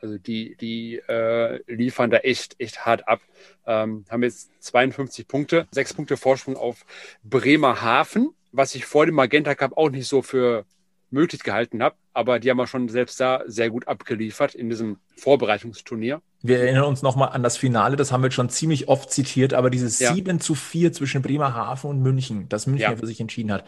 Also 0.00 0.18
die, 0.18 0.56
die 0.56 0.96
äh, 1.08 1.60
liefern 1.66 2.10
da 2.10 2.18
echt, 2.18 2.56
echt 2.58 2.86
hart 2.86 3.06
ab. 3.08 3.20
Ähm, 3.66 4.04
haben 4.08 4.22
jetzt 4.22 4.50
52 4.62 5.28
Punkte, 5.28 5.66
sechs 5.70 5.92
Punkte 5.92 6.16
Vorsprung 6.16 6.56
auf 6.56 6.84
Bremerhaven, 7.22 8.30
was 8.52 8.74
ich 8.74 8.86
vor 8.86 9.06
dem 9.06 9.14
Magenta 9.14 9.54
Cup 9.54 9.76
auch 9.76 9.90
nicht 9.90 10.08
so 10.08 10.22
für 10.22 10.64
möglich 11.10 11.42
gehalten 11.42 11.82
habe. 11.82 11.96
Aber 12.16 12.38
die 12.38 12.48
haben 12.48 12.56
wir 12.56 12.66
schon 12.66 12.88
selbst 12.88 13.20
da 13.20 13.42
sehr 13.46 13.68
gut 13.68 13.88
abgeliefert 13.88 14.54
in 14.54 14.70
diesem 14.70 14.96
Vorbereitungsturnier. 15.18 16.22
Wir 16.40 16.60
erinnern 16.60 16.84
uns 16.84 17.02
nochmal 17.02 17.28
an 17.28 17.42
das 17.42 17.58
Finale, 17.58 17.96
das 17.96 18.10
haben 18.10 18.22
wir 18.22 18.30
schon 18.30 18.48
ziemlich 18.48 18.88
oft 18.88 19.10
zitiert, 19.10 19.52
aber 19.52 19.68
dieses 19.68 19.98
ja. 19.98 20.14
7 20.14 20.40
zu 20.40 20.54
4 20.54 20.94
zwischen 20.94 21.20
Bremerhaven 21.20 21.90
und 21.90 22.00
München, 22.00 22.48
das 22.48 22.66
München 22.66 22.90
ja. 22.90 22.96
für 22.96 23.06
sich 23.06 23.20
entschieden 23.20 23.52
hat, 23.52 23.66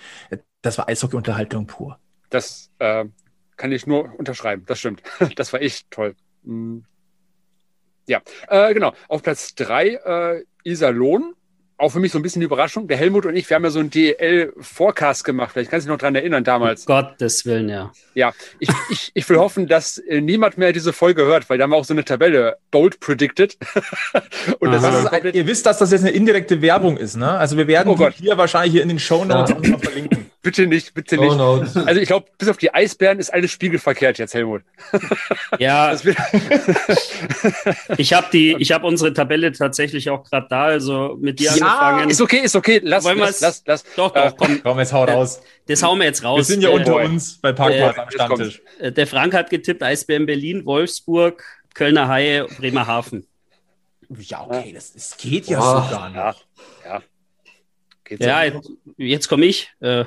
das 0.63 0.79
war 0.79 0.89
Eishockey-Unterhaltung 0.89 1.67
pur. 1.67 1.99
Das 2.31 2.71
äh, 2.79 3.05
kann 3.59 3.71
ich 3.71 3.87
nur 3.87 4.19
unterschreiben, 4.19 4.65
das 4.67 4.79
stimmt. 4.79 5.03
Das 5.37 5.53
war 5.53 5.61
echt 5.61 5.91
toll. 5.91 6.17
Mhm. 6.43 6.87
Ja, 8.07 8.23
äh, 8.49 8.73
genau. 8.73 8.95
Auf 9.09 9.23
Platz 9.23 9.55
drei 9.57 9.89
äh, 9.89 10.45
Iserlohn 10.65 11.35
auch 11.79 11.91
für 11.91 12.01
mich 12.01 12.11
so 12.11 12.19
ein 12.19 12.23
bisschen 12.23 12.41
die 12.41 12.47
Überraschung. 12.47 12.89
Der 12.89 12.97
Helmut 12.97 13.25
und 13.25 13.37
ich, 13.37 13.49
wir 13.49 13.55
haben 13.55 13.65
ja 13.65 13.71
so 13.71 13.79
einen 13.79 13.91
DL-Forecast 13.91 15.25
gemacht. 15.25 15.53
Vielleicht 15.53 15.71
kannst 15.71 15.87
du 15.87 15.89
dich 15.89 15.95
noch 15.95 16.01
dran 16.01 16.15
erinnern 16.17 16.43
damals. 16.43 16.83
Um 16.83 16.87
Gottes 16.87 17.47
Willen, 17.47 17.69
ja. 17.69 17.93
Ja, 18.15 18.33
ich, 18.59 18.69
ich, 18.91 19.11
ich 19.15 19.29
will 19.29 19.39
hoffen, 19.39 19.69
dass 19.69 19.99
äh, 19.99 20.21
niemand 20.21 20.59
mehr 20.59 20.73
diese 20.73 20.93
Folge 20.93 21.25
hört, 21.25 21.49
weil 21.49 21.57
da 21.57 21.65
haben 21.65 21.71
wir 21.71 21.77
auch 21.77 21.85
so 21.85 21.95
eine 21.95 22.05
Tabelle 22.05 22.59
Bold 22.73 22.99
Predicted. 22.99 23.57
und 24.59 24.73
das 24.73 24.83
ist 24.83 25.07
ein, 25.07 25.33
ihr 25.33 25.47
wisst, 25.47 25.67
dass 25.67 25.79
das 25.79 25.93
jetzt 25.93 26.03
eine 26.03 26.11
indirekte 26.11 26.61
Werbung 26.61 26.97
ist, 26.97 27.17
ne? 27.17 27.31
Also 27.31 27.57
wir 27.57 27.69
werden 27.69 27.89
oh 27.89 28.11
hier 28.11 28.37
wahrscheinlich 28.37 28.73
hier 28.73 28.83
in 28.83 28.89
den 28.89 28.99
Show 28.99 29.25
Notes 29.25 29.55
ja. 29.63 29.79
verlinken. 29.79 30.28
Bitte 30.41 30.69
nicht, 30.69 30.95
bitte 30.95 31.17
nicht. 31.17 31.33
Oh 31.33 31.65
also 31.85 32.01
ich 32.01 32.07
glaube, 32.07 32.27
bis 32.39 32.49
auf 32.49 32.59
die 32.59 32.73
Eisbären 32.73 33.19
ist 33.19 33.31
alles 33.31 33.51
spiegelverkehrt 33.51 34.19
jetzt, 34.19 34.35
Helmut. 34.35 34.63
Ja. 35.59 35.93
ich 37.97 38.13
habe 38.13 38.27
die, 38.33 38.55
ich 38.59 38.71
habe 38.71 38.87
unsere 38.87 39.13
Tabelle 39.13 39.51
tatsächlich 39.51 40.09
auch 40.11 40.23
gerade 40.23 40.47
da, 40.49 40.65
also 40.65 41.17
mit 41.21 41.41
dir 41.41 41.51
ja, 41.57 41.67
angefangen. 41.67 42.11
Ist 42.11 42.21
okay, 42.21 42.39
ist 42.39 42.55
okay. 42.55 42.81
Lass, 42.85 43.05
Wollen 43.05 43.19
lass, 43.19 43.41
lass, 43.41 43.63
lass. 43.67 43.85
Doch, 43.97 44.13
doch, 44.13 44.37
komm. 44.37 44.61
Komm, 44.63 44.79
jetzt 44.79 44.93
hau 44.93 45.05
raus. 45.05 45.41
Das 45.67 45.83
hauen 45.83 45.99
wir 45.99 46.07
jetzt 46.07 46.23
raus. 46.23 46.39
Wir 46.39 46.45
sind 46.45 46.63
ja 46.63 46.69
unter 46.69 47.01
äh, 47.01 47.07
uns 47.07 47.39
bei 47.39 47.53
Parkplatz 47.53 47.97
äh, 47.97 48.01
am 48.01 48.11
Stammtisch. 48.11 48.63
Der 48.81 49.07
Frank 49.07 49.35
hat 49.35 49.51
getippt, 49.51 49.83
Eisbären 49.83 50.27
Berlin, 50.27 50.65
Wolfsburg, 50.65 51.43
Kölner 51.75 52.09
Haie, 52.09 52.47
Bremerhaven. 52.59 53.27
Ja, 54.17 54.47
okay, 54.47 54.73
das, 54.73 54.93
das 54.93 55.17
geht 55.17 55.49
ja 55.49 55.59
oh, 55.59 55.83
sogar 55.83 56.09
noch. 56.09 56.15
Ja, 56.15 56.31
ja. 56.31 56.37
Geht's 58.09 58.25
ja, 58.25 58.43
jetzt, 58.43 58.71
jetzt 58.97 59.29
komme 59.29 59.45
ich. 59.45 59.71
Äh. 59.81 60.07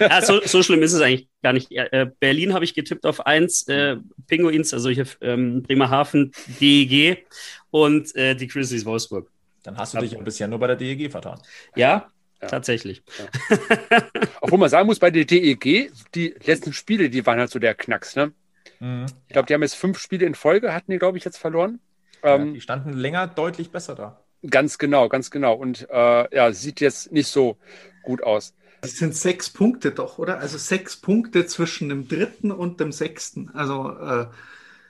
ja, 0.00 0.20
so, 0.20 0.42
so, 0.44 0.62
schlimm 0.62 0.82
ist 0.82 0.92
es 0.92 1.00
eigentlich 1.00 1.26
gar 1.42 1.54
nicht. 1.54 1.72
Äh, 1.72 2.10
Berlin 2.20 2.52
habe 2.52 2.66
ich 2.66 2.74
getippt 2.74 3.06
auf 3.06 3.24
1, 3.24 3.68
äh, 3.68 3.96
Pinguins, 4.26 4.74
also 4.74 4.90
hier 4.90 5.06
ähm, 5.22 5.62
Bremerhaven, 5.62 6.32
DEG 6.60 7.24
und 7.70 8.14
äh, 8.14 8.34
die 8.34 8.46
Grizzlies 8.46 8.84
Wolfsburg. 8.84 9.30
Dann 9.62 9.78
hast 9.78 9.94
du 9.94 9.98
dich 9.98 10.16
ein 10.16 10.24
bisschen 10.24 10.50
nur 10.50 10.58
bei 10.58 10.66
der 10.66 10.76
DEG 10.76 11.10
vertan. 11.10 11.40
Ja, 11.74 12.10
ja. 12.42 12.48
tatsächlich. 12.48 13.02
Ja. 13.18 14.02
Obwohl 14.42 14.58
man 14.58 14.68
sagen 14.68 14.86
muss, 14.86 14.98
bei 14.98 15.10
der 15.10 15.24
DEG, 15.24 15.90
die 16.14 16.34
letzten 16.44 16.74
Spiele, 16.74 17.08
die 17.08 17.24
waren 17.24 17.38
halt 17.38 17.50
so 17.50 17.58
der 17.58 17.74
Knacks, 17.74 18.16
ne? 18.16 18.32
Mhm. 18.80 19.06
Ich 19.28 19.32
glaube, 19.32 19.46
die 19.46 19.54
haben 19.54 19.62
jetzt 19.62 19.76
fünf 19.76 19.98
Spiele 19.98 20.26
in 20.26 20.34
Folge, 20.34 20.74
hatten 20.74 20.92
die, 20.92 20.98
glaube 20.98 21.16
ich, 21.16 21.24
jetzt 21.24 21.38
verloren. 21.38 21.80
Ja, 22.22 22.34
ähm, 22.34 22.52
die 22.52 22.60
standen 22.60 22.92
länger 22.92 23.26
deutlich 23.26 23.70
besser 23.70 23.94
da. 23.94 24.23
Ganz 24.48 24.78
genau, 24.78 25.08
ganz 25.08 25.30
genau. 25.30 25.54
Und 25.54 25.88
äh, 25.90 26.36
ja, 26.36 26.52
sieht 26.52 26.80
jetzt 26.80 27.12
nicht 27.12 27.28
so 27.28 27.56
gut 28.02 28.22
aus. 28.22 28.54
Das 28.82 28.96
sind 28.96 29.16
sechs 29.16 29.48
Punkte 29.48 29.92
doch, 29.92 30.18
oder? 30.18 30.38
Also 30.38 30.58
sechs 30.58 30.96
Punkte 30.96 31.46
zwischen 31.46 31.88
dem 31.88 32.06
dritten 32.06 32.50
und 32.50 32.80
dem 32.80 32.92
sechsten. 32.92 33.50
Also 33.54 33.96
äh, 33.98 34.26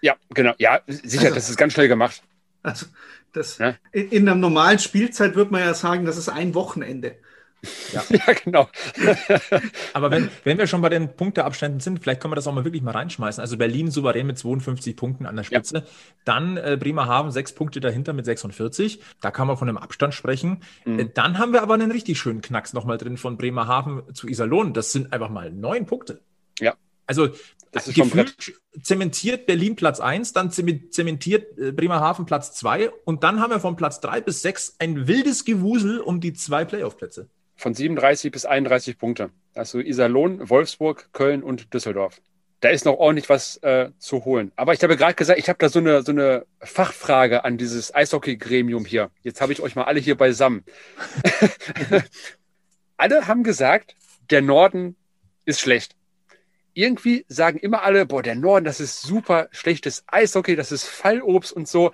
ja, 0.02 0.16
genau. 0.30 0.52
Ja, 0.58 0.80
sicher, 0.86 1.26
also, 1.26 1.34
das 1.36 1.48
ist 1.48 1.56
ganz 1.56 1.72
schnell 1.72 1.88
gemacht. 1.88 2.22
Also 2.62 2.86
das 3.32 3.58
ja? 3.58 3.76
in, 3.92 4.08
in 4.10 4.28
einer 4.28 4.36
normalen 4.36 4.78
Spielzeit 4.78 5.36
würde 5.36 5.52
man 5.52 5.60
ja 5.60 5.74
sagen, 5.74 6.04
das 6.04 6.16
ist 6.16 6.28
ein 6.28 6.54
Wochenende. 6.54 7.16
Ja, 7.92 8.04
ja 8.10 8.32
genau. 8.44 8.68
Aber 9.92 10.10
wenn, 10.10 10.30
wenn 10.44 10.58
wir 10.58 10.66
schon 10.66 10.80
bei 10.80 10.88
den 10.88 11.16
Punkteabständen 11.16 11.80
sind, 11.80 12.00
vielleicht 12.00 12.20
können 12.20 12.32
wir 12.32 12.36
das 12.36 12.46
auch 12.46 12.52
mal 12.52 12.64
wirklich 12.64 12.82
mal 12.82 12.92
reinschmeißen. 12.92 13.40
Also 13.40 13.56
Berlin 13.56 13.90
souverän 13.90 14.26
mit 14.26 14.38
52 14.38 14.96
Punkten 14.96 15.26
an 15.26 15.36
der 15.36 15.44
Spitze. 15.44 15.78
Ja. 15.78 15.84
Dann 16.24 16.56
äh, 16.56 16.76
Bremerhaven 16.78 17.30
sechs 17.30 17.52
Punkte 17.54 17.80
dahinter 17.80 18.12
mit 18.12 18.24
46. 18.24 19.00
Da 19.20 19.30
kann 19.30 19.46
man 19.46 19.56
von 19.56 19.68
einem 19.68 19.78
Abstand 19.78 20.14
sprechen. 20.14 20.62
Mhm. 20.84 20.98
Äh, 20.98 21.08
dann 21.12 21.38
haben 21.38 21.52
wir 21.52 21.62
aber 21.62 21.74
einen 21.74 21.90
richtig 21.90 22.18
schönen 22.18 22.40
Knacks 22.40 22.72
nochmal 22.72 22.98
drin 22.98 23.16
von 23.16 23.36
Bremerhaven 23.36 24.14
zu 24.14 24.28
Iserlohn. 24.28 24.72
Das 24.72 24.92
sind 24.92 25.12
einfach 25.12 25.30
mal 25.30 25.50
neun 25.50 25.86
Punkte. 25.86 26.20
Ja. 26.60 26.74
Also 27.06 27.28
das 27.74 27.88
ist 27.88 27.96
gefühlt 27.96 28.54
zementiert 28.82 29.46
Berlin 29.46 29.76
Platz 29.76 30.00
1, 30.00 30.32
dann 30.32 30.50
zementiert 30.50 31.58
äh, 31.58 31.72
Bremerhaven 31.72 32.24
Platz 32.24 32.52
2 32.54 32.90
und 33.04 33.24
dann 33.24 33.40
haben 33.40 33.50
wir 33.50 33.60
von 33.60 33.76
Platz 33.76 34.00
3 34.00 34.20
bis 34.20 34.42
6 34.42 34.76
ein 34.78 35.08
wildes 35.08 35.44
Gewusel 35.44 36.00
um 36.00 36.20
die 36.20 36.32
zwei 36.32 36.64
Playoff-Plätze 36.64 37.28
von 37.56 37.74
37 37.74 38.30
bis 38.32 38.44
31 38.44 38.98
Punkte. 38.98 39.30
Also 39.54 39.78
Iserlohn, 39.78 40.48
Wolfsburg, 40.48 41.08
Köln 41.12 41.42
und 41.42 41.72
Düsseldorf. 41.72 42.20
Da 42.60 42.70
ist 42.70 42.84
noch 42.84 42.94
ordentlich 42.94 43.28
was 43.28 43.58
äh, 43.58 43.90
zu 43.98 44.24
holen. 44.24 44.50
Aber 44.56 44.72
ich 44.72 44.82
habe 44.82 44.96
gerade 44.96 45.14
gesagt, 45.14 45.38
ich 45.38 45.48
habe 45.48 45.58
da 45.58 45.68
so 45.68 45.80
eine, 45.80 46.02
so 46.02 46.12
eine 46.12 46.46
Fachfrage 46.60 47.44
an 47.44 47.58
dieses 47.58 47.94
Eishockey-Gremium 47.94 48.86
hier. 48.86 49.10
Jetzt 49.22 49.40
habe 49.40 49.52
ich 49.52 49.60
euch 49.60 49.76
mal 49.76 49.84
alle 49.84 50.00
hier 50.00 50.16
beisammen. 50.16 50.64
alle 52.96 53.26
haben 53.26 53.42
gesagt, 53.44 53.94
der 54.30 54.40
Norden 54.40 54.96
ist 55.44 55.60
schlecht. 55.60 55.94
Irgendwie 56.72 57.24
sagen 57.28 57.58
immer 57.58 57.82
alle, 57.82 58.06
boah, 58.06 58.22
der 58.22 58.34
Norden, 58.34 58.64
das 58.64 58.80
ist 58.80 59.02
super 59.02 59.48
schlechtes 59.52 60.02
Eishockey, 60.06 60.56
das 60.56 60.72
ist 60.72 60.84
Fallobst 60.84 61.52
und 61.52 61.68
so. 61.68 61.92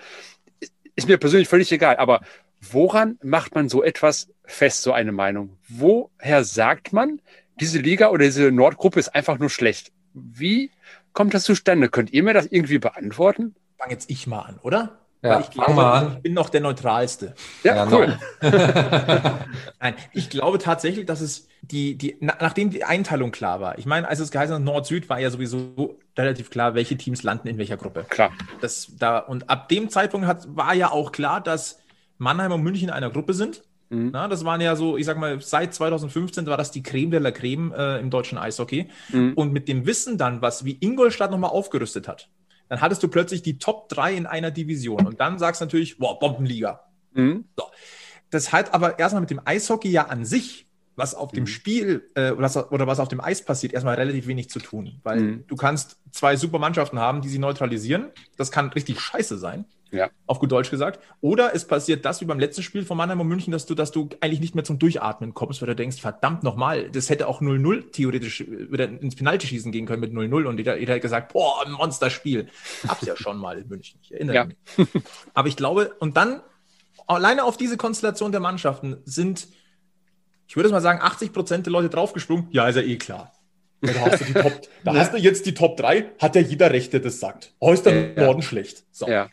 Ist 0.94 1.08
mir 1.08 1.18
persönlich 1.18 1.48
völlig 1.48 1.70
egal. 1.72 1.96
Aber 1.96 2.20
woran 2.60 3.18
macht 3.22 3.54
man 3.54 3.68
so 3.68 3.82
etwas 3.82 4.28
fest, 4.44 4.82
so 4.82 4.92
eine 4.92 5.12
Meinung? 5.12 5.56
Woher 5.68 6.44
sagt 6.44 6.92
man, 6.92 7.20
diese 7.60 7.78
Liga 7.78 8.08
oder 8.08 8.24
diese 8.24 8.50
Nordgruppe 8.50 9.00
ist 9.00 9.14
einfach 9.14 9.38
nur 9.38 9.50
schlecht? 9.50 9.92
Wie 10.14 10.70
kommt 11.12 11.34
das 11.34 11.44
zustande? 11.44 11.88
Könnt 11.88 12.12
ihr 12.12 12.22
mir 12.22 12.34
das 12.34 12.46
irgendwie 12.46 12.78
beantworten? 12.78 13.54
Fang 13.78 13.90
jetzt 13.90 14.10
ich 14.10 14.26
mal 14.26 14.40
an, 14.40 14.58
oder? 14.62 15.00
Ja, 15.22 15.34
Weil 15.34 15.40
ich 15.42 15.50
glaube, 15.50 15.74
mal 15.74 15.92
an. 15.92 16.12
ich 16.16 16.22
bin 16.22 16.32
noch 16.32 16.48
der 16.48 16.62
Neutralste. 16.62 17.34
Ja, 17.62 17.76
ja 17.76 17.88
cool. 17.92 18.18
Nein, 19.80 19.94
ich 20.14 20.30
glaube 20.30 20.58
tatsächlich, 20.58 21.04
dass 21.04 21.20
es 21.20 21.46
die, 21.60 21.96
die, 21.96 22.16
nachdem 22.20 22.70
die 22.70 22.84
Einteilung 22.84 23.30
klar 23.30 23.60
war, 23.60 23.78
ich 23.78 23.84
meine, 23.84 24.08
als 24.08 24.18
es 24.18 24.30
geheißen 24.30 24.54
hat, 24.54 24.62
Nord-Süd, 24.62 25.10
war 25.10 25.20
ja 25.20 25.28
sowieso 25.28 25.98
relativ 26.16 26.48
klar, 26.48 26.74
welche 26.74 26.96
Teams 26.96 27.22
landen 27.22 27.48
in 27.48 27.58
welcher 27.58 27.76
Gruppe. 27.76 28.06
Klar. 28.08 28.32
Das, 28.62 28.92
da, 28.98 29.18
und 29.18 29.50
ab 29.50 29.68
dem 29.68 29.90
Zeitpunkt 29.90 30.26
hat, 30.26 30.56
war 30.56 30.72
ja 30.74 30.90
auch 30.90 31.12
klar, 31.12 31.42
dass 31.42 31.79
Mannheim 32.20 32.52
und 32.52 32.62
München 32.62 32.88
in 32.88 32.94
einer 32.94 33.10
Gruppe 33.10 33.34
sind. 33.34 33.62
Mhm. 33.88 34.10
Na, 34.12 34.28
das 34.28 34.44
waren 34.44 34.60
ja 34.60 34.76
so, 34.76 34.96
ich 34.96 35.06
sag 35.06 35.18
mal, 35.18 35.40
seit 35.40 35.74
2015 35.74 36.46
war 36.46 36.56
das 36.56 36.70
die 36.70 36.82
Creme 36.82 37.10
de 37.10 37.18
la 37.18 37.32
Creme 37.32 37.72
äh, 37.72 37.98
im 37.98 38.10
deutschen 38.10 38.38
Eishockey. 38.38 38.88
Mhm. 39.08 39.32
Und 39.34 39.52
mit 39.52 39.68
dem 39.68 39.86
Wissen 39.86 40.18
dann, 40.18 40.42
was 40.42 40.64
wie 40.64 40.76
Ingolstadt 40.80 41.30
nochmal 41.30 41.50
aufgerüstet 41.50 42.06
hat, 42.06 42.28
dann 42.68 42.80
hattest 42.80 43.02
du 43.02 43.08
plötzlich 43.08 43.42
die 43.42 43.58
Top 43.58 43.88
3 43.88 44.14
in 44.14 44.26
einer 44.26 44.50
Division. 44.50 45.06
Und 45.06 45.18
dann 45.18 45.38
sagst 45.38 45.60
du 45.60 45.64
natürlich, 45.64 45.98
boah, 45.98 46.18
Bombenliga. 46.18 46.84
Mhm. 47.14 47.46
So. 47.56 47.64
Das 48.28 48.52
hat 48.52 48.74
aber 48.74 48.98
erstmal 48.98 49.22
mit 49.22 49.30
dem 49.30 49.40
Eishockey 49.44 49.90
ja 49.90 50.06
an 50.06 50.24
sich, 50.24 50.68
was 50.94 51.14
auf 51.14 51.32
dem 51.32 51.44
mhm. 51.44 51.48
Spiel 51.48 52.10
äh, 52.14 52.32
oder, 52.32 52.86
was 52.86 53.00
auf 53.00 53.08
dem 53.08 53.20
Eis 53.20 53.42
passiert, 53.44 53.72
erstmal 53.72 53.96
relativ 53.96 54.26
wenig 54.26 54.50
zu 54.50 54.60
tun. 54.60 55.00
Weil 55.02 55.20
mhm. 55.20 55.44
du 55.48 55.56
kannst 55.56 55.98
zwei 56.12 56.36
super 56.36 56.58
Mannschaften 56.58 56.98
haben, 56.98 57.22
die 57.22 57.28
sie 57.28 57.38
neutralisieren. 57.38 58.10
Das 58.36 58.52
kann 58.52 58.68
richtig 58.68 59.00
scheiße 59.00 59.38
sein. 59.38 59.64
Ja. 59.92 60.10
Auf 60.26 60.38
gut 60.38 60.52
Deutsch 60.52 60.70
gesagt. 60.70 61.00
Oder 61.20 61.54
es 61.54 61.66
passiert 61.66 62.04
das 62.04 62.20
wie 62.20 62.24
beim 62.24 62.38
letzten 62.38 62.62
Spiel 62.62 62.84
von 62.84 62.96
Mannheim 62.96 63.20
und 63.20 63.28
München, 63.28 63.52
dass 63.52 63.66
du, 63.66 63.74
dass 63.74 63.90
du 63.90 64.08
eigentlich 64.20 64.40
nicht 64.40 64.54
mehr 64.54 64.64
zum 64.64 64.78
Durchatmen 64.78 65.34
kommst, 65.34 65.60
weil 65.60 65.68
du 65.68 65.76
denkst, 65.76 66.00
verdammt 66.00 66.42
nochmal, 66.42 66.90
das 66.90 67.10
hätte 67.10 67.26
auch 67.26 67.40
0-0 67.40 67.90
theoretisch 67.90 68.44
wieder 68.48 68.88
ins 68.88 69.16
Penalty 69.16 69.46
schießen 69.48 69.72
gehen 69.72 69.86
können 69.86 70.00
mit 70.00 70.12
0-0 70.12 70.44
und 70.44 70.58
jeder, 70.58 70.78
jeder 70.78 70.92
hätte 70.94 71.02
gesagt, 71.02 71.32
boah, 71.32 71.64
ein 71.66 71.72
Monsterspiel. 71.72 72.48
Hab's 72.86 73.06
ja 73.06 73.16
schon 73.16 73.38
mal 73.38 73.58
in 73.58 73.68
München, 73.68 73.98
ich 74.02 74.12
erinnere 74.12 74.36
ja. 74.36 74.44
mich. 74.44 74.56
Aber 75.34 75.48
ich 75.48 75.56
glaube, 75.56 75.94
und 75.98 76.16
dann 76.16 76.40
alleine 77.06 77.44
auf 77.44 77.56
diese 77.56 77.76
Konstellation 77.76 78.32
der 78.32 78.40
Mannschaften 78.40 78.98
sind, 79.04 79.48
ich 80.46 80.56
würde 80.56 80.68
mal 80.70 80.80
sagen, 80.80 81.00
80 81.02 81.32
Prozent 81.32 81.66
der 81.66 81.72
Leute 81.72 81.88
draufgesprungen. 81.88 82.48
Ja, 82.50 82.68
ist 82.68 82.76
ja 82.76 82.82
eh 82.82 82.96
klar. 82.96 83.32
Da 83.80 83.94
hast 83.94 84.20
du, 84.20 84.32
Top, 84.34 84.60
da 84.84 84.94
hast 84.96 85.14
du 85.14 85.16
jetzt 85.16 85.46
die 85.46 85.54
Top 85.54 85.76
3, 85.76 86.12
hat 86.18 86.36
ja 86.36 86.42
jeder 86.42 86.70
Recht, 86.70 86.92
der 86.92 87.00
das 87.00 87.18
sagt. 87.18 87.54
Oh, 87.58 87.72
ist 87.72 87.86
der 87.86 88.14
ja. 88.14 88.24
Norden 88.24 88.42
schlecht. 88.42 88.84
So. 88.90 89.08
Ja. 89.08 89.30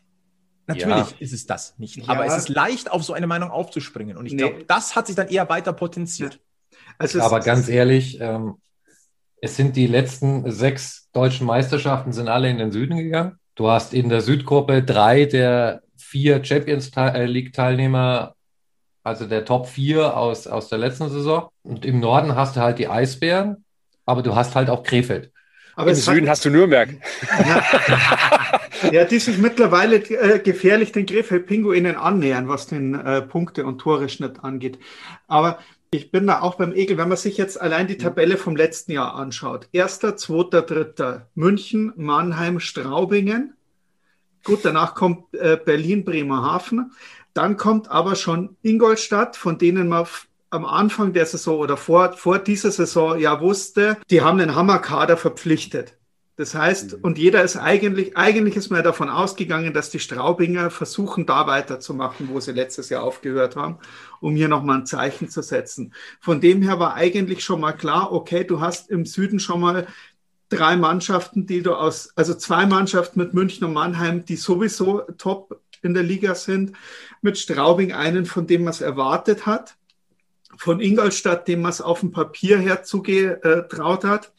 Natürlich 0.68 1.12
ja. 1.12 1.18
ist 1.20 1.34
es 1.34 1.46
das 1.46 1.80
nicht. 1.80 1.96
Ja. 1.96 2.10
Aber 2.10 2.26
es 2.26 2.38
ist 2.38 2.50
leicht, 2.50 2.92
auf 2.92 3.04
so 3.04 3.14
eine 3.14 3.26
Meinung 3.26 3.50
aufzuspringen. 3.50 4.18
Und 4.18 4.26
ich 4.26 4.34
nee. 4.34 4.40
glaube, 4.40 4.66
das 4.68 4.96
hat 4.96 5.08
sich 5.08 5.16
dann 5.16 5.30
eher 5.30 5.48
weiter 5.50 5.74
potenziert. 5.74 6.40
Also 6.98 7.22
Aber 7.22 7.40
ganz 7.40 7.70
ehrlich, 7.70 8.20
ähm, 8.20 8.56
es 9.42 9.56
sind 9.56 9.76
die 9.76 9.88
letzten 9.88 10.52
sechs 10.52 11.10
deutschen 11.14 11.48
Meisterschaften 11.48 12.12
sind 12.12 12.28
alle 12.28 12.50
in 12.50 12.58
den 12.58 12.72
Süden 12.72 12.98
gegangen. 12.98 13.40
Du 13.56 13.70
hast 13.70 13.94
in 13.94 14.10
der 14.10 14.22
Südgruppe 14.22 14.84
drei 14.84 15.26
der 15.26 15.82
vier 15.96 16.44
Champions 16.44 16.92
äh, 16.96 17.26
League 17.26 17.54
Teilnehmer, 17.54 18.36
also 19.04 19.26
der 19.26 19.46
Top 19.46 19.68
4 19.68 20.18
aus, 20.18 20.48
aus 20.48 20.70
der 20.70 20.80
letzten 20.80 21.10
Saison. 21.10 21.50
Und 21.64 21.86
im 21.86 22.00
Norden 22.00 22.36
hast 22.36 22.56
du 22.56 22.62
halt 22.62 22.78
die 22.78 22.88
Eisbären, 22.88 23.64
aber 24.06 24.22
du 24.22 24.36
hast 24.36 24.56
halt 24.56 24.70
auch 24.70 24.84
Krefeld. 24.84 25.32
Aber 25.76 25.92
Im 25.92 25.96
Süden 25.96 26.24
hat, 26.24 26.32
hast 26.32 26.46
du 26.46 26.50
Nürnberg. 26.50 26.90
Ja, 27.40 27.64
ja 28.92 29.06
die 29.06 29.20
sich 29.20 29.38
mittlerweile 29.38 29.98
äh, 29.98 30.40
gefährlich 30.40 30.92
den 30.92 31.06
Krefeld-Pinguinen 31.06 31.96
annähern, 31.96 32.48
was 32.48 32.68
den 32.68 32.96
äh, 32.96 33.22
Punkte- 33.22 33.66
und 33.66 33.80
Tore-Schnitt 33.80 34.44
angeht. 34.44 34.80
Aber 35.28 35.60
ich 35.90 36.12
bin 36.12 36.28
da 36.28 36.42
auch 36.42 36.56
beim 36.56 36.74
Egel, 36.74 36.98
wenn 36.98 37.08
man 37.08 37.18
sich 37.18 37.38
jetzt 37.38 37.60
allein 37.60 37.88
die 37.88 37.98
Tabelle 37.98 38.38
vom 38.38 38.56
letzten 38.56 38.92
Jahr 38.92 39.16
anschaut. 39.16 39.70
Erster, 39.72 40.18
zweiter, 40.18 40.62
dritter 40.62 41.28
München, 41.34 41.94
Mannheim, 41.96 42.60
Straubingen. 42.60 43.56
Gut, 44.44 44.60
danach 44.64 44.96
kommt 44.96 45.34
äh, 45.34 45.58
Berlin, 45.64 46.04
Bremerhaven. 46.04 46.92
Dann 47.34 47.58
kommt 47.58 47.90
aber 47.90 48.16
schon 48.16 48.58
Ingolstadt, 48.64 49.38
von 49.38 49.58
denen 49.58 49.88
man 49.88 50.08
am 50.50 50.66
Anfang 50.66 51.14
der 51.14 51.26
Saison 51.26 51.60
oder 51.60 51.78
vor, 51.78 52.14
vor 52.14 52.40
dieser 52.40 52.72
Saison 52.72 53.20
ja 53.20 53.42
wusste, 53.42 53.98
die 54.10 54.22
haben 54.22 54.40
einen 54.40 54.56
Hammerkader 54.56 55.18
verpflichtet. 55.18 55.97
Das 56.38 56.54
heißt, 56.54 56.94
mhm. 56.94 57.00
und 57.02 57.18
jeder 57.18 57.44
ist 57.44 57.58
eigentlich, 57.58 58.16
eigentlich 58.16 58.56
ist 58.56 58.70
man 58.70 58.84
davon 58.84 59.10
ausgegangen, 59.10 59.74
dass 59.74 59.90
die 59.90 60.00
Straubinger 60.00 60.70
versuchen, 60.70 61.26
da 61.26 61.48
weiterzumachen, 61.48 62.30
wo 62.32 62.40
sie 62.40 62.52
letztes 62.52 62.90
Jahr 62.90 63.04
aufgehört 63.04 63.56
haben, 63.56 63.80
um 64.22 64.36
hier 64.36 64.48
nochmal 64.48 64.78
ein 64.78 64.86
Zeichen 64.86 65.30
zu 65.30 65.42
setzen. 65.42 65.94
Von 66.22 66.40
dem 66.40 66.62
her 66.62 66.80
war 66.80 66.94
eigentlich 66.94 67.44
schon 67.44 67.60
mal 67.60 67.74
klar, 67.74 68.14
okay, 68.14 68.44
du 68.44 68.62
hast 68.62 68.92
im 68.92 69.06
Süden 69.06 69.40
schon 69.40 69.60
mal 69.60 69.88
drei 70.50 70.78
Mannschaften, 70.78 71.48
die 71.48 71.64
du 71.64 71.74
aus, 71.74 72.12
also 72.16 72.36
zwei 72.36 72.68
Mannschaften 72.68 73.20
mit 73.20 73.34
München 73.34 73.66
und 73.66 73.74
Mannheim, 73.74 74.24
die 74.24 74.36
sowieso 74.36 75.02
top 75.18 75.60
in 75.82 75.96
der 75.96 76.04
Liga 76.04 76.36
sind, 76.36 76.74
mit 77.24 77.40
Straubing 77.40 77.94
einen, 77.94 78.28
von 78.28 78.46
dem 78.46 78.64
man 78.64 78.72
es 78.72 78.82
erwartet 78.82 79.48
hat, 79.48 79.76
von 80.56 80.80
Ingolstadt, 80.80 81.48
dem 81.48 81.62
man 81.62 81.72
es 81.72 81.82
auf 81.82 82.02
dem 82.02 82.12
Papier 82.12 82.60
her 82.60 82.84
zugetraut 82.84 84.04
hat. 84.04 84.32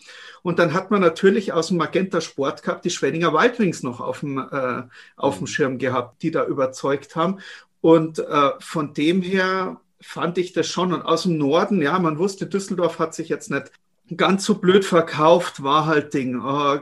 Und 0.42 0.58
dann 0.58 0.72
hat 0.72 0.90
man 0.90 1.00
natürlich 1.00 1.52
aus 1.52 1.68
dem 1.68 1.76
Magenta 1.76 2.20
Sport 2.20 2.62
Cup 2.62 2.82
die 2.82 2.90
Schwenninger 2.90 3.32
Wildwings 3.32 3.82
noch 3.82 4.00
auf 4.00 4.20
dem, 4.20 4.38
äh, 4.38 4.82
auf 5.16 5.36
dem 5.36 5.42
mhm. 5.42 5.46
Schirm 5.46 5.78
gehabt, 5.78 6.22
die 6.22 6.30
da 6.30 6.44
überzeugt 6.44 7.16
haben. 7.16 7.38
Und 7.80 8.18
äh, 8.18 8.50
von 8.60 8.94
dem 8.94 9.22
her 9.22 9.80
fand 10.00 10.38
ich 10.38 10.52
das 10.52 10.66
schon. 10.68 10.92
Und 10.92 11.02
aus 11.02 11.24
dem 11.24 11.38
Norden, 11.38 11.82
ja, 11.82 11.98
man 11.98 12.18
wusste, 12.18 12.46
Düsseldorf 12.46 12.98
hat 12.98 13.14
sich 13.14 13.28
jetzt 13.28 13.50
nicht 13.50 13.70
ganz 14.16 14.44
so 14.44 14.54
blöd 14.54 14.84
verkauft, 14.84 15.62
war 15.62 15.86
halt 15.86 16.14
Ding. 16.14 16.40
Äh, 16.40 16.80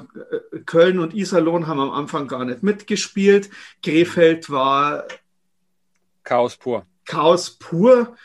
Köln 0.65 0.99
und 0.99 1.15
Iserlohn 1.15 1.67
haben 1.67 1.81
am 1.81 1.91
Anfang 1.91 2.29
gar 2.29 2.45
nicht 2.45 2.63
mitgespielt. 2.63 3.51
Krefeld 3.83 4.51
war 4.51 5.05
Chaos 6.27 6.57
pur. 6.57 6.85
Chaos 7.05 7.51
pur. 7.51 8.17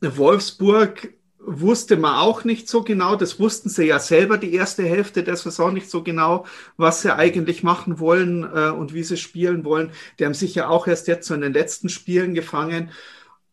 Wolfsburg 0.00 1.14
wusste 1.44 1.96
man 1.96 2.16
auch 2.16 2.44
nicht 2.44 2.68
so 2.68 2.82
genau. 2.82 3.16
Das 3.16 3.40
wussten 3.40 3.68
sie 3.68 3.84
ja 3.84 3.98
selber 3.98 4.38
die 4.38 4.54
erste 4.54 4.84
Hälfte 4.84 5.22
der 5.22 5.36
Saison 5.36 5.74
nicht 5.74 5.90
so 5.90 6.02
genau, 6.02 6.46
was 6.76 7.02
sie 7.02 7.14
eigentlich 7.14 7.62
machen 7.62 7.98
wollen 7.98 8.44
äh, 8.44 8.70
und 8.70 8.94
wie 8.94 9.02
sie 9.02 9.16
spielen 9.16 9.64
wollen. 9.64 9.90
Die 10.18 10.24
haben 10.24 10.34
sich 10.34 10.54
ja 10.54 10.68
auch 10.68 10.86
erst 10.86 11.08
jetzt 11.08 11.26
so 11.26 11.34
in 11.34 11.40
den 11.40 11.52
letzten 11.52 11.88
Spielen 11.88 12.34
gefangen. 12.34 12.90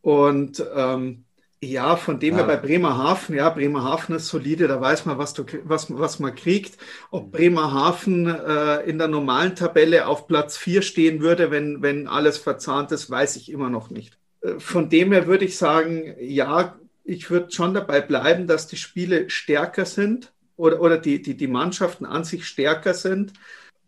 Und 0.02 0.64
ähm, 0.76 1.26
ja, 1.62 1.98
von 1.98 2.20
dem 2.20 2.36
ja. 2.36 2.38
her 2.38 2.48
bei 2.48 2.56
Bremerhaven, 2.56 3.36
ja, 3.36 3.50
Bremerhaven 3.50 4.16
ist 4.16 4.28
solide, 4.28 4.68
da 4.68 4.80
weiß 4.80 5.06
man, 5.06 5.18
was, 5.18 5.34
du, 5.34 5.44
was, 5.64 5.88
was 5.90 6.20
man 6.20 6.34
kriegt. 6.36 6.78
Ob 7.12 7.32
Bremerhaven 7.32 8.28
äh, 8.28 8.82
in 8.84 8.98
der 8.98 9.10
normalen 9.10 9.56
Tabelle 9.56 10.08
auf 10.08 10.28
Platz 10.28 10.58
4 10.58 10.82
stehen 10.84 11.22
würde, 11.22 11.52
wenn, 11.52 11.82
wenn 11.82 12.08
alles 12.08 12.38
verzahnt 12.38 12.92
ist, 12.92 13.10
weiß 13.10 13.36
ich 13.36 13.52
immer 13.52 13.70
noch 13.70 13.90
nicht. 13.90 14.18
Äh, 14.42 14.60
von 14.60 14.90
dem 14.90 15.12
her 15.12 15.28
würde 15.28 15.46
ich 15.46 15.58
sagen, 15.58 16.16
ja, 16.20 16.80
ich 17.10 17.30
würde 17.32 17.52
schon 17.52 17.74
dabei 17.74 18.02
bleiben, 18.02 18.48
dass 18.48 18.68
die 18.68 18.78
Spiele 18.78 19.30
stärker 19.30 19.86
sind 19.86 20.32
oder, 20.58 20.80
oder 20.80 20.98
die, 20.98 21.22
die, 21.22 21.36
die 21.36 21.48
Mannschaften 21.48 22.06
an 22.06 22.24
sich 22.24 22.46
stärker 22.46 22.94
sind. 22.94 23.34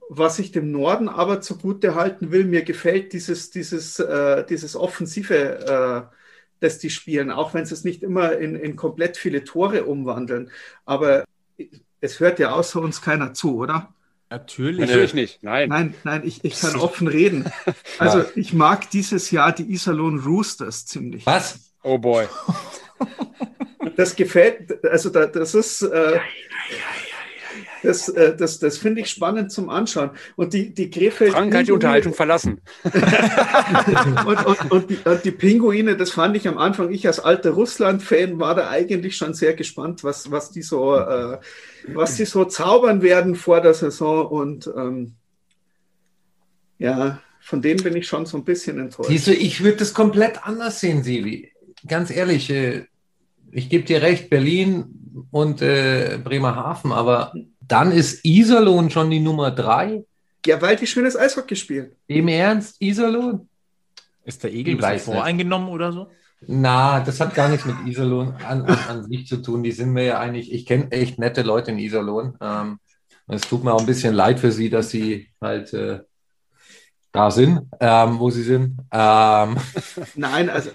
Was 0.09 0.39
ich 0.39 0.51
dem 0.51 0.72
Norden 0.72 1.07
aber 1.07 1.39
zugute 1.39 1.95
halten 1.95 2.32
will, 2.32 2.45
mir 2.45 2.63
gefällt 2.63 3.13
dieses, 3.13 3.51
dieses, 3.51 3.99
äh, 3.99 4.45
dieses 4.45 4.76
Offensive, 4.76 6.09
äh, 6.09 6.15
das 6.59 6.80
die 6.80 6.89
spielen, 6.89 7.32
auch 7.32 7.53
wenn 7.53 7.65
sie 7.65 7.74
es 7.74 7.84
nicht 7.84 8.03
immer 8.03 8.34
in, 8.38 8.55
in 8.55 8.76
komplett 8.76 9.17
viele 9.17 9.43
Tore 9.43 9.86
umwandeln. 9.86 10.51
Aber 10.86 11.24
es 12.01 12.19
hört 12.19 12.39
ja 12.39 12.51
außer 12.51 12.82
uns 12.82 13.01
keiner 13.01 13.34
zu, 13.34 13.55
oder? 13.55 13.93
Natürlich. 14.30 14.80
Natürlich 14.80 15.13
nicht. 15.13 15.43
Nein. 15.43 15.69
Nein, 15.69 15.93
nein, 16.03 16.22
ich, 16.26 16.43
ich 16.43 16.59
kann 16.59 16.76
offen 16.76 17.07
reden. 17.07 17.51
Also 17.99 18.26
ich 18.36 18.53
mag 18.53 18.89
dieses 18.89 19.30
Jahr 19.30 19.51
die 19.51 19.72
Iserlohn 19.72 20.19
Roosters 20.19 20.88
ziemlich. 20.88 21.26
Was? 21.28 21.59
Oh 21.84 21.99
boy. 21.99 22.26
Das 23.95 24.15
gefällt, 24.15 24.83
also 24.85 25.09
da, 25.09 25.25
das 25.25 25.55
ist, 25.55 25.81
äh, 25.81 26.19
das, 27.83 28.09
äh, 28.09 28.35
das, 28.35 28.59
das 28.59 28.77
finde 28.77 29.01
ich 29.01 29.09
spannend 29.09 29.51
zum 29.51 29.69
Anschauen. 29.69 30.11
Und 30.35 30.53
die, 30.53 30.73
die 30.73 30.89
Krefeld. 30.89 31.33
Frank 31.33 31.53
hat 31.55 31.67
die 31.67 31.71
Unterhaltung 31.71 32.13
verlassen. 32.13 32.61
und, 32.83 34.45
und, 34.45 34.71
und, 34.71 34.89
die, 34.89 34.97
und, 35.03 35.25
die, 35.25 35.31
Pinguine, 35.31 35.97
das 35.97 36.11
fand 36.11 36.37
ich 36.37 36.47
am 36.47 36.57
Anfang, 36.57 36.91
ich 36.91 37.07
als 37.07 37.19
alter 37.19 37.51
Russland-Fan 37.51 38.39
war 38.39 38.55
da 38.55 38.69
eigentlich 38.69 39.17
schon 39.17 39.33
sehr 39.33 39.53
gespannt, 39.53 40.03
was, 40.03 40.31
was, 40.31 40.51
die 40.51 40.61
so, 40.61 40.95
äh, 40.95 41.39
was 41.87 42.15
die 42.15 42.25
so 42.25 42.45
zaubern 42.45 43.01
werden 43.01 43.35
vor 43.35 43.61
der 43.61 43.73
Saison. 43.73 44.27
Und 44.27 44.71
ähm, 44.75 45.15
ja, 46.77 47.19
von 47.39 47.61
denen 47.61 47.83
bin 47.83 47.95
ich 47.95 48.07
schon 48.07 48.25
so 48.25 48.37
ein 48.37 48.43
bisschen 48.43 48.79
enttäuscht. 48.79 49.09
Siehst 49.09 49.27
du, 49.27 49.33
ich 49.33 49.63
würde 49.63 49.77
das 49.77 49.93
komplett 49.93 50.45
anders 50.45 50.79
sehen, 50.79 51.03
Sivi. 51.03 51.51
Ganz 51.87 52.11
ehrlich, 52.11 52.49
äh, 52.51 52.85
ich 53.51 53.69
gebe 53.69 53.85
dir 53.85 54.01
recht, 54.01 54.29
Berlin 54.29 55.27
und 55.31 55.61
äh, 55.61 56.19
Bremerhaven, 56.23 56.91
aber 56.91 57.33
dann 57.59 57.91
ist 57.91 58.25
Iserlohn 58.25 58.89
schon 58.89 59.09
die 59.09 59.19
Nummer 59.19 59.51
drei. 59.51 60.03
Ja, 60.45 60.61
weil 60.61 60.75
die 60.75 60.87
schönes 60.87 61.15
Eishockey 61.15 61.55
spielen. 61.55 61.91
Im 62.07 62.27
Ernst, 62.27 62.81
Iserlohn? 62.81 63.47
Ist 64.23 64.43
der 64.43 64.51
Egel 64.53 64.83
ein 64.83 64.99
voreingenommen 64.99 65.69
oder 65.69 65.91
so? 65.91 66.07
Na, 66.47 66.99
das 66.99 67.19
hat 67.19 67.35
gar 67.35 67.49
nichts 67.49 67.65
mit 67.65 67.75
Iserlohn 67.85 68.33
an, 68.47 68.63
an, 68.63 68.79
an, 68.89 69.03
sich 69.05 69.27
zu 69.27 69.37
tun. 69.37 69.61
Die 69.61 69.71
sind 69.71 69.91
mir 69.91 70.05
ja 70.05 70.19
eigentlich, 70.19 70.51
ich 70.51 70.65
kenne 70.65 70.91
echt 70.91 71.19
nette 71.19 71.43
Leute 71.43 71.71
in 71.71 71.79
Iserlohn. 71.79 72.35
Ähm, 72.41 72.79
es 73.27 73.41
tut 73.41 73.63
mir 73.63 73.73
auch 73.73 73.79
ein 73.79 73.85
bisschen 73.85 74.15
leid 74.15 74.39
für 74.39 74.51
sie, 74.51 74.69
dass 74.69 74.89
sie 74.89 75.29
halt 75.39 75.71
äh, 75.73 75.99
da 77.11 77.29
sind, 77.29 77.61
ähm, 77.79 78.19
wo 78.19 78.31
sie 78.31 78.43
sind. 78.43 78.79
Ähm, 78.91 79.57
Nein, 80.15 80.49
also 80.49 80.71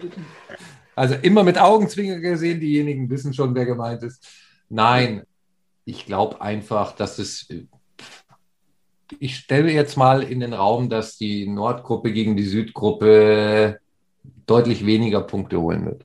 also 0.96 1.14
immer 1.14 1.44
mit 1.44 1.58
Augenzwinger 1.58 2.18
gesehen, 2.18 2.58
diejenigen 2.58 3.08
wissen 3.10 3.34
schon, 3.34 3.54
wer 3.54 3.66
gemeint 3.66 4.02
ist. 4.02 4.26
Nein, 4.70 5.22
ich 5.84 6.06
glaube 6.06 6.40
einfach, 6.40 6.92
dass 6.96 7.18
es. 7.18 7.46
Ich 9.20 9.36
stelle 9.36 9.70
jetzt 9.70 9.96
mal 9.96 10.24
in 10.24 10.40
den 10.40 10.52
Raum, 10.52 10.88
dass 10.88 11.16
die 11.16 11.46
Nordgruppe 11.46 12.12
gegen 12.12 12.36
die 12.36 12.46
Südgruppe 12.46 13.78
deutlich 14.46 14.84
weniger 14.84 15.20
Punkte 15.20 15.60
holen 15.60 15.84
wird. 15.84 16.04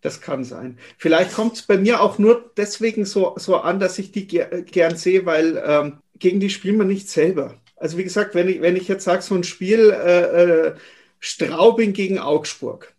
Das 0.00 0.20
kann 0.20 0.44
sein. 0.44 0.78
Vielleicht 0.96 1.34
kommt 1.34 1.54
es 1.56 1.62
bei 1.62 1.76
mir 1.76 2.00
auch 2.00 2.18
nur 2.18 2.52
deswegen 2.56 3.04
so, 3.04 3.34
so 3.36 3.56
an, 3.56 3.80
dass 3.80 3.98
ich 3.98 4.12
die 4.12 4.26
ger 4.26 4.62
gern 4.62 4.96
sehe, 4.96 5.26
weil 5.26 5.62
ähm, 5.66 5.98
gegen 6.18 6.40
die 6.40 6.50
spielen 6.50 6.78
wir 6.78 6.84
nicht 6.84 7.08
selber. 7.10 7.56
Also 7.76 7.98
wie 7.98 8.04
gesagt, 8.04 8.34
wenn 8.34 8.48
ich, 8.48 8.62
wenn 8.62 8.76
ich 8.76 8.86
jetzt 8.86 9.04
sage, 9.04 9.22
so 9.22 9.34
ein 9.34 9.44
Spiel 9.44 9.90
äh, 9.90 10.68
äh, 10.68 10.74
Straubing 11.20 11.92
gegen 11.92 12.18
Augsburg, 12.18 12.93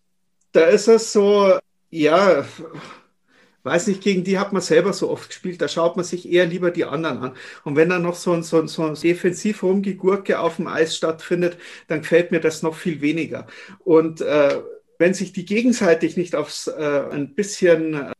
da 0.56 0.66
ist 0.66 0.88
es 0.88 1.12
so, 1.12 1.58
ja, 1.90 2.46
weiß 3.64 3.88
nicht, 3.88 4.02
gegen 4.02 4.24
die 4.24 4.38
hat 4.38 4.54
man 4.54 4.62
selber 4.62 4.94
so 4.94 5.10
oft 5.10 5.30
gespielt, 5.30 5.62
da 5.62 5.68
schaut 5.68 5.96
man 5.96 6.06
sich 6.06 6.32
eher 6.32 6.46
lieber 6.46 6.72
die 6.72 6.86
anderen 6.86 7.18
an. 7.18 7.32
Und 7.64 7.76
wenn 7.76 7.90
dann 7.90 8.04
noch 8.04 8.16
so 8.16 8.32
ein, 8.32 8.44
so 8.44 8.62
ein, 8.62 8.68
so 8.68 8.86
ein 8.86 8.94
defensiv 8.96 9.64
rumgegurke 9.64 10.40
auf 10.40 10.58
dem 10.58 10.68
Eis 10.68 10.96
stattfindet, 10.96 11.58
dann 11.88 12.02
gefällt 12.02 12.32
mir 12.32 12.40
das 12.40 12.62
noch 12.62 12.76
viel 12.76 13.02
weniger. 13.02 13.48
Und 13.84 14.22
äh, 14.22 14.62
wenn 15.00 15.14
sich 15.14 15.34
die 15.34 15.46
gegenseitig 15.46 16.16
nicht 16.16 16.36
aufs 16.36 16.68
äh, 16.68 17.04
ein 17.12 17.34
bisschen 17.34 17.96
äh, 17.96 18.12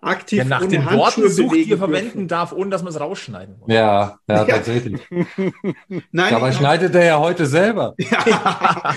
aktiv 0.00 0.38
ja, 0.38 0.44
nach 0.44 0.66
den 0.66 0.84
Worten 0.86 1.28
sucht, 1.28 1.54
die 1.54 1.62
ihr 1.62 1.78
verwenden 1.78 2.26
darf, 2.26 2.52
ohne 2.52 2.70
dass 2.70 2.82
man 2.82 2.92
es 2.92 3.00
rausschneiden 3.00 3.58
muss. 3.58 3.72
Ja, 3.72 4.18
ja, 4.28 4.44
tatsächlich. 4.44 5.00
Nein, 6.12 6.34
Aber 6.34 6.52
schneidet 6.52 6.94
er 6.94 7.04
ja 7.04 7.18
heute 7.18 7.46
selber. 7.46 7.94
Ja. 8.26 8.94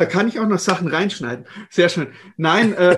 Da 0.00 0.06
kann 0.06 0.28
ich 0.28 0.40
auch 0.40 0.48
noch 0.48 0.58
Sachen 0.58 0.88
reinschneiden. 0.88 1.44
Sehr 1.68 1.90
schön. 1.90 2.06
Nein, 2.38 2.72
äh, 2.72 2.96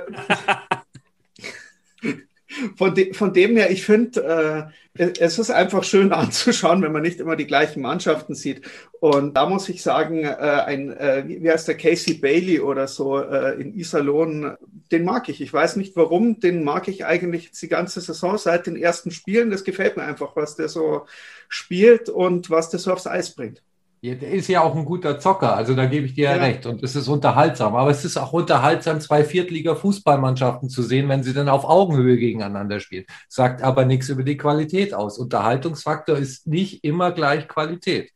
von, 2.76 2.94
de, 2.94 3.12
von 3.12 3.32
dem 3.32 3.57
her, 3.57 3.72
ich 3.72 3.84
finde, 3.84 4.70
äh, 4.94 5.11
es 5.18 5.40
ist 5.40 5.50
einfach 5.50 5.82
schön 5.82 6.12
anzuschauen, 6.12 6.80
wenn 6.80 6.92
man 6.92 7.03
nicht 7.03 7.18
immer 7.18 7.34
die 7.34 7.48
gleichen 7.48 7.82
Mannschaften 7.82 8.36
sieht. 8.36 8.62
Und 9.00 9.36
da 9.36 9.48
muss 9.48 9.68
ich 9.68 9.82
sagen, 9.82 10.22
äh, 10.22 10.28
ein, 10.28 10.96
äh, 10.96 11.24
wie 11.26 11.50
heißt 11.50 11.66
der 11.66 11.76
Casey 11.76 12.14
Bailey 12.14 12.61
oder 12.61 12.86
so 12.86 13.18
äh, 13.18 13.61
in 13.61 13.74
Iserlohn, 13.74 14.57
den 14.92 15.05
mag 15.05 15.28
ich. 15.28 15.40
Ich 15.40 15.53
weiß 15.53 15.74
nicht 15.74 15.96
warum, 15.96 16.38
den 16.38 16.62
mag 16.62 16.86
ich 16.86 17.05
eigentlich 17.05 17.50
die 17.50 17.66
ganze 17.66 18.00
Saison 18.00 18.38
seit 18.38 18.68
den 18.68 18.76
ersten 18.76 19.11
Spielen. 19.11 19.50
Das 19.50 19.64
gefällt 19.64 19.96
mir 19.96 20.05
einfach, 20.05 20.36
was 20.36 20.55
der 20.55 20.68
so 20.68 21.07
spielt 21.48 22.09
und 22.09 22.48
was 22.48 22.70
der 22.70 22.78
so 22.78 22.92
aufs 22.92 23.09
Eis 23.09 23.34
bringt. 23.34 23.61
Ja, 24.05 24.16
der 24.16 24.32
ist 24.32 24.48
ja 24.48 24.62
auch 24.62 24.74
ein 24.74 24.84
guter 24.84 25.20
Zocker, 25.20 25.55
also 25.55 25.76
da 25.76 25.86
gebe 25.86 26.07
ich 26.07 26.14
dir 26.14 26.24
ja, 26.24 26.34
ja 26.36 26.42
recht. 26.42 26.66
Und 26.66 26.82
es 26.82 26.96
ist 26.96 27.07
unterhaltsam. 27.07 27.76
Aber 27.76 27.88
es 27.88 28.05
ist 28.05 28.16
auch 28.16 28.32
unterhaltsam, 28.32 29.00
zwei 29.00 29.22
Viertliga-Fußballmannschaften 29.22 30.68
zu 30.68 30.82
sehen, 30.82 31.09
wenn 31.09 31.22
sie 31.22 31.32
dann 31.32 31.48
auf 31.48 31.64
Augenhöhe 31.64 32.16
gegeneinander 32.16 32.80
spielen. 32.80 33.05
Sagt 33.28 33.62
aber 33.62 33.84
nichts 33.84 34.09
über 34.09 34.24
die 34.24 34.36
Qualität 34.36 34.92
aus. 34.92 35.18
Unterhaltungsfaktor 35.18 36.16
ist 36.18 36.48
nicht 36.48 36.82
immer 36.82 37.12
gleich 37.12 37.46
Qualität. 37.46 38.11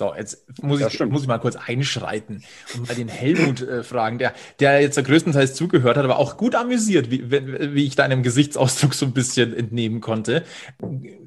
So, 0.00 0.14
jetzt 0.16 0.46
muss 0.62 0.80
ich, 0.80 0.98
muss 1.00 1.20
ich 1.20 1.28
mal 1.28 1.36
kurz 1.36 1.56
einschreiten 1.56 2.42
und 2.74 2.88
mal 2.88 2.94
den 2.94 3.08
Helmut 3.08 3.60
äh, 3.60 3.82
fragen, 3.82 4.16
der, 4.16 4.32
der 4.58 4.80
jetzt 4.80 4.96
größtenteils 4.96 5.52
zugehört 5.52 5.98
hat, 5.98 6.04
aber 6.06 6.18
auch 6.18 6.38
gut 6.38 6.54
amüsiert, 6.54 7.10
wie, 7.10 7.30
wie 7.30 7.84
ich 7.84 7.96
deinem 7.96 8.22
Gesichtsausdruck 8.22 8.94
so 8.94 9.04
ein 9.04 9.12
bisschen 9.12 9.52
entnehmen 9.52 10.00
konnte. 10.00 10.42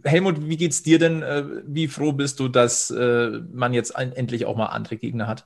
Helmut, 0.04 0.50
wie 0.50 0.58
geht's 0.58 0.82
dir 0.82 0.98
denn? 0.98 1.22
Äh, 1.22 1.44
wie 1.68 1.88
froh 1.88 2.14
bist 2.14 2.40
du, 2.40 2.48
dass 2.48 2.90
äh, 2.90 3.42
man 3.54 3.76
jetzt 3.76 3.96
ein, 3.96 4.12
endlich 4.12 4.48
auch 4.48 4.56
mal 4.56 4.66
andere 4.66 4.98
Gegner 4.98 5.28
hat? 5.28 5.46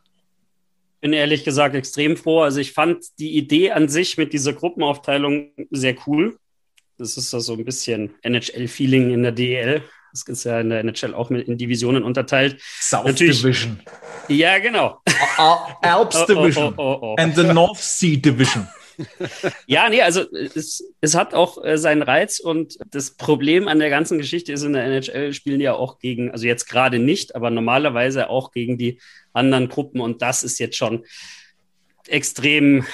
Bin 1.02 1.12
ehrlich 1.12 1.44
gesagt 1.44 1.76
extrem 1.76 2.16
froh. 2.16 2.44
Also 2.44 2.62
ich 2.62 2.72
fand 2.72 3.20
die 3.20 3.36
Idee 3.36 3.72
an 3.72 3.90
sich 3.90 4.18
mit 4.18 4.32
dieser 4.32 4.54
Gruppenaufteilung 4.54 5.52
sehr 5.70 5.98
cool. 6.08 6.38
Das 6.98 7.18
ist 7.18 7.32
so 7.32 7.54
ein 7.54 7.66
bisschen 7.66 8.12
NHL-Feeling 8.22 9.12
in 9.12 9.24
der 9.24 9.34
DEL 9.34 9.84
Das 10.26 10.40
ist 10.40 10.44
ja 10.46 10.60
in 10.60 10.70
der 10.70 10.80
NHL 10.80 11.14
auch 11.14 11.32
in 11.32 11.58
Divisionen 11.58 12.04
unterteilt. 12.04 12.60
South 12.80 13.06
Natürlich, 13.06 13.42
Division. 13.42 13.80
Ja, 14.28 14.60
genau. 14.60 15.02
Alps 15.82 16.26
Division. 16.30 16.74
Oh, 16.78 16.82
oh, 16.84 17.00
oh, 17.02 17.16
And 17.18 17.36
the 17.36 17.44
North 17.44 17.78
Sea 17.78 18.18
Division. 18.18 18.68
ja, 19.68 19.90
nee, 19.90 20.02
also 20.02 20.26
es, 20.32 20.84
es 21.02 21.16
hat 21.16 21.34
auch 21.34 21.64
äh, 21.64 21.78
seinen 21.78 22.02
Reiz 22.02 22.40
und 22.40 22.78
das 22.90 23.12
Problem 23.12 23.68
an 23.68 23.80
der 23.80 23.90
ganzen 23.90 24.18
Geschichte 24.18 24.52
ist, 24.54 24.64
in 24.64 24.74
der 24.74 24.86
NHL 24.86 25.34
spielen 25.34 25.60
die 25.60 25.66
ja 25.66 25.74
auch 25.74 26.00
gegen, 26.00 26.32
also 26.32 26.46
jetzt 26.46 26.66
gerade 26.66 27.00
nicht, 27.00 27.36
aber 27.36 27.50
normalerweise 27.50 28.30
auch 28.30 28.52
gegen 28.52 28.78
die 28.78 29.00
anderen 29.34 29.70
Gruppen 29.70 30.02
und 30.02 30.22
das 30.22 30.44
ist 30.44 30.60
jetzt 30.60 30.78
schon 30.78 31.06
extrem, 32.08 32.86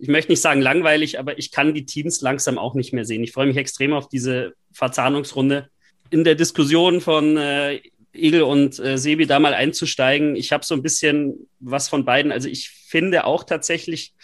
ich 0.00 0.08
möchte 0.08 0.32
nicht 0.32 0.40
sagen 0.40 0.60
langweilig, 0.60 1.18
aber 1.18 1.38
ich 1.38 1.52
kann 1.52 1.74
die 1.74 1.86
Teams 1.86 2.20
langsam 2.20 2.58
auch 2.58 2.74
nicht 2.74 2.92
mehr 2.92 3.04
sehen. 3.04 3.22
Ich 3.22 3.32
freue 3.32 3.46
mich 3.46 3.56
extrem 3.56 3.92
auf 3.92 4.08
diese 4.08 4.54
Verzahnungsrunde. 4.72 5.68
In 6.10 6.24
der 6.24 6.34
Diskussion 6.34 7.00
von 7.00 7.36
äh, 7.36 7.80
Egel 8.12 8.42
und 8.42 8.78
äh, 8.78 8.98
Sebi 8.98 9.26
da 9.26 9.38
mal 9.38 9.54
einzusteigen. 9.54 10.36
Ich 10.36 10.52
habe 10.52 10.64
so 10.64 10.74
ein 10.74 10.82
bisschen 10.82 11.48
was 11.60 11.88
von 11.88 12.04
beiden. 12.04 12.32
Also 12.32 12.48
ich 12.48 12.68
finde 12.68 13.24
auch 13.24 13.44
tatsächlich, 13.44 14.14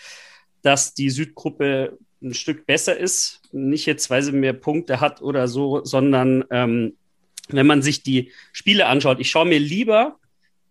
dass 0.62 0.94
die 0.94 1.10
Südgruppe 1.10 1.98
ein 2.22 2.34
Stück 2.34 2.66
besser 2.66 2.96
ist. 2.96 3.40
Nicht 3.52 3.86
jetzt, 3.86 4.10
weil 4.10 4.22
sie 4.22 4.32
mehr 4.32 4.52
Punkte 4.52 5.00
hat 5.00 5.22
oder 5.22 5.48
so, 5.48 5.84
sondern 5.84 6.44
ähm, 6.50 6.94
wenn 7.48 7.66
man 7.66 7.82
sich 7.82 8.02
die 8.02 8.32
Spiele 8.52 8.86
anschaut. 8.86 9.20
Ich 9.20 9.30
schaue 9.30 9.46
mir 9.46 9.60
lieber 9.60 10.18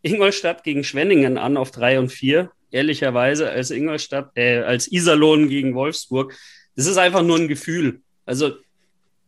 Ingolstadt 0.02 0.64
gegen 0.64 0.84
Schwenningen 0.84 1.38
an 1.38 1.58
auf 1.58 1.72
drei 1.72 1.98
und 2.00 2.12
vier, 2.12 2.52
ehrlicherweise, 2.72 3.50
als 3.50 3.72
Ingolstadt, 3.72 4.32
äh, 4.36 4.60
als 4.60 4.92
Iserlohn 4.92 5.50
gegen 5.50 5.74
Wolfsburg. 5.74 6.38
Das 6.76 6.86
ist 6.86 6.98
einfach 6.98 7.24
nur 7.24 7.38
ein 7.38 7.48
Gefühl. 7.48 8.02
Also, 8.26 8.58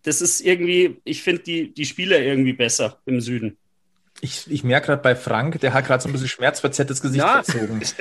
das 0.07 0.21
ist 0.21 0.39
irgendwie, 0.39 1.01
ich 1.03 1.21
finde 1.21 1.43
die, 1.43 1.73
die 1.73 1.85
Spiele 1.85 2.23
irgendwie 2.23 2.53
besser 2.53 2.97
im 3.05 3.19
Süden. 3.19 3.57
Ich, 4.21 4.49
ich 4.49 4.63
merke 4.63 4.87
gerade 4.87 5.01
bei 5.01 5.15
Frank, 5.15 5.59
der 5.59 5.73
hat 5.73 5.85
gerade 5.85 6.01
so 6.01 6.09
ein 6.09 6.11
bisschen 6.13 6.29
schmerzverzerrtes 6.29 7.01
Gesicht 7.01 7.23
ja, 7.23 7.43
verzogen. 7.43 7.81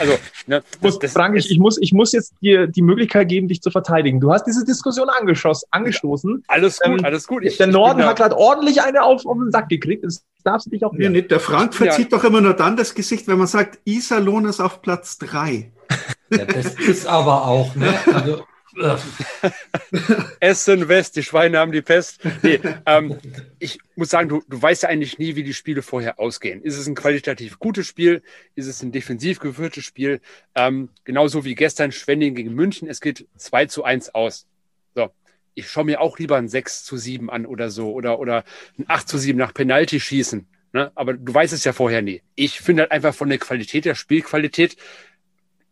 Also, 0.00 0.18
ne, 0.46 0.62
muss, 0.80 0.98
das, 0.98 1.12
Frank, 1.12 1.36
ich, 1.36 1.50
ich, 1.50 1.58
muss, 1.58 1.78
ich 1.80 1.92
muss 1.92 2.12
jetzt 2.12 2.34
dir 2.40 2.66
die 2.66 2.82
Möglichkeit 2.82 3.28
geben, 3.28 3.48
dich 3.48 3.60
zu 3.60 3.70
verteidigen. 3.70 4.18
Du 4.18 4.32
hast 4.32 4.44
diese 4.44 4.64
Diskussion 4.64 5.08
angestoßen. 5.08 6.44
Alles 6.48 6.80
gut, 6.80 7.00
ähm, 7.00 7.04
alles 7.04 7.26
gut. 7.26 7.44
Ich, 7.44 7.58
der 7.58 7.66
Norden 7.66 8.04
hat 8.04 8.16
gerade 8.16 8.36
ordentlich 8.36 8.80
eine 8.82 9.02
auf, 9.02 9.26
auf 9.26 9.36
den 9.36 9.52
Sack 9.52 9.68
gekriegt. 9.68 10.04
Das 10.04 10.24
darfst 10.42 10.66
du 10.66 10.70
dich 10.70 10.84
auch 10.84 10.92
nee, 10.92 11.08
nicht. 11.08 11.30
Der 11.30 11.40
Frank 11.40 11.74
verzieht 11.74 12.10
ja. 12.10 12.18
doch 12.18 12.24
immer 12.24 12.40
nur 12.40 12.54
dann 12.54 12.76
das 12.76 12.94
Gesicht, 12.94 13.28
wenn 13.28 13.38
man 13.38 13.46
sagt, 13.46 13.78
Iserlohn 13.84 14.46
ist 14.46 14.60
auf 14.60 14.82
Platz 14.82 15.18
drei. 15.18 15.70
Ja, 16.30 16.46
das 16.46 16.76
ist 16.76 17.06
aber 17.06 17.46
auch, 17.46 17.74
ne? 17.74 17.92
Also, 18.10 18.42
Essen 20.40 20.88
West, 20.88 21.16
die 21.16 21.22
Schweine 21.22 21.58
haben 21.58 21.72
die 21.72 21.82
Pest. 21.82 22.20
Nee, 22.42 22.60
ähm, 22.86 23.18
ich 23.58 23.78
muss 23.96 24.10
sagen, 24.10 24.28
du, 24.28 24.42
du 24.48 24.60
weißt 24.60 24.84
ja 24.84 24.88
eigentlich 24.88 25.18
nie, 25.18 25.36
wie 25.36 25.42
die 25.42 25.54
Spiele 25.54 25.82
vorher 25.82 26.18
ausgehen. 26.18 26.62
Ist 26.62 26.78
es 26.78 26.86
ein 26.86 26.94
qualitativ 26.94 27.58
gutes 27.58 27.86
Spiel? 27.86 28.22
Ist 28.54 28.66
es 28.66 28.82
ein 28.82 28.92
defensiv 28.92 29.40
geführtes 29.40 29.84
Spiel? 29.84 30.20
Ähm, 30.54 30.88
genauso 31.04 31.44
wie 31.44 31.54
gestern 31.54 31.92
Schwenning 31.92 32.34
gegen 32.34 32.54
München. 32.54 32.88
Es 32.88 33.00
geht 33.00 33.26
2 33.36 33.66
zu 33.66 33.84
1 33.84 34.14
aus. 34.14 34.46
So. 34.94 35.10
Ich 35.54 35.68
schaue 35.68 35.84
mir 35.84 36.00
auch 36.00 36.18
lieber 36.18 36.36
ein 36.36 36.48
6 36.48 36.84
zu 36.84 36.96
7 36.96 37.28
an 37.30 37.44
oder 37.44 37.70
so 37.70 37.92
oder, 37.92 38.18
oder 38.18 38.44
ein 38.78 38.86
8 38.88 39.08
zu 39.08 39.18
7 39.18 39.38
nach 39.38 39.52
Penalty 39.52 40.00
schießen. 40.00 40.46
Ne? 40.72 40.90
Aber 40.94 41.12
du 41.12 41.34
weißt 41.34 41.52
es 41.52 41.64
ja 41.64 41.72
vorher 41.72 42.00
nie. 42.00 42.22
Ich 42.34 42.60
finde 42.60 42.82
halt 42.82 42.92
einfach 42.92 43.14
von 43.14 43.28
der 43.28 43.38
Qualität 43.38 43.84
der 43.84 43.94
Spielqualität 43.94 44.76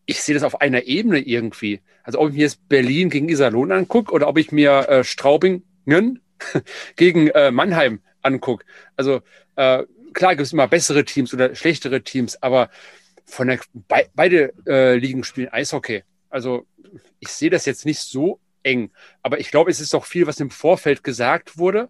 ich 0.07 0.23
sehe 0.23 0.35
das 0.35 0.43
auf 0.43 0.61
einer 0.61 0.85
Ebene 0.85 1.19
irgendwie. 1.21 1.81
Also 2.03 2.19
ob 2.19 2.31
ich 2.31 2.35
mir 2.35 2.43
jetzt 2.43 2.69
Berlin 2.69 3.11
gegen 3.11 3.29
Iserlohn 3.29 3.73
angucke 3.73 4.13
oder 4.13 4.29
ob 4.29 4.39
ich 4.39 4.53
mir 4.53 4.89
äh, 4.89 5.05
Straubingen 5.05 5.63
gegen 6.97 7.29
äh, 7.29 7.51
Mannheim 7.51 8.01
angucke. 8.23 8.65
Also 8.97 9.23
äh, 9.57 9.85
klar 10.13 10.37
gibt 10.37 10.47
es 10.47 10.53
immer 10.53 10.69
bessere 10.69 11.05
Teams 11.05 11.33
oder 11.33 11.55
schlechtere 11.55 12.03
Teams, 12.03 12.43
aber 12.43 12.71
von 13.25 13.49
der 13.49 13.61
be 13.73 14.07
beide 14.15 14.53
äh, 14.67 14.97
Ligen 14.97 15.25
spielen 15.25 15.53
Eishockey. 15.53 16.03
Also 16.29 16.67
ich 17.21 17.29
sehe 17.29 17.51
das 17.51 17.67
jetzt 17.67 17.87
nicht 17.87 18.01
so 18.01 18.41
eng, 18.63 18.91
aber 19.23 19.39
ich 19.39 19.51
glaube, 19.51 19.71
es 19.71 19.81
ist 19.81 19.95
doch 19.95 20.05
viel, 20.05 20.27
was 20.27 20.41
im 20.41 20.51
Vorfeld 20.51 21.05
gesagt 21.05 21.59
wurde. 21.59 21.89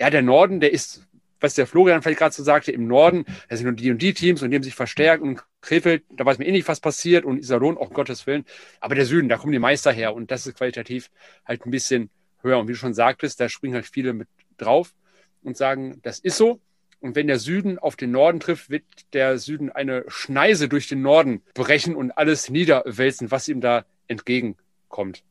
Ja, 0.00 0.10
der 0.10 0.22
Norden, 0.22 0.60
der 0.60 0.72
ist 0.72 1.06
was 1.44 1.54
der 1.54 1.66
Florian 1.66 2.02
vielleicht 2.02 2.18
gerade 2.18 2.34
so 2.34 2.42
sagte, 2.42 2.72
im 2.72 2.86
Norden, 2.86 3.24
da 3.48 3.56
sind 3.56 3.66
nur 3.66 3.74
die 3.74 3.90
und 3.90 4.02
die 4.02 4.14
Teams 4.14 4.42
und 4.42 4.50
die 4.50 4.56
haben 4.56 4.62
sich 4.62 4.74
verstärkt 4.74 5.22
und 5.22 5.42
Krefeld, 5.60 6.02
da 6.10 6.24
weiß 6.24 6.38
man 6.38 6.48
eh 6.48 6.52
nicht, 6.52 6.66
was 6.66 6.80
passiert 6.80 7.24
und 7.24 7.38
Iserlohn, 7.38 7.76
auch 7.76 7.90
Gottes 7.90 8.26
Willen. 8.26 8.44
Aber 8.80 8.94
der 8.94 9.06
Süden, 9.06 9.28
da 9.28 9.36
kommen 9.36 9.52
die 9.52 9.58
Meister 9.58 9.92
her 9.92 10.14
und 10.14 10.30
das 10.30 10.46
ist 10.46 10.56
qualitativ 10.56 11.10
halt 11.44 11.64
ein 11.64 11.70
bisschen 11.70 12.10
höher. 12.42 12.58
Und 12.58 12.68
wie 12.68 12.72
du 12.72 12.78
schon 12.78 12.94
sagtest, 12.94 13.40
da 13.40 13.48
springen 13.48 13.74
halt 13.74 13.86
viele 13.86 14.12
mit 14.12 14.28
drauf 14.56 14.94
und 15.42 15.56
sagen, 15.56 16.00
das 16.02 16.18
ist 16.18 16.36
so. 16.36 16.60
Und 17.00 17.16
wenn 17.16 17.26
der 17.26 17.38
Süden 17.38 17.78
auf 17.78 17.96
den 17.96 18.10
Norden 18.10 18.40
trifft, 18.40 18.70
wird 18.70 18.84
der 19.12 19.36
Süden 19.38 19.70
eine 19.70 20.04
Schneise 20.08 20.68
durch 20.68 20.88
den 20.88 21.02
Norden 21.02 21.42
brechen 21.52 21.94
und 21.94 22.12
alles 22.12 22.48
niederwälzen, 22.48 23.30
was 23.30 23.48
ihm 23.48 23.60
da 23.60 23.84
entgegenkommt. 24.08 25.22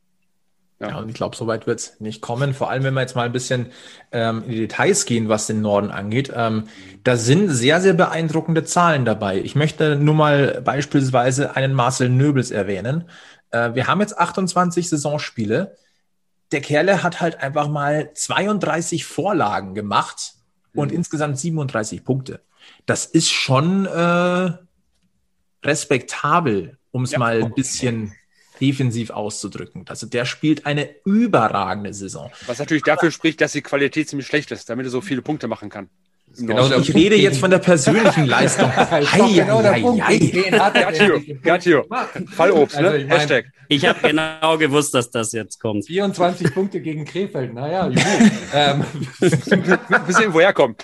Ja. 0.83 0.89
ja, 0.89 0.97
und 0.97 1.09
ich 1.09 1.15
glaube, 1.15 1.35
so 1.35 1.47
weit 1.47 1.65
wird 1.65 1.79
es 1.79 1.99
nicht 1.99 2.21
kommen. 2.21 2.53
Vor 2.53 2.69
allem, 2.69 2.83
wenn 2.83 2.93
wir 2.93 3.01
jetzt 3.01 3.15
mal 3.15 3.25
ein 3.25 3.31
bisschen 3.31 3.67
ähm, 4.11 4.43
in 4.45 4.51
die 4.51 4.59
Details 4.59 5.05
gehen, 5.05 5.29
was 5.29 5.47
den 5.47 5.61
Norden 5.61 5.91
angeht. 5.91 6.31
Ähm, 6.35 6.65
da 7.03 7.15
sind 7.15 7.49
sehr, 7.49 7.79
sehr 7.79 7.93
beeindruckende 7.93 8.65
Zahlen 8.65 9.05
dabei. 9.05 9.37
Ich 9.37 9.55
möchte 9.55 9.95
nur 9.95 10.13
mal 10.13 10.61
beispielsweise 10.61 11.55
einen 11.55 11.73
Marcel 11.73 12.09
Nöbels 12.09 12.51
erwähnen. 12.51 13.09
Äh, 13.51 13.75
wir 13.75 13.87
haben 13.87 14.01
jetzt 14.01 14.17
28 14.17 14.89
Saisonspiele. 14.89 15.77
Der 16.51 16.61
Kerle 16.61 17.01
hat 17.01 17.21
halt 17.21 17.41
einfach 17.41 17.69
mal 17.69 18.11
32 18.13 19.05
Vorlagen 19.05 19.73
gemacht 19.73 20.33
und 20.75 20.91
mhm. 20.91 20.97
insgesamt 20.97 21.39
37 21.39 22.03
Punkte. 22.03 22.41
Das 22.85 23.05
ist 23.05 23.29
schon 23.31 23.85
äh, 23.85 24.51
respektabel, 25.63 26.77
um 26.91 27.03
es 27.03 27.11
ja. 27.11 27.19
mal 27.19 27.41
ein 27.41 27.53
bisschen 27.53 28.13
defensiv 28.63 29.09
auszudrücken. 29.09 29.83
Also 29.89 30.07
der 30.07 30.23
spielt 30.23 30.65
eine 30.65 30.89
überragende 31.03 31.93
Saison. 31.93 32.31
Was 32.47 32.59
natürlich 32.59 32.83
dafür 32.83 33.11
spricht, 33.11 33.41
dass 33.41 33.51
die 33.51 33.61
Qualität 33.61 34.07
ziemlich 34.07 34.25
schlecht 34.25 34.51
ist, 34.51 34.69
damit 34.69 34.85
er 34.85 34.89
so 34.89 35.01
viele 35.01 35.21
Punkte 35.21 35.49
machen 35.49 35.69
kann. 35.69 35.89
Genau, 36.37 36.77
ich 36.77 36.93
rede 36.93 37.15
jetzt 37.15 37.39
von 37.39 37.51
der 37.51 37.59
persönlichen 37.59 38.25
Leistung. 38.25 38.75
Hei, 38.75 39.33
genau 39.33 39.61
hei, 39.61 39.83
hei, 40.01 41.37
Got 41.43 41.65
you. 41.65 41.81
Fallobst, 42.35 42.79
ne? 42.79 42.89
Also 42.89 43.07
Hashtag. 43.07 43.45
Ich 43.69 43.85
habe 43.85 44.07
genau 44.07 44.57
gewusst, 44.57 44.93
dass 44.93 45.09
das 45.09 45.31
jetzt 45.31 45.59
kommt. 45.59 45.85
24 45.85 46.53
Punkte 46.53 46.81
gegen 46.81 47.05
Krefeld. 47.05 47.53
Naja, 47.53 47.89
ähm. 48.53 48.83
bisschen 49.19 50.33
woher 50.33 50.53
kommt. 50.53 50.83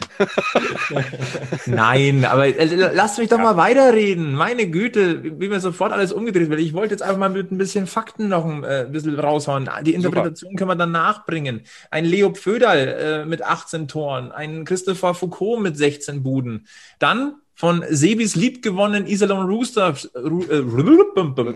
Nein, 1.66 2.26
aber 2.26 2.48
äh, 2.48 2.66
lasst 2.94 3.20
mich 3.20 3.30
doch 3.30 3.38
ja. 3.38 3.44
mal 3.44 3.58
weiterreden. 3.58 4.34
Meine 4.34 4.68
Güte, 4.68 5.24
wie 5.40 5.50
mir 5.50 5.60
sofort 5.60 5.92
alles 5.92 6.14
umgedreht 6.14 6.50
wird. 6.50 6.62
Ich 6.62 6.74
wollte 6.74 6.94
jetzt 6.94 7.02
einfach 7.02 7.18
mal 7.18 7.30
mit 7.30 7.52
ein 7.52 7.58
bisschen 7.58 7.86
Fakten 7.86 8.30
noch 8.30 8.46
ein 8.46 8.64
äh, 8.64 8.88
bisschen 8.90 9.20
raushauen. 9.20 9.70
Die 9.84 9.94
Interpretation 9.94 10.52
Super. 10.52 10.58
können 10.58 10.70
wir 10.72 10.76
dann 10.76 10.92
nachbringen. 10.92 11.62
Ein 11.92 12.06
Leo 12.06 12.32
Pföderl 12.32 12.88
äh, 12.88 13.26
mit 13.26 13.44
18 13.44 13.88
Toren, 13.88 14.32
ein 14.32 14.64
Christopher 14.66 15.14
Foucault 15.14 15.39
mit 15.62 15.78
16 15.78 16.24
Buden. 16.24 16.68
Dann 17.00 17.36
von 17.60 17.84
Sebis 17.90 18.36
liebgewonnenen 18.36 19.06
Iserlohn 19.06 19.46
Roosters. 19.46 20.06
Äh, 20.16 20.62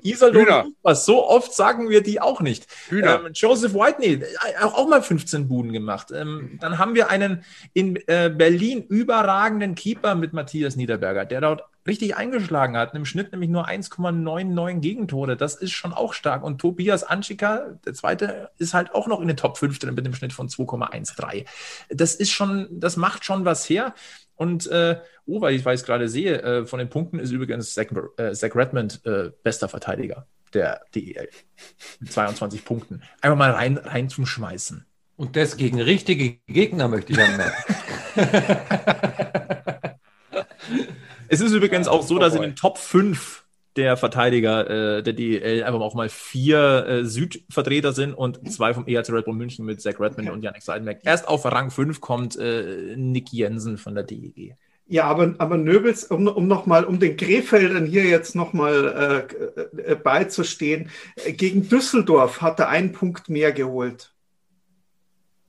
Iserlohn 0.04 0.48
Roosters. 0.50 1.06
So 1.06 1.26
oft 1.26 1.54
sagen 1.54 1.90
wir 1.90 2.04
die 2.04 2.20
auch 2.20 2.42
nicht. 2.42 2.68
Ähm, 2.92 3.30
Joseph 3.34 3.74
Whitney, 3.74 4.22
äh, 4.22 4.64
auch, 4.64 4.74
auch 4.74 4.90
mal 4.90 5.02
15 5.02 5.48
Buden 5.48 5.72
gemacht. 5.72 6.08
Ähm, 6.14 6.58
dann 6.60 6.78
haben 6.78 6.94
wir 6.94 7.10
einen 7.10 7.46
in 7.72 7.96
äh, 8.08 8.30
Berlin 8.30 8.84
überragenden 8.84 9.76
Keeper 9.76 10.16
mit 10.16 10.34
Matthias 10.34 10.76
Niederberger, 10.76 11.24
der 11.24 11.40
dort 11.40 11.64
richtig 11.86 12.16
eingeschlagen 12.16 12.78
hat. 12.78 12.94
Im 12.94 13.06
Schnitt 13.06 13.32
nämlich 13.32 13.50
nur 13.50 13.68
1,99 13.68 14.80
Gegentore. 14.80 15.38
Das 15.38 15.56
ist 15.56 15.72
schon 15.72 15.94
auch 15.94 16.14
stark. 16.14 16.44
Und 16.44 16.60
Tobias 16.60 17.04
Anschika, 17.04 17.78
der 17.86 17.94
zweite, 17.94 18.50
ist 18.58 18.74
halt 18.74 18.94
auch 18.94 19.08
noch 19.08 19.22
in 19.22 19.28
den 19.28 19.38
Top 19.38 19.58
5 19.58 19.80
drin 19.80 19.96
mit 19.96 20.06
einem 20.06 20.16
Schnitt 20.16 20.34
von 20.34 20.48
2,13. 20.48 21.46
Das 21.90 22.16
ist 22.16 22.32
schon, 22.32 22.68
das 22.72 22.98
macht 22.98 23.26
schon 23.26 23.46
was 23.46 23.70
her. 23.70 23.94
Und 24.36 24.68
äh, 24.68 25.00
oh, 25.26 25.42
weil 25.42 25.56
ich 25.56 25.64
weiß 25.64 25.84
gerade 25.84 26.10
sehe, 26.10 26.42
äh, 26.42 26.66
von 26.66 26.80
den 26.80 26.90
Punkten 26.90 27.20
ist 27.20 27.32
übrigens 27.32 27.74
Zach, 27.74 27.88
äh, 28.18 28.34
Zach 28.34 28.56
Redmond 28.56 29.02
äh, 29.06 29.32
bester 29.44 29.70
Verteidiger 29.70 30.28
der 30.54 30.82
DEL. 30.96 31.30
Mit 32.00 32.12
22 32.12 32.66
Punkten. 32.66 33.02
Einfach 33.22 33.38
mal 33.38 33.52
rein, 33.52 33.78
rein 33.78 34.10
zum 34.10 34.26
Schmeißen. 34.26 34.86
Und 35.16 35.36
das 35.36 35.58
gegen 35.58 35.82
richtige 35.82 36.38
Gegner 36.48 36.88
möchte 36.88 37.14
ich 37.14 37.20
anmerken. 37.20 37.76
es 41.34 41.42
ist 41.42 41.52
übrigens 41.52 41.88
auch 41.88 42.04
so, 42.04 42.20
dass 42.20 42.36
in 42.36 42.42
den 42.44 42.56
Top 42.56 42.78
5 42.78 43.44
der 43.76 43.98
Verteidiger 43.98 44.98
äh, 44.98 45.04
der 45.04 45.14
DEL 45.14 45.64
einfach 45.64 45.80
auch 45.80 45.96
mal 45.96 46.08
vier 46.08 46.86
äh, 46.88 47.06
Südvertreter 47.06 47.92
sind 47.92 48.14
und 48.14 48.52
zwei 48.52 48.74
vom 48.74 48.86
EHC 48.88 49.10
Red 49.10 49.26
Bull 49.26 49.34
München 49.34 49.66
mit 49.66 49.82
Zach 49.82 50.00
Redmond 50.00 50.28
okay. 50.28 50.30
und 50.30 50.44
Yannick 50.44 50.62
Seidenberg. 50.62 51.00
Erst 51.04 51.28
auf 51.28 51.44
Rang 51.46 51.72
5 51.72 52.00
kommt 52.00 52.38
äh, 52.38 52.96
Nick 52.96 53.34
Jensen 53.34 53.80
von 53.80 53.96
der 53.96 54.04
DEG. 54.04 54.56
Ja, 54.86 55.06
aber, 55.06 55.34
aber 55.40 55.58
Nöbels, 55.58 56.04
um, 56.04 56.28
um 56.28 56.48
nochmal, 56.48 56.84
um 56.84 57.00
den 57.00 57.18
Krefeldern 57.18 57.88
hier 57.88 58.04
jetzt 58.04 58.36
nochmal 58.36 59.28
äh, 59.76 59.92
äh, 59.92 59.96
beizustehen, 59.96 60.90
gegen 61.26 61.68
Düsseldorf 61.68 62.42
hat 62.42 62.60
er 62.60 62.70
einen 62.70 62.92
Punkt 62.92 63.28
mehr 63.28 63.54
geholt. 63.54 64.13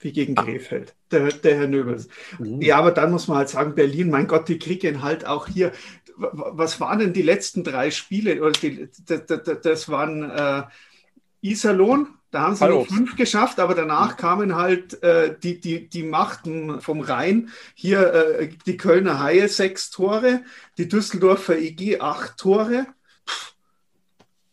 Wie 0.04 0.12
gegen 0.12 0.34
Krefeld, 0.34 0.94
der, 1.10 1.28
der 1.28 1.58
Herr 1.58 1.66
Nöbels. 1.66 2.08
Mhm. 2.38 2.60
Ja, 2.60 2.76
aber 2.76 2.92
dann 2.92 3.10
muss 3.10 3.26
man 3.26 3.38
halt 3.38 3.48
sagen, 3.48 3.74
Berlin, 3.74 4.10
mein 4.10 4.28
Gott, 4.28 4.48
die 4.48 4.58
kriegen 4.58 5.02
halt 5.02 5.26
auch 5.26 5.48
hier. 5.48 5.72
Was 6.16 6.78
waren 6.80 7.00
denn 7.00 7.12
die 7.12 7.22
letzten 7.22 7.64
drei 7.64 7.90
Spiele? 7.90 8.40
Oder 8.40 8.52
die, 8.52 8.88
das, 9.06 9.88
waren 9.88 10.30
äh, 10.30 10.62
Iserlohn, 11.40 12.06
da 12.30 12.42
haben 12.42 12.54
sie 12.54 12.64
Hallo. 12.64 12.76
nur 12.76 12.86
fünf 12.86 13.16
geschafft, 13.16 13.60
aber 13.60 13.74
danach 13.74 14.16
kamen 14.16 14.54
halt 14.56 15.02
äh, 15.02 15.36
die, 15.42 15.60
die, 15.60 15.88
die 15.88 16.02
Machten 16.02 16.80
vom 16.80 17.00
Rhein. 17.00 17.50
Hier 17.74 18.12
äh, 18.12 18.48
die 18.66 18.76
Kölner 18.76 19.20
Haie 19.20 19.48
sechs 19.48 19.90
Tore, 19.90 20.42
die 20.76 20.88
Düsseldorfer 20.88 21.56
EG 21.56 22.00
acht 22.00 22.36
Tore. 22.36 22.86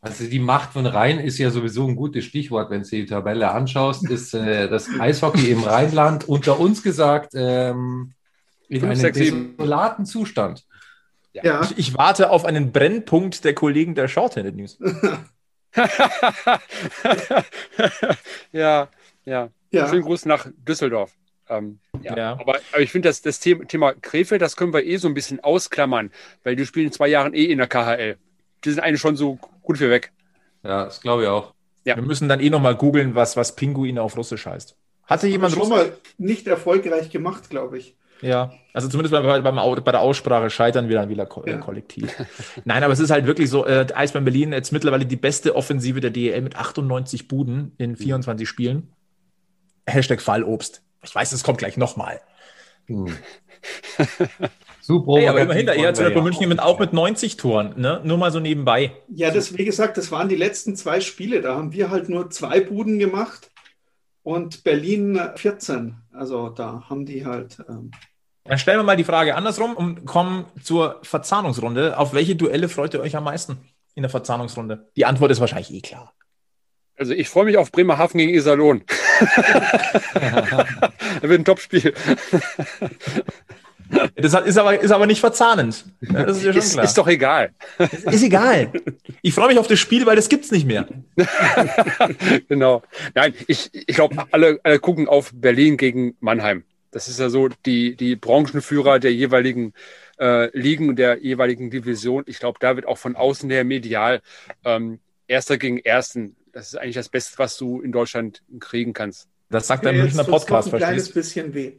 Also 0.04 0.26
die 0.26 0.40
Macht 0.40 0.74
von 0.74 0.88
Rhein 0.88 1.20
ist 1.20 1.38
ja 1.38 1.52
sowieso 1.52 1.88
ein 1.88 1.96
gutes 1.96 2.26
Stichwort, 2.26 2.72
wenn 2.72 2.82
du 2.82 2.90
die 2.90 3.06
Tabelle 3.06 3.52
anschaust, 3.52 4.10
ist 4.10 4.34
äh, 4.34 4.68
das 4.68 4.90
Eishockey 5.00 5.52
im 5.52 5.64
Rheinland 5.64 6.28
unter 6.28 6.60
uns 6.60 6.82
gesagt 6.82 7.34
ähm, 7.36 8.14
in 8.68 8.84
einem 8.84 9.14
desolaten 9.14 10.08
Zustand. 10.08 10.66
Ja. 11.34 11.44
ja. 11.44 11.62
Ich, 11.62 11.78
ich, 11.78 11.96
warte 11.96 12.32
auf 12.32 12.46
einen 12.46 12.72
Brennpunkt 12.72 13.46
der 13.46 13.54
Kollegen 13.54 13.94
der 13.94 14.08
Shorthanded 14.08 14.56
News. 14.56 14.80
ja, 18.52 18.90
ja, 19.24 19.50
ja. 19.70 19.88
Schönen 19.88 20.02
Gruß 20.02 20.26
nach 20.26 20.48
Düsseldorf. 20.68 21.14
Ähm, 21.48 21.80
ja. 22.02 22.18
ja. 22.18 22.32
Aber, 22.34 22.60
aber, 22.72 22.82
ich 22.82 22.92
finde, 22.92 23.10
das, 23.10 23.22
das 23.22 23.40
Thema, 23.40 23.66
Thema 23.66 23.94
Krefeld, 23.94 24.42
das 24.42 24.56
können 24.56 24.74
wir 24.74 24.84
eh 24.84 24.98
so 24.98 25.08
ein 25.08 25.14
bisschen 25.14 25.42
ausklammern, 25.42 26.10
weil 26.44 26.56
die 26.56 26.66
spielen 26.66 26.88
in 26.88 26.92
zwei 26.92 27.08
Jahren 27.08 27.36
eh 27.36 27.46
in 27.46 27.60
der 27.60 27.68
KHL. 27.68 28.18
Die 28.64 28.70
sind 28.70 28.80
eigentlich 28.80 29.02
schon 29.02 29.16
so 29.16 29.38
gut 29.72 29.78
für 29.78 29.90
weg. 29.90 30.12
Ja, 30.64 30.86
das 30.86 31.00
glaube 31.00 31.24
ich 31.24 31.30
auch. 31.30 31.54
Ja. 31.86 31.96
Wir 31.96 32.04
müssen 32.04 32.28
dann 32.28 32.42
eh 32.42 32.50
nochmal 32.50 32.76
googeln, 32.76 33.16
was, 33.16 33.38
was 33.38 33.56
Pinguin 33.56 33.98
auf 33.98 34.18
Russisch 34.18 34.46
heißt. 34.46 34.76
Hatte 35.06 35.28
jemand 35.28 35.54
schon 35.54 35.70
mal 35.70 35.94
nicht 36.18 36.46
erfolgreich 36.46 37.10
gemacht, 37.10 37.50
glaube 37.50 37.78
ich. 37.78 37.96
Ja, 38.22 38.52
also 38.74 38.90
zumindest 38.90 39.14
bei, 39.14 39.42
beim, 39.42 39.56
bei 39.56 39.92
der 39.92 40.02
Aussprache 40.02 40.50
scheitern 40.50 40.90
wir 40.90 40.98
dann 40.98 41.10
wieder 41.10 41.26
ko 41.26 41.44
ja. 41.48 41.58
kollektiv. 41.58 42.14
Nein, 42.66 42.84
aber 42.84 42.94
es 42.94 43.00
ist 43.00 43.10
halt 43.12 43.26
wirklich 43.26 43.50
so, 43.50 43.66
äh, 43.66 43.88
Eisbären 43.96 44.26
Berlin 44.26 44.52
jetzt 44.52 44.72
mittlerweile 44.72 45.06
die 45.06 45.16
beste 45.16 45.56
Offensive 45.56 46.02
der 46.02 46.12
DEL 46.12 46.42
mit 46.42 46.56
98 46.58 47.28
Buden 47.30 47.72
in 47.78 47.96
24 47.96 48.48
Spielen. 48.48 48.92
Hashtag 49.88 50.22
Fallobst. 50.22 50.84
Ich 51.02 51.16
weiß, 51.16 51.32
es 51.32 51.44
kommt 51.44 51.58
gleich 51.58 51.78
nochmal. 51.78 52.20
Hm. 52.88 53.18
Super. 54.82 55.18
Hey, 55.18 55.28
aber 55.28 55.42
immerhin, 55.42 55.68
der 55.68 55.78
ERZ 55.78 56.00
ja. 56.00 56.22
München 56.22 56.50
mit, 56.50 56.60
auch 56.60 56.80
mit 56.80 56.92
90 56.92 57.38
Toren, 57.38 57.80
ne? 57.80 58.02
Nur 58.04 58.18
mal 58.18 58.32
so 58.32 58.40
nebenbei. 58.40 58.92
Ja, 59.10 59.30
das, 59.30 59.58
wie 59.58 59.66
gesagt, 59.66 59.98
das 59.98 60.12
waren 60.12 60.28
die 60.28 60.36
letzten 60.36 60.76
zwei 60.76 61.02
Spiele. 61.02 61.42
Da 61.42 61.56
haben 61.56 61.72
wir 61.72 61.92
halt 61.92 62.10
nur 62.10 62.32
zwei 62.32 62.60
Buden 62.62 62.98
gemacht 62.98 63.52
und 64.24 64.64
Berlin 64.64 65.20
14. 65.36 65.96
Also 66.12 66.50
da 66.50 66.84
haben 66.90 67.06
die 67.06 67.26
halt. 67.26 67.58
Ähm 67.70 67.92
dann 68.44 68.58
stellen 68.58 68.80
wir 68.80 68.84
mal 68.84 68.98
die 68.98 69.04
Frage 69.04 69.36
andersrum 69.36 69.76
und 69.76 70.06
kommen 70.06 70.46
zur 70.64 71.00
Verzahnungsrunde. 71.04 71.98
Auf 72.00 72.14
welche 72.14 72.36
Duelle 72.36 72.70
freut 72.70 72.94
ihr 72.96 73.02
euch 73.02 73.16
am 73.16 73.24
meisten 73.24 73.60
in 73.94 74.02
der 74.02 74.10
Verzahnungsrunde? 74.10 74.90
Die 74.96 75.06
Antwort 75.06 75.30
ist 75.30 75.40
wahrscheinlich 75.40 75.72
eh 75.72 75.82
klar. 75.82 76.14
Also 76.98 77.14
ich 77.14 77.30
freue 77.30 77.46
mich 77.46 77.58
auf 77.58 77.72
Bremerhaven 77.72 78.18
gegen 78.18 78.34
Iserlohn. 78.34 78.84
das 80.14 81.22
wird 81.22 81.40
ein 81.40 81.46
Topspiel. 81.46 81.94
Das 84.16 84.34
ist 84.34 84.58
aber, 84.58 84.80
ist 84.80 84.92
aber 84.92 85.06
nicht 85.06 85.20
verzahnend. 85.20 85.86
Das 86.02 86.38
ist, 86.38 86.44
ja 86.44 86.52
ist, 86.52 86.78
ist, 86.78 86.98
doch 86.98 87.08
egal. 87.08 87.52
Ist, 87.78 88.06
ist 88.06 88.24
egal. 88.24 88.72
Ich 89.22 89.34
freue 89.34 89.48
mich 89.48 89.58
auf 89.58 89.68
das 89.68 89.80
Spiel, 89.80 90.06
weil 90.06 90.16
das 90.16 90.30
gibt 90.30 90.46
es 90.46 90.52
nicht 90.52 90.66
mehr. 90.66 90.88
genau. 92.48 92.84
Nein, 93.14 93.34
ich, 93.48 93.70
ich 93.74 93.96
glaube, 93.96 94.26
alle, 94.32 94.60
alle 94.64 94.80
gucken 94.80 95.08
auf 95.08 95.32
Berlin 95.34 95.78
gegen 95.78 96.16
Mannheim. 96.20 96.64
Das 96.92 97.08
ist 97.08 97.20
ja 97.20 97.30
so 97.30 97.50
die, 97.66 97.96
die 97.96 98.16
Branchenführer 98.16 99.00
der 99.00 99.14
jeweiligen 99.14 99.74
äh, 100.20 100.56
Ligen, 100.58 100.96
der 100.96 101.20
jeweiligen 101.20 101.70
Division. 101.70 102.24
Ich 102.28 102.40
glaube, 102.40 102.60
da 102.60 102.76
wird 102.76 102.86
auch 102.86 102.98
von 102.98 103.16
außen 103.16 103.50
her 103.50 103.64
medial 103.64 104.22
ähm, 104.66 105.00
Erster 105.28 105.58
gegen 105.58 105.80
Ersten. 105.80 106.36
Das 106.52 106.68
ist 106.68 106.76
eigentlich 106.76 106.96
das 106.96 107.10
Beste, 107.10 107.38
was 107.40 107.58
du 107.58 107.82
in 107.82 107.94
Deutschland 107.94 108.44
kriegen 108.60 108.94
kannst. 108.94 109.30
Das 109.50 109.68
sagt 109.68 109.86
der 109.86 109.94
Münchner 109.94 110.24
Podcast, 110.24 110.70
verstehst 110.70 110.72
du? 110.72 110.76
Ein 110.76 110.80
kleines 110.80 111.12
bisschen 111.12 111.54
weh. 111.54 111.74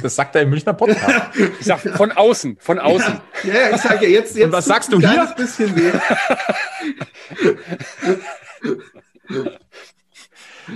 Das 0.00 0.14
sagt 0.14 0.36
er 0.36 0.42
im 0.42 0.50
Münchner 0.50 0.74
Podcast. 0.74 1.36
Ich 1.58 1.66
sag 1.66 1.80
von 1.80 2.12
außen, 2.12 2.56
von 2.60 2.78
außen. 2.78 3.20
Ja, 3.44 3.54
ja 3.54 3.74
ich 3.74 3.80
sage 3.80 4.06
jetzt, 4.06 4.36
jetzt. 4.36 4.46
Und 4.46 4.52
was 4.52 4.66
sagst 4.66 4.92
du 4.92 5.00
hier? 5.00 5.34
bisschen 5.36 5.74
weh. 5.76 5.92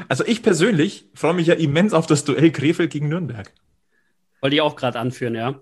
Also 0.09 0.25
ich 0.27 0.43
persönlich 0.43 1.09
freue 1.15 1.35
mich 1.35 1.47
ja 1.47 1.55
immens 1.55 1.93
auf 1.93 2.07
das 2.07 2.25
Duell 2.25 2.51
Krefeld 2.51 2.91
gegen 2.91 3.09
Nürnberg. 3.09 3.53
Wollte 4.41 4.57
ich 4.57 4.63
auch 4.63 4.77
gerade 4.77 4.99
anführen, 4.99 5.35
ja. 5.35 5.61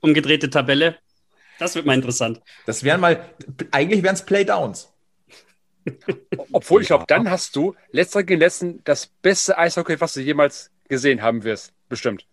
Umgedrehte 0.00 0.50
Tabelle. 0.50 0.98
Das 1.58 1.74
wird 1.74 1.86
mal 1.86 1.94
interessant. 1.94 2.40
Das 2.66 2.84
wären 2.84 3.00
mal, 3.00 3.24
eigentlich 3.70 4.02
wären 4.02 4.14
es 4.14 4.24
Playdowns. 4.24 4.92
Obwohl, 6.52 6.82
ich 6.82 6.88
glaube, 6.88 7.04
dann 7.08 7.30
hast 7.30 7.56
du 7.56 7.74
letzter 7.90 8.22
gegen 8.22 8.40
letzten 8.40 8.82
das 8.84 9.06
beste 9.06 9.58
Eishockey, 9.58 10.00
was 10.00 10.14
du 10.14 10.20
jemals 10.20 10.70
gesehen 10.88 11.22
haben 11.22 11.44
wirst. 11.44 11.72
Bestimmt. 11.88 12.27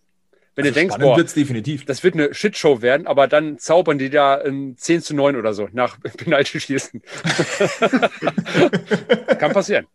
Wenn 0.56 0.64
also 0.64 0.74
du 0.74 0.80
denkst, 0.80 0.96
boah, 0.98 1.22
definitiv. 1.22 1.84
das 1.84 2.02
wird 2.02 2.14
eine 2.14 2.32
Shitshow 2.32 2.80
werden, 2.80 3.06
aber 3.06 3.28
dann 3.28 3.58
zaubern 3.58 3.98
die 3.98 4.08
da 4.08 4.40
ein 4.40 4.74
10 4.76 5.02
zu 5.02 5.14
9 5.14 5.36
oder 5.36 5.52
so 5.52 5.68
nach 5.72 6.00
Penalty-Schießen. 6.00 7.02
Kann 9.38 9.52
passieren. 9.52 9.86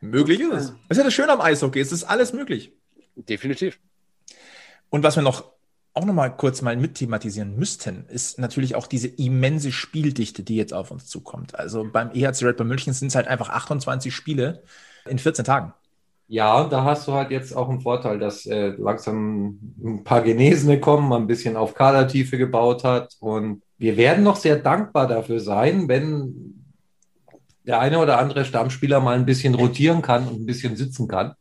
Möglich 0.00 0.40
ist 0.40 0.52
es. 0.52 0.74
Das 0.88 0.90
ist 0.90 0.98
ja 0.98 1.04
das 1.04 1.14
Schöne 1.14 1.32
am 1.32 1.40
Eishockey, 1.40 1.78
es 1.78 1.92
ist 1.92 2.02
alles 2.02 2.32
möglich. 2.32 2.72
Definitiv. 3.14 3.78
Und 4.90 5.04
was 5.04 5.14
wir 5.14 5.22
noch 5.22 5.54
auch 5.94 6.04
noch 6.04 6.12
mal 6.12 6.28
kurz 6.28 6.60
mal 6.60 6.76
mit 6.76 6.96
thematisieren 6.96 7.56
müssten, 7.56 8.06
ist 8.08 8.40
natürlich 8.40 8.74
auch 8.74 8.88
diese 8.88 9.06
immense 9.06 9.70
Spieldichte, 9.70 10.42
die 10.42 10.56
jetzt 10.56 10.74
auf 10.74 10.90
uns 10.90 11.06
zukommt. 11.06 11.54
Also 11.54 11.88
beim 11.90 12.10
EHC 12.10 12.46
Red 12.46 12.56
Bull 12.56 12.66
München 12.66 12.92
sind 12.92 13.08
es 13.08 13.14
halt 13.14 13.28
einfach 13.28 13.48
28 13.48 14.12
Spiele 14.12 14.64
in 15.06 15.20
14 15.20 15.44
Tagen. 15.44 15.72
Ja, 16.26 16.62
und 16.62 16.72
da 16.72 16.84
hast 16.84 17.06
du 17.06 17.12
halt 17.12 17.30
jetzt 17.30 17.54
auch 17.54 17.68
einen 17.68 17.80
Vorteil, 17.80 18.18
dass 18.18 18.46
äh, 18.46 18.68
langsam 18.78 19.58
ein 19.84 20.04
paar 20.04 20.22
Genesene 20.22 20.80
kommen, 20.80 21.08
man 21.08 21.22
ein 21.22 21.26
bisschen 21.26 21.56
auf 21.56 21.74
Kadertiefe 21.74 22.38
gebaut 22.38 22.82
hat. 22.82 23.14
Und 23.20 23.62
wir 23.76 23.96
werden 23.96 24.24
noch 24.24 24.36
sehr 24.36 24.56
dankbar 24.56 25.06
dafür 25.06 25.40
sein, 25.40 25.88
wenn 25.88 26.64
der 27.66 27.80
eine 27.80 27.98
oder 27.98 28.18
andere 28.18 28.44
Stammspieler 28.44 29.00
mal 29.00 29.16
ein 29.16 29.26
bisschen 29.26 29.54
rotieren 29.54 30.02
kann 30.02 30.26
und 30.26 30.40
ein 30.40 30.46
bisschen 30.46 30.76
sitzen 30.76 31.08
kann. 31.08 31.34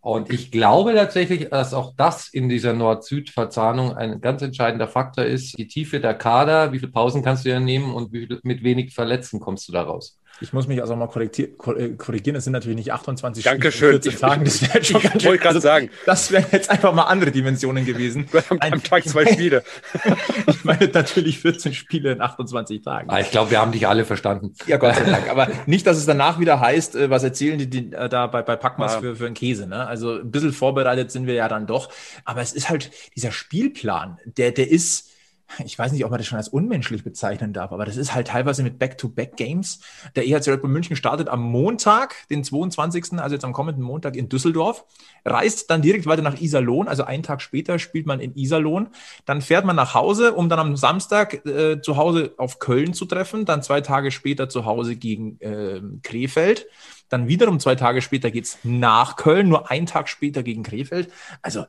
Und 0.00 0.32
ich 0.32 0.52
glaube 0.52 0.94
tatsächlich, 0.94 1.48
dass 1.50 1.74
auch 1.74 1.92
das 1.96 2.28
in 2.28 2.48
dieser 2.48 2.72
Nord-Süd-Verzahnung 2.72 3.96
ein 3.96 4.20
ganz 4.20 4.40
entscheidender 4.40 4.86
Faktor 4.86 5.24
ist. 5.24 5.58
Die 5.58 5.66
Tiefe 5.66 5.98
der 5.98 6.14
Kader, 6.14 6.72
wie 6.72 6.78
viele 6.78 6.92
Pausen 6.92 7.24
kannst 7.24 7.44
du 7.44 7.48
ja 7.48 7.58
nehmen 7.58 7.92
und 7.92 8.12
wie, 8.12 8.28
mit 8.44 8.62
wenig 8.62 8.94
Verletzten 8.94 9.40
kommst 9.40 9.66
du 9.66 9.72
da 9.72 9.82
raus. 9.82 10.20
Ich 10.40 10.52
muss 10.52 10.66
mich 10.66 10.80
also 10.80 10.96
mal 10.96 11.08
äh, 11.16 11.88
korrigieren. 11.96 12.36
Es 12.36 12.44
sind 12.44 12.52
natürlich 12.52 12.76
nicht 12.76 12.92
28 12.92 13.44
Dankeschön. 13.44 13.72
Spiele 13.72 13.96
in 13.96 14.02
14 14.02 14.20
Tagen. 14.20 14.44
Das 14.44 14.62
wäre 14.62 14.84
schon 14.84 15.02
ganz 15.02 15.24
wollte 15.24 15.38
gerade 15.38 15.48
also, 15.48 15.60
sagen. 15.60 15.90
Das 16.04 16.30
wären 16.30 16.46
jetzt 16.52 16.70
einfach 16.70 16.92
mal 16.92 17.04
andere 17.04 17.30
Dimensionen 17.30 17.84
gewesen. 17.86 18.28
Am, 18.50 18.58
am 18.60 18.82
Tag 18.82 19.08
zwei 19.08 19.26
Spiele. 19.26 19.62
ich 20.46 20.64
meine 20.64 20.88
natürlich 20.88 21.38
14 21.38 21.72
Spiele 21.72 22.12
in 22.12 22.20
28 22.20 22.82
Tagen. 22.82 23.08
Ah, 23.10 23.20
ich 23.20 23.30
glaube, 23.30 23.50
wir 23.50 23.60
haben 23.60 23.72
dich 23.72 23.88
alle 23.88 24.04
verstanden. 24.04 24.52
Ja, 24.66 24.76
Gott 24.76 24.96
sei 24.96 25.04
Dank. 25.10 25.30
Aber 25.30 25.48
nicht, 25.66 25.86
dass 25.86 25.96
es 25.96 26.06
danach 26.06 26.38
wieder 26.38 26.60
heißt, 26.60 26.96
äh, 26.96 27.10
was 27.10 27.22
erzählen 27.22 27.58
die, 27.58 27.70
die 27.70 27.92
äh, 27.92 28.08
da 28.08 28.26
bei, 28.26 28.42
bei 28.42 28.56
Packmas 28.56 28.94
ja. 28.94 29.00
für, 29.00 29.16
für 29.16 29.26
einen 29.26 29.34
Käse. 29.34 29.66
Ne? 29.66 29.86
Also 29.86 30.18
ein 30.18 30.30
bisschen 30.30 30.52
vorbereitet 30.52 31.10
sind 31.10 31.26
wir 31.26 31.34
ja 31.34 31.48
dann 31.48 31.66
doch. 31.66 31.90
Aber 32.24 32.42
es 32.42 32.52
ist 32.52 32.68
halt 32.68 32.90
dieser 33.14 33.32
Spielplan, 33.32 34.18
der, 34.24 34.52
der 34.52 34.70
ist 34.70 35.15
ich 35.64 35.78
weiß 35.78 35.92
nicht, 35.92 36.04
ob 36.04 36.10
man 36.10 36.18
das 36.18 36.26
schon 36.26 36.38
als 36.38 36.48
unmenschlich 36.48 37.04
bezeichnen 37.04 37.52
darf, 37.52 37.72
aber 37.72 37.84
das 37.84 37.96
ist 37.96 38.14
halt 38.14 38.28
teilweise 38.28 38.62
mit 38.62 38.78
Back-to-Back-Games. 38.78 39.80
Der 40.14 40.26
EHC 40.26 40.48
Red 40.48 40.62
Bull 40.62 40.70
München 40.70 40.96
startet 40.96 41.28
am 41.28 41.42
Montag, 41.42 42.28
den 42.28 42.44
22., 42.44 43.18
also 43.18 43.34
jetzt 43.34 43.44
am 43.44 43.52
kommenden 43.52 43.82
Montag 43.82 44.16
in 44.16 44.28
Düsseldorf, 44.28 44.84
reist 45.24 45.70
dann 45.70 45.82
direkt 45.82 46.06
weiter 46.06 46.22
nach 46.22 46.40
Iserlohn, 46.40 46.88
also 46.88 47.04
einen 47.04 47.22
Tag 47.22 47.40
später 47.40 47.78
spielt 47.78 48.06
man 48.06 48.20
in 48.20 48.34
Iserlohn, 48.36 48.88
dann 49.24 49.40
fährt 49.40 49.64
man 49.64 49.76
nach 49.76 49.94
Hause, 49.94 50.34
um 50.34 50.48
dann 50.48 50.58
am 50.58 50.76
Samstag 50.76 51.46
äh, 51.46 51.80
zu 51.80 51.96
Hause 51.96 52.34
auf 52.36 52.58
Köln 52.58 52.92
zu 52.92 53.04
treffen, 53.06 53.44
dann 53.44 53.62
zwei 53.62 53.80
Tage 53.80 54.10
später 54.10 54.48
zu 54.48 54.64
Hause 54.64 54.96
gegen 54.96 55.40
äh, 55.40 55.80
Krefeld, 56.02 56.66
dann 57.08 57.28
wiederum 57.28 57.60
zwei 57.60 57.76
Tage 57.76 58.02
später 58.02 58.30
geht's 58.30 58.58
nach 58.64 59.16
Köln, 59.16 59.48
nur 59.48 59.70
einen 59.70 59.86
Tag 59.86 60.08
später 60.08 60.42
gegen 60.42 60.64
Krefeld. 60.64 61.12
Also, 61.40 61.66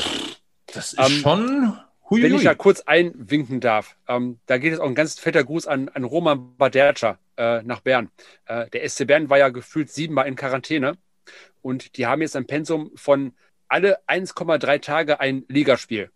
pff, 0.00 0.40
das 0.66 0.94
ist 0.94 0.98
um, 0.98 1.04
ähm, 1.04 1.20
schon 1.20 1.78
Huiui. 2.12 2.24
Wenn 2.24 2.34
ich 2.34 2.44
da 2.44 2.54
kurz 2.54 2.80
einwinken 2.80 3.60
darf, 3.60 3.96
ähm, 4.06 4.38
da 4.46 4.58
geht 4.58 4.74
es 4.74 4.80
auch 4.80 4.86
ein 4.86 4.94
ganz 4.94 5.18
fetter 5.18 5.44
Gruß 5.44 5.66
an, 5.66 5.88
an 5.88 6.04
Roman 6.04 6.56
Baderca 6.58 7.18
äh, 7.36 7.62
nach 7.62 7.80
Bern. 7.80 8.10
Äh, 8.44 8.68
der 8.70 8.86
SC 8.88 9.06
Bern 9.06 9.30
war 9.30 9.38
ja 9.38 9.48
gefühlt 9.48 9.90
siebenmal 9.90 10.26
in 10.28 10.36
Quarantäne 10.36 10.98
und 11.62 11.96
die 11.96 12.06
haben 12.06 12.20
jetzt 12.20 12.36
ein 12.36 12.46
Pensum 12.46 12.90
von 12.96 13.32
alle 13.68 13.98
1,3 14.08 14.80
Tage 14.82 15.20
ein 15.20 15.44
Ligaspiel. 15.48 16.10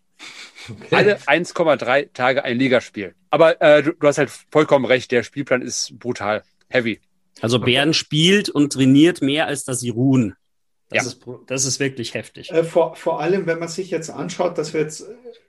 Okay. 0.68 0.94
Alle 0.97 1.18
1,3 1.18 2.12
Tage 2.12 2.44
ein 2.44 2.59
Ligaspiel. 2.59 3.14
Aber 3.30 3.61
äh, 3.62 3.82
du, 3.82 3.92
du, 3.92 4.07
hast 4.07 4.18
halt 4.18 4.30
vollkommen 4.51 4.84
recht, 4.84 5.11
der 5.12 5.22
Spielplan 5.22 5.62
ist 5.62 5.99
brutal, 5.99 6.42
heavy. 6.68 7.01
Also 7.40 7.59
Bern 7.59 7.94
spielt 7.94 8.49
und 8.51 8.72
trainiert 8.72 9.22
mehr, 9.22 9.47
als 9.47 9.64
dass 9.64 9.80
sie 9.80 9.90
ruhen. 9.90 10.34
Das, 10.88 11.05
ja. 11.05 11.11
ist, 11.11 11.26
das 11.47 11.64
ist 11.64 11.80
wirklich 11.80 12.14
heftig. 12.14 12.51
Äh, 12.51 12.64
vor, 12.64 12.97
vor 12.97 13.20
allem, 13.20 13.47
wenn 13.47 13.59
man 13.59 13.68
sich 13.68 13.90
jetzt 13.90 14.11
anschaut, 14.11 14.59
dass 14.59 14.72
wir 14.72 14.80
jetzt 14.80 15.07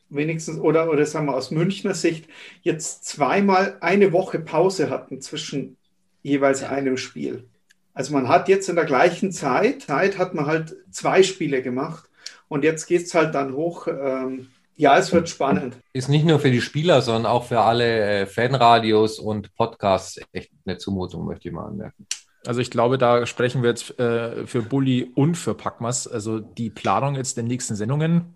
wenigstens, 0.09 0.59
oder, 0.59 0.89
oder 0.89 1.05
sagen 1.05 1.27
wir 1.27 1.35
aus 1.35 1.51
Münchner 1.51 1.93
Sicht, 1.93 2.27
jetzt 2.61 3.05
zweimal 3.05 3.77
eine 3.81 4.11
Woche 4.11 4.39
Pause 4.39 4.89
hatten 4.89 5.21
zwischen 5.21 5.77
jeweils 6.23 6.61
ja. 6.61 6.69
einem 6.69 6.97
Spiel. 6.97 7.45
Also 7.93 8.13
man 8.13 8.27
hat 8.27 8.47
jetzt 8.47 8.69
in 8.69 8.75
der 8.75 8.85
gleichen 8.85 9.31
Zeit, 9.31 9.83
Zeit 9.83 10.17
hat 10.17 10.35
man 10.35 10.45
halt 10.45 10.75
zwei 10.91 11.23
Spiele 11.23 11.61
gemacht 11.61 12.09
und 12.47 12.63
jetzt 12.63 12.85
geht 12.85 13.03
es 13.03 13.13
halt 13.13 13.33
dann 13.33 13.53
hoch. 13.53 13.87
Ähm, 13.87 14.49
ja, 14.75 14.95
es 14.97 15.11
wird 15.11 15.27
spannend. 15.27 15.75
Ist 15.93 16.07
nicht 16.07 16.23
nur 16.23 16.39
für 16.39 16.51
die 16.51 16.61
Spieler, 16.61 17.01
sondern 17.01 17.25
auch 17.25 17.45
für 17.45 17.61
alle 17.61 18.21
äh, 18.21 18.25
Fanradios 18.27 19.17
und 19.17 19.55
Podcasts 19.55 20.21
echt 20.31 20.51
eine 20.65 20.77
Zumutung, 20.77 21.25
möchte 21.25 21.47
ich 21.47 21.53
mal 21.53 21.65
anmerken. 21.65 22.05
Also 22.45 22.61
ich 22.61 22.69
glaube, 22.69 22.99
da 22.99 23.25
sprechen 23.25 23.63
wir 23.63 23.71
jetzt 23.71 23.99
äh, 23.99 24.45
für 24.45 24.61
Bulli 24.61 25.11
und 25.15 25.35
für 25.35 25.55
Packmas. 25.55 26.07
Also 26.07 26.39
die 26.39 26.69
Planung 26.69 27.15
jetzt 27.15 27.35
der 27.35 27.43
nächsten 27.43 27.75
Sendungen. 27.75 28.35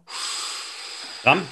Ram. 1.24 1.44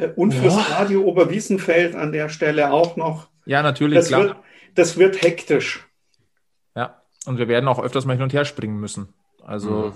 Äh, 0.00 0.12
und 0.16 0.32
fürs 0.32 0.54
Boah. 0.54 0.66
Radio 0.78 1.02
Oberwiesenfeld 1.02 1.94
an 1.94 2.12
der 2.12 2.28
Stelle 2.28 2.72
auch 2.72 2.96
noch. 2.96 3.28
Ja, 3.46 3.62
natürlich. 3.62 3.98
Das, 3.98 4.10
Wird, 4.10 4.36
das 4.74 4.96
wird 4.96 5.22
hektisch. 5.22 5.86
Ja, 6.74 7.02
und 7.26 7.38
wir 7.38 7.48
werden 7.48 7.68
auch 7.68 7.82
öfters 7.82 8.04
mal 8.06 8.14
hin 8.14 8.22
und 8.22 8.32
her 8.32 8.44
springen 8.44 8.78
müssen. 8.78 9.12
Also 9.44 9.92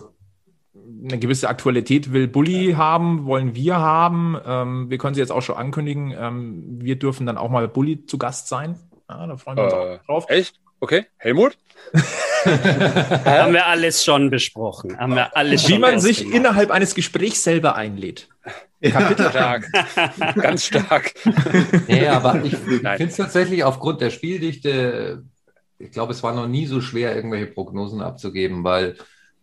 mhm. 0.75 1.09
eine 1.09 1.19
gewisse 1.19 1.49
Aktualität 1.49 2.13
will 2.13 2.29
Bulli 2.29 2.75
haben, 2.77 3.27
wollen 3.27 3.55
wir 3.55 3.77
haben. 3.77 4.37
Ähm, 4.45 4.91
wir 4.91 4.99
können 4.99 5.15
sie 5.15 5.21
jetzt 5.21 5.33
auch 5.33 5.43
schon 5.43 5.57
ankündigen. 5.57 6.15
Ähm, 6.17 6.65
wir 6.81 6.97
dürfen 6.97 7.27
dann 7.27 7.39
auch 7.39 7.51
mal 7.51 7.69
Bulli 7.69 8.07
zu 8.07 8.19
Gast 8.19 8.49
sein. 8.49 8.79
Ja, 9.09 9.27
da 9.27 9.37
freuen 9.37 9.57
wir 9.57 9.65
uns 9.65 9.73
äh, 9.73 9.77
auch 9.77 10.07
drauf. 10.07 10.27
Echt? 10.29 10.61
Okay, 10.81 11.07
Helmut? 11.17 11.57
Haben 12.45 13.55
wir 13.55 13.67
alles 13.67 14.05
schon 14.05 14.31
besprochen. 14.31 14.99
Haben 14.99 15.15
wir 15.15 15.37
alles 15.37 15.69
Wie 15.69 15.79
man 15.79 15.99
sich 16.01 16.19
gemacht. 16.19 16.35
innerhalb 16.35 16.71
eines 16.71 16.95
Gesprächs 16.95 17.43
selber 17.43 17.75
einlädt. 17.75 18.29
Kapitel 18.91 19.31
stark. 19.31 19.71
Ganz 20.37 20.65
stark. 20.67 21.15
Nee, 21.89 22.07
aber 22.07 22.45
ich 22.45 22.57
finde 22.57 23.05
es 23.05 23.17
tatsächlich 23.17 23.65
aufgrund 23.65 24.01
der 24.01 24.11
Spieldichte, 24.11 25.25
ich 25.79 25.91
glaube, 25.91 26.13
es 26.13 26.23
war 26.23 26.35
noch 26.35 26.47
nie 26.47 26.67
so 26.67 26.81
schwer, 26.81 27.15
irgendwelche 27.15 27.47
Prognosen 27.47 28.01
abzugeben, 28.01 28.65
weil 28.65 28.97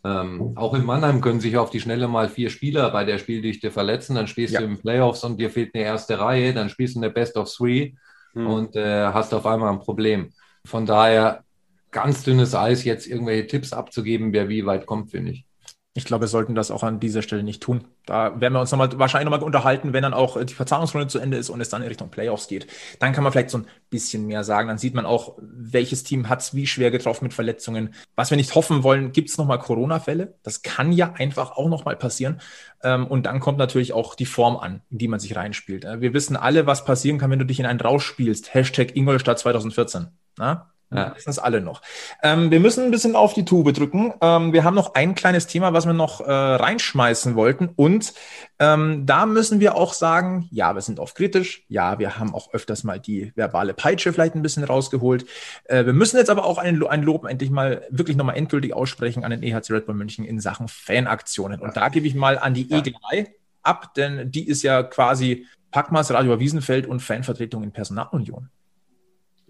ähm, 0.04 0.54
auch 0.56 0.74
in 0.74 0.86
Mannheim 0.86 1.22
können 1.22 1.39
sich 1.39 1.58
auf 1.58 1.70
die 1.70 1.80
Schnelle 1.80 2.08
mal 2.08 2.28
vier 2.28 2.50
Spieler 2.50 2.89
bei 2.89 3.04
der 3.04 3.20
Spieldichte 3.20 3.72
verletzen. 3.72 4.16
Dann 4.16 4.28
spielst 4.28 4.54
ja. 4.54 4.62
du 4.62 4.66
im 4.66 4.80
Playoffs 4.80 5.24
und 5.24 5.39
dir 5.39 5.50
fehlt 5.50 5.76
eine 5.76 5.84
erste 5.84 6.20
Reihe. 6.20 6.54
Dann 6.54 6.70
spielst 6.70 6.96
du 6.96 7.00
eine 7.00 7.12
Best 7.12 7.38
of 7.38 7.54
Three 7.54 7.94
hm. 8.34 8.48
und 8.48 8.76
äh, 8.76 9.06
hast 9.08 9.34
auf 9.34 9.46
einmal 9.46 9.72
ein 9.72 9.80
Problem. 9.80 10.32
Von 10.66 10.86
daher 10.86 11.44
ganz 11.92 12.24
dünnes 12.24 12.56
Eis, 12.56 12.84
jetzt 12.84 13.06
irgendwelche 13.06 13.48
Tipps 13.48 13.74
abzugeben, 13.74 14.34
wer 14.34 14.50
wie 14.50 14.66
weit 14.66 14.86
kommt, 14.86 15.12
finde 15.12 15.34
ich. 15.34 15.46
Ich 15.94 16.06
glaube, 16.06 16.24
wir 16.24 16.28
sollten 16.30 16.56
das 16.56 16.72
auch 16.72 16.84
an 16.84 17.02
dieser 17.02 17.22
Stelle 17.22 17.44
nicht 17.44 17.62
tun. 17.62 17.84
Da 18.06 18.39
werden 18.39 18.54
wir 18.54 18.62
uns 18.62 18.72
nochmal, 18.72 18.98
wahrscheinlich 18.98 19.30
nochmal 19.30 19.46
unterhalten, 19.46 19.92
wenn 19.92 20.04
dann 20.04 20.14
auch 20.14 20.42
die 20.42 20.54
Verzahnungsrunde 20.54 21.08
zu 21.08 21.20
Ende 21.20 21.36
ist 21.36 21.50
und 21.50 21.60
es 21.60 21.68
dann 21.68 21.82
in 21.82 21.89
Richtung 21.89 22.10
Playoffs 22.10 22.48
geht. 22.48 22.68
Dann 23.00 23.12
kann 23.12 23.26
man 23.26 23.34
vielleicht 23.34 23.50
so 23.50 23.58
ein 23.58 23.68
bisschen 23.89 24.26
mehr 24.26 24.46
sagen. 24.46 24.70
Dann 24.70 24.78
sieht 24.78 24.94
man 24.94 25.06
auch, 25.06 25.38
welches 25.42 26.06
Team 26.06 26.30
hat 26.30 26.39
es 26.39 26.56
wie 26.56 26.66
schwer 26.66 26.92
getroffen 26.92 27.26
mit 27.26 27.34
Verletzungen. 27.34 27.94
Was 28.16 28.30
wir 28.30 28.38
nicht 28.38 28.56
hoffen 28.56 28.84
wollen, 28.84 29.12
gibt 29.12 29.30
es 29.30 29.38
nochmal 29.38 29.60
Corona-Fälle. 29.60 30.36
Das 30.44 30.62
kann 30.62 30.94
ja 30.94 31.12
einfach 31.18 31.58
auch 31.58 31.68
nochmal 31.68 31.98
passieren. 31.98 32.39
Ähm, 32.84 33.06
und 33.06 33.26
dann 33.26 33.42
kommt 33.42 33.58
natürlich 33.58 33.92
auch 33.92 34.16
die 34.16 34.26
Form 34.26 34.56
an, 34.56 34.82
in 34.92 34.98
die 34.98 35.10
man 35.10 35.20
sich 35.20 35.36
reinspielt. 35.36 35.86
Wir 36.00 36.14
wissen 36.14 36.38
alle, 36.38 36.68
was 36.68 36.86
passieren 36.86 37.18
kann, 37.18 37.32
wenn 37.32 37.39
du 37.39 37.46
dich 37.46 37.60
in 37.60 37.66
einen 37.66 37.82
rausspielst. 37.82 38.54
Hashtag 38.54 38.96
Ingolstadt 38.96 39.39
2014. 39.39 40.08
Na? 40.38 40.72
Ja. 40.94 41.16
wissen 41.16 41.30
es 41.30 41.39
alle 41.39 41.62
noch. 41.62 41.82
Ähm, 42.22 42.52
wir 42.52 42.60
müssen 42.60 42.84
ein 42.84 42.92
bisschen 42.92 43.16
auf 43.16 43.34
die 43.34 43.46
Tube 43.46 43.74
drücken. 43.74 44.14
Ähm, 44.22 44.52
wir 44.52 44.64
haben 44.64 44.76
noch 44.76 44.94
ein 44.94 45.16
kleines 45.16 45.48
Thema, 45.48 45.74
was 45.74 45.86
wir 45.86 45.94
noch 45.94 46.22
äh, 46.22 46.32
reinschmeißen 46.32 47.36
wollten. 47.36 47.70
Und 47.76 48.14
ähm, 48.60 49.06
da 49.06 49.26
müssen 49.26 49.60
wir 49.60 49.76
auch 49.76 49.94
sagen, 49.94 50.50
ja, 50.52 50.76
wir 50.76 50.82
sind 50.82 51.00
oft 51.00 51.16
kritisch. 51.16 51.64
Ja, 51.70 51.98
wir 52.00 52.20
haben 52.20 52.36
auch 52.36 52.54
öfters 52.54 52.84
mal 52.84 53.00
die 53.00 53.32
verbale 53.36 53.74
Peitsche 53.74 54.12
vielleicht 54.12 54.36
ein 54.36 54.42
bisschen 54.42 54.64
rausgeholt. 54.64 55.26
Äh, 55.66 55.86
wir 55.86 55.94
müssen 55.94 56.18
jetzt 56.18 56.30
aber 56.30 56.46
auch 56.46 56.58
ein, 56.58 56.84
ein 56.84 57.04
Lob 57.04 57.26
endlich 57.26 57.52
mal 57.52 57.88
wirklich 57.89 58.18
nochmal 58.18 58.36
endgültig 58.36 58.74
aussprechen 58.74 59.24
an 59.24 59.32
den 59.32 59.44
EHC 59.44 59.72
Red 59.72 59.86
Bull 59.86 59.96
München 59.96 60.26
in 60.26 60.39
Sachen 60.42 60.68
Fanaktionen. 60.68 61.62
Und 61.62 61.78
da 61.78 61.89
gebe 61.89 62.06
ich 62.06 62.16
mal 62.16 62.38
an 62.38 62.54
die 62.54 62.68
ja. 62.68 62.78
E3 62.78 63.28
ab, 63.64 63.94
denn 63.94 64.30
die 64.32 64.48
ist 64.48 64.64
ja 64.64 64.84
quasi 64.84 65.48
Packmas, 65.72 66.12
Radio 66.12 66.39
Wiesenfeld 66.39 66.86
und 66.86 67.00
Fanvertretung 67.00 67.64
in 67.64 67.72
Personalunion. 67.72 68.50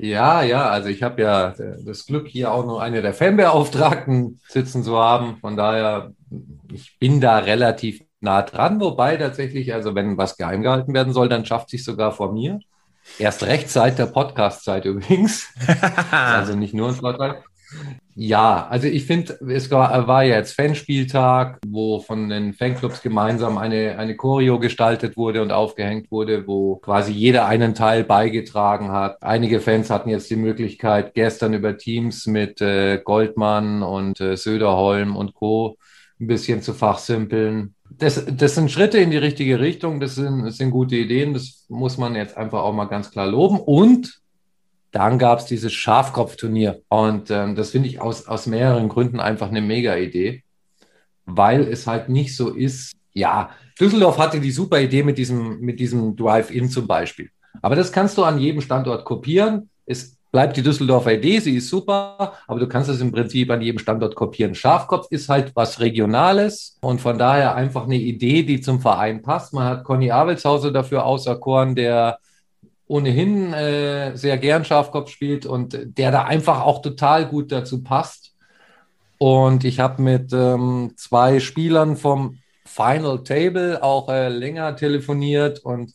Ja, 0.02 0.42
ja, 0.42 0.68
also 0.68 0.90
ich 0.90 1.04
habe 1.04 1.22
ja 1.22 1.54
das 1.86 2.08
Glück, 2.08 2.28
hier 2.28 2.52
auch 2.52 2.66
noch 2.66 2.80
eine 2.80 3.04
der 3.04 3.14
Fanbeauftragten 3.14 4.40
sitzen 4.48 4.84
zu 4.84 4.98
haben. 4.98 5.38
Von 5.38 5.56
daher, 5.56 6.14
ich 6.74 6.98
bin 6.98 7.22
da 7.22 7.38
relativ 7.38 8.02
nah 8.20 8.42
dran, 8.42 8.80
wobei 8.80 9.16
tatsächlich, 9.18 9.76
also 9.76 9.94
wenn 9.94 10.18
was 10.18 10.38
geheim 10.38 10.64
gehalten 10.64 10.96
werden 10.96 11.14
soll, 11.14 11.30
dann 11.30 11.46
schafft 11.46 11.70
sich 11.70 11.84
sogar 11.84 12.12
vor 12.14 12.34
mir. 12.34 12.60
Erst 13.20 13.44
recht 13.44 13.70
seit 13.70 14.00
der 14.00 14.08
Podcast-Zeit 14.08 14.86
übrigens. 14.86 15.50
also 16.12 16.56
nicht 16.56 16.74
nur 16.74 16.90
ein 16.90 16.96
Vorteil. 16.96 17.44
Ja, 18.14 18.68
also 18.68 18.88
ich 18.88 19.06
finde, 19.06 19.40
es 19.50 19.72
war, 19.72 20.06
war 20.08 20.24
ja 20.24 20.36
jetzt 20.36 20.54
Fanspieltag, 20.54 21.60
wo 21.66 22.00
von 22.00 22.30
den 22.30 22.54
Fanclubs 22.54 23.02
gemeinsam 23.02 23.58
eine, 23.58 23.98
eine 23.98 24.16
Choreo 24.16 24.60
gestaltet 24.60 25.16
wurde 25.16 25.42
und 25.42 25.52
aufgehängt 25.52 26.12
wurde, 26.12 26.46
wo 26.46 26.76
quasi 26.76 27.14
jeder 27.14 27.46
einen 27.46 27.74
Teil 27.74 28.04
beigetragen 28.04 28.92
hat. 28.92 29.24
Einige 29.24 29.62
Fans 29.62 29.90
hatten 29.90 30.10
jetzt 30.10 30.30
die 30.30 30.36
Möglichkeit, 30.36 31.14
gestern 31.14 31.54
über 31.54 31.78
Teams 31.78 32.28
mit 32.28 32.62
äh, 32.62 33.00
Goldmann 33.04 33.82
und 33.82 34.20
äh, 34.20 34.36
Söderholm 34.36 35.16
und 35.16 35.34
Co. 35.34 35.78
ein 36.20 36.28
bisschen 36.28 36.62
zu 36.62 36.74
fachsimpeln. 36.74 37.76
Das, 37.90 38.26
das 38.26 38.56
sind 38.56 38.72
Schritte 38.72 38.98
in 38.98 39.12
die 39.12 39.18
richtige 39.18 39.60
Richtung, 39.60 40.00
das 40.00 40.16
sind, 40.16 40.46
das 40.46 40.58
sind 40.58 40.72
gute 40.72 40.96
Ideen, 40.96 41.34
das 41.34 41.66
muss 41.70 41.98
man 41.98 42.16
jetzt 42.16 42.38
einfach 42.38 42.62
auch 42.62 42.74
mal 42.74 42.86
ganz 42.86 43.10
klar 43.10 43.28
loben. 43.28 43.60
Und 43.60 44.22
dann 44.92 45.20
gab 45.20 45.40
es 45.40 45.46
dieses 45.46 45.74
Schafkopfturnier. 45.74 46.82
Und 46.90 47.32
ähm, 47.32 47.56
das 47.56 47.72
finde 47.72 47.88
ich 47.88 48.02
aus, 48.02 48.28
aus 48.28 48.46
mehreren 48.46 48.90
Gründen 48.90 49.20
einfach 49.20 49.50
eine 49.50 49.62
mega 49.62 49.96
Idee, 49.96 50.44
weil 51.26 51.62
es 51.62 51.88
halt 51.88 52.10
nicht 52.10 52.36
so 52.36 52.50
ist. 52.50 52.94
Ja, 53.14 53.52
Düsseldorf 53.80 54.18
hatte 54.18 54.40
die 54.40 54.52
super 54.52 54.80
Idee 54.80 55.04
mit 55.04 55.18
diesem, 55.18 55.60
mit 55.60 55.80
diesem 55.80 56.16
Drive-In 56.16 56.70
zum 56.70 56.88
Beispiel. 56.88 57.30
Aber 57.62 57.76
das 57.76 57.92
kannst 57.92 58.18
du 58.18 58.24
an 58.24 58.40
jedem 58.40 58.62
Standort 58.62 59.06
kopieren. 59.06 59.70
Es 59.86 60.18
bleibt 60.32 60.56
die 60.56 60.62
Düsseldorfer 60.62 61.14
Idee, 61.14 61.40
sie 61.40 61.58
ist 61.58 61.70
super, 61.70 62.34
aber 62.48 62.60
du 62.60 62.68
kannst 62.68 62.90
es 62.90 63.02
im 63.02 63.12
Prinzip 63.12 63.50
an 63.52 63.62
jedem 63.62 63.80
Standort 63.80 64.16
kopieren. 64.16 64.56
Schafkopf 64.56 65.08
ist 65.10 65.28
halt 65.28 65.52
was 65.56 65.80
Regionales 65.80 66.78
und 66.82 67.02
von 67.02 67.18
daher 67.18 67.56
einfach 67.56 67.84
eine 67.84 67.98
Idee, 67.98 68.44
die 68.44 68.62
zum 68.62 68.80
Verein 68.80 69.22
passt. 69.22 69.54
Man 69.54 69.66
hat 69.66 69.84
Conny 69.84 70.12
Abelshauser 70.12 70.72
dafür 70.72 71.06
auserkoren, 71.06 71.76
der 71.76 72.20
ohnehin 72.92 73.54
äh, 73.54 74.18
sehr 74.18 74.38
gern 74.38 74.66
Schafkopf 74.66 75.10
spielt 75.10 75.46
und 75.46 75.78
der 75.98 76.12
da 76.12 76.26
einfach 76.26 76.62
auch 76.62 76.82
total 76.82 77.26
gut 77.26 77.50
dazu 77.50 77.84
passt. 77.84 78.34
Und 79.18 79.64
ich 79.64 79.80
habe 79.80 80.02
mit 80.02 80.34
ähm, 80.34 80.92
zwei 80.98 81.40
Spielern 81.40 81.96
vom 81.96 82.40
Final 82.66 83.24
Table 83.24 83.82
auch 83.82 84.10
äh, 84.10 84.28
länger 84.28 84.76
telefoniert 84.76 85.60
und 85.60 85.94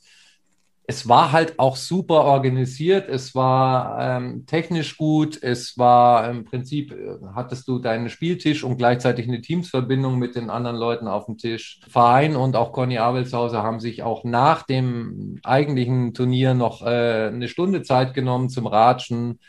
es 0.89 1.09
war 1.09 1.33
halt 1.33 1.59
auch 1.59 1.75
super 1.75 2.25
organisiert, 2.25 3.09
es 3.09 3.35
war 3.35 3.99
ähm, 4.01 4.47
technisch 4.47 4.97
gut, 4.97 5.43
es 5.43 5.77
war 5.77 6.31
im 6.31 6.45
Prinzip, 6.45 6.93
äh, 6.93 7.17
hattest 7.35 7.67
du 7.67 7.81
deinen 7.81 8.09
Spieltisch 8.09 8.63
und 8.63 8.77
gleichzeitig 8.77 9.27
eine 9.27 9.41
Teamsverbindung 9.41 10.17
mit 10.17 10.37
den 10.37 10.49
anderen 10.49 10.77
Leuten 10.77 11.09
auf 11.09 11.27
dem 11.27 11.39
Tisch. 11.39 11.81
Verein 11.89 12.37
und 12.37 12.55
auch 12.55 12.73
Conny 12.73 12.99
Abelshauser 12.99 13.65
haben 13.65 13.81
sich 13.81 14.05
auch 14.05 14.23
nach 14.23 14.63
dem 14.63 15.41
eigentlichen 15.43 16.15
Turnier 16.15 16.55
noch 16.55 16.83
äh, 16.83 17.29
eine 17.29 17.49
Stunde 17.49 17.83
Zeit 17.83 18.15
genommen 18.15 18.49
zum 18.49 18.69
Ratschen. 18.69 19.41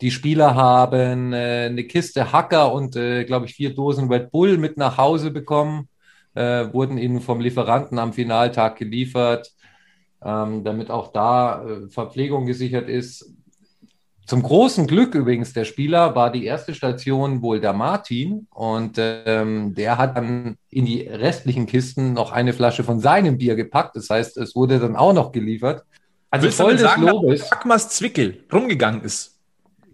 Die 0.00 0.10
Spieler 0.10 0.54
haben 0.54 1.34
äh, 1.34 1.66
eine 1.70 1.84
Kiste 1.84 2.32
Hacker 2.32 2.72
und, 2.72 2.96
äh, 2.96 3.24
glaube 3.24 3.46
ich, 3.46 3.54
vier 3.54 3.74
Dosen 3.74 4.10
Red 4.10 4.30
Bull 4.30 4.56
mit 4.56 4.78
nach 4.78 4.96
Hause 4.96 5.30
bekommen, 5.30 5.88
äh, 6.34 6.72
wurden 6.72 6.96
ihnen 6.96 7.20
vom 7.20 7.40
Lieferanten 7.40 7.98
am 7.98 8.14
Finaltag 8.14 8.76
geliefert 8.76 9.52
ähm, 10.26 10.64
damit 10.64 10.90
auch 10.90 11.12
da 11.12 11.64
äh, 11.64 11.88
Verpflegung 11.88 12.46
gesichert 12.46 12.88
ist. 12.88 13.32
Zum 14.26 14.42
großen 14.42 14.88
Glück 14.88 15.14
übrigens 15.14 15.52
der 15.52 15.64
Spieler 15.64 16.16
war 16.16 16.32
die 16.32 16.44
erste 16.46 16.74
Station 16.74 17.42
wohl 17.42 17.60
der 17.60 17.72
Martin 17.72 18.48
und 18.50 18.96
ähm, 18.98 19.72
der 19.76 19.98
hat 19.98 20.16
dann 20.16 20.56
in 20.68 20.84
die 20.84 21.02
restlichen 21.02 21.66
Kisten 21.66 22.12
noch 22.12 22.32
eine 22.32 22.52
Flasche 22.52 22.82
von 22.82 22.98
seinem 22.98 23.38
Bier 23.38 23.54
gepackt. 23.54 23.94
Das 23.94 24.10
heißt, 24.10 24.36
es 24.38 24.56
wurde 24.56 24.80
dann 24.80 24.96
auch 24.96 25.12
noch 25.12 25.30
geliefert. 25.30 25.84
Also 26.30 26.50
voll 26.50 26.72
des 26.72 26.82
sagen, 26.82 27.02
Lobes. 27.02 27.48
Packmas 27.48 27.90
Zwickel 27.90 28.44
rumgegangen 28.52 29.02
ist. 29.02 29.38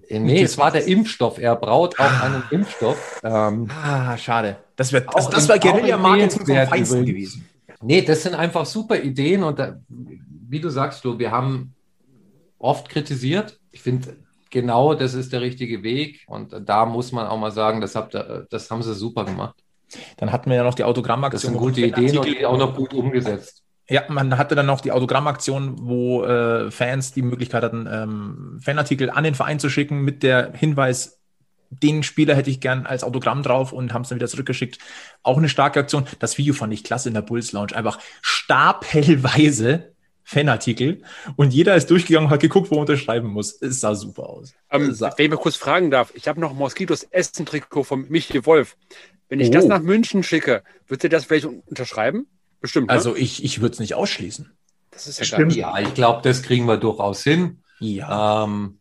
Äh, 0.08 0.18
nee, 0.18 0.42
es 0.42 0.56
war 0.56 0.70
der 0.70 0.86
Impfstoff. 0.86 1.38
Er 1.38 1.54
braut 1.56 2.00
auch 2.00 2.04
ah. 2.04 2.24
einen 2.24 2.42
Impfstoff. 2.50 3.20
Ähm, 3.22 3.68
ah, 3.84 4.16
schade. 4.16 4.56
Das, 4.76 4.94
wird, 4.94 5.14
also 5.14 5.28
das 5.28 5.46
war 5.46 5.58
Guerilla-Marketing 5.58 6.46
vom 6.46 6.66
Feinsten 6.68 7.04
gewesen. 7.04 7.46
Nee, 7.82 8.02
das 8.02 8.22
sind 8.22 8.34
einfach 8.34 8.66
super 8.66 9.00
Ideen 9.00 9.42
und 9.42 9.58
da, 9.58 9.80
wie 9.88 10.60
du 10.60 10.68
sagst, 10.68 11.00
Flo, 11.00 11.18
wir 11.18 11.30
haben 11.30 11.74
oft 12.58 12.88
kritisiert. 12.88 13.58
Ich 13.70 13.82
finde, 13.82 14.16
genau 14.50 14.94
das 14.94 15.14
ist 15.14 15.32
der 15.32 15.40
richtige 15.40 15.82
Weg. 15.82 16.22
Und 16.26 16.54
da 16.64 16.86
muss 16.86 17.10
man 17.12 17.26
auch 17.26 17.38
mal 17.38 17.50
sagen, 17.50 17.80
das, 17.80 17.96
habt 17.96 18.14
das 18.14 18.70
haben 18.70 18.82
sie 18.82 18.94
super 18.94 19.24
gemacht. 19.24 19.56
Dann 20.18 20.32
hatten 20.32 20.48
wir 20.48 20.56
ja 20.56 20.64
noch 20.64 20.74
die 20.74 20.84
Autogrammaktion. 20.84 21.32
Das 21.32 21.42
sind 21.42 21.56
gute 21.58 21.80
Ideen 21.80 22.18
und 22.18 22.26
die 22.26 22.46
auch 22.46 22.56
noch 22.56 22.74
gut 22.74 22.94
umgesetzt. 22.94 23.62
Ja, 23.88 24.04
man 24.08 24.38
hatte 24.38 24.54
dann 24.54 24.66
noch 24.66 24.80
die 24.80 24.92
Autogrammaktion, 24.92 25.76
wo 25.80 26.24
äh, 26.24 26.70
Fans 26.70 27.12
die 27.12 27.22
Möglichkeit 27.22 27.64
hatten, 27.64 27.88
ähm, 27.90 28.60
Fanartikel 28.62 29.10
an 29.10 29.24
den 29.24 29.34
Verein 29.34 29.58
zu 29.58 29.68
schicken 29.68 30.02
mit 30.02 30.22
der 30.22 30.52
Hinweis, 30.52 31.20
den 31.72 32.02
Spieler 32.02 32.34
hätte 32.34 32.50
ich 32.50 32.60
gern 32.60 32.86
als 32.86 33.02
Autogramm 33.02 33.42
drauf 33.42 33.72
und 33.72 33.94
haben 33.94 34.02
es 34.02 34.08
dann 34.08 34.16
wieder 34.16 34.28
zurückgeschickt. 34.28 34.78
Auch 35.22 35.38
eine 35.38 35.48
starke 35.48 35.80
Aktion. 35.80 36.06
Das 36.18 36.38
Video 36.38 36.54
fand 36.54 36.72
ich 36.72 36.84
klasse 36.84 37.08
in 37.08 37.14
der 37.14 37.22
Bulls 37.22 37.52
Lounge. 37.52 37.74
Einfach 37.74 37.98
stapelweise 38.20 39.92
Fanartikel 40.24 41.02
und 41.36 41.52
jeder 41.52 41.74
ist 41.74 41.90
durchgegangen 41.90 42.26
und 42.28 42.32
hat 42.32 42.40
geguckt, 42.40 42.70
wo 42.70 42.76
er 42.76 42.82
unterschreiben 42.82 43.28
muss. 43.28 43.60
Es 43.60 43.80
sah 43.80 43.94
super 43.94 44.28
aus. 44.28 44.54
Ähm, 44.70 44.92
sah 44.92 45.12
wenn 45.16 45.24
ich 45.26 45.30
mal 45.30 45.36
kurz 45.36 45.56
fragen 45.56 45.90
darf, 45.90 46.12
ich 46.14 46.28
habe 46.28 46.40
noch 46.40 46.54
Moskitos 46.54 47.02
Essen-Trikot 47.02 47.84
von 47.84 48.08
Michi 48.08 48.46
Wolf. 48.46 48.76
Wenn 49.28 49.40
ich 49.40 49.48
oh. 49.48 49.52
das 49.52 49.64
nach 49.64 49.80
München 49.80 50.22
schicke, 50.22 50.62
wird 50.86 51.02
er 51.04 51.10
das 51.10 51.24
vielleicht 51.24 51.46
unterschreiben? 51.46 52.26
Bestimmt. 52.60 52.88
Ne? 52.88 52.92
Also 52.92 53.16
ich, 53.16 53.42
ich 53.42 53.60
würde 53.60 53.72
es 53.72 53.80
nicht 53.80 53.94
ausschließen. 53.94 54.52
Das 54.90 55.08
ist 55.08 55.18
ja 55.18 55.24
Stimmt. 55.24 55.56
Ja, 55.56 55.78
ich 55.80 55.94
glaube, 55.94 56.20
das 56.22 56.42
kriegen 56.42 56.66
wir 56.66 56.76
durchaus 56.76 57.22
hin. 57.22 57.62
Ja. 57.80 58.44
Ähm, 58.44 58.78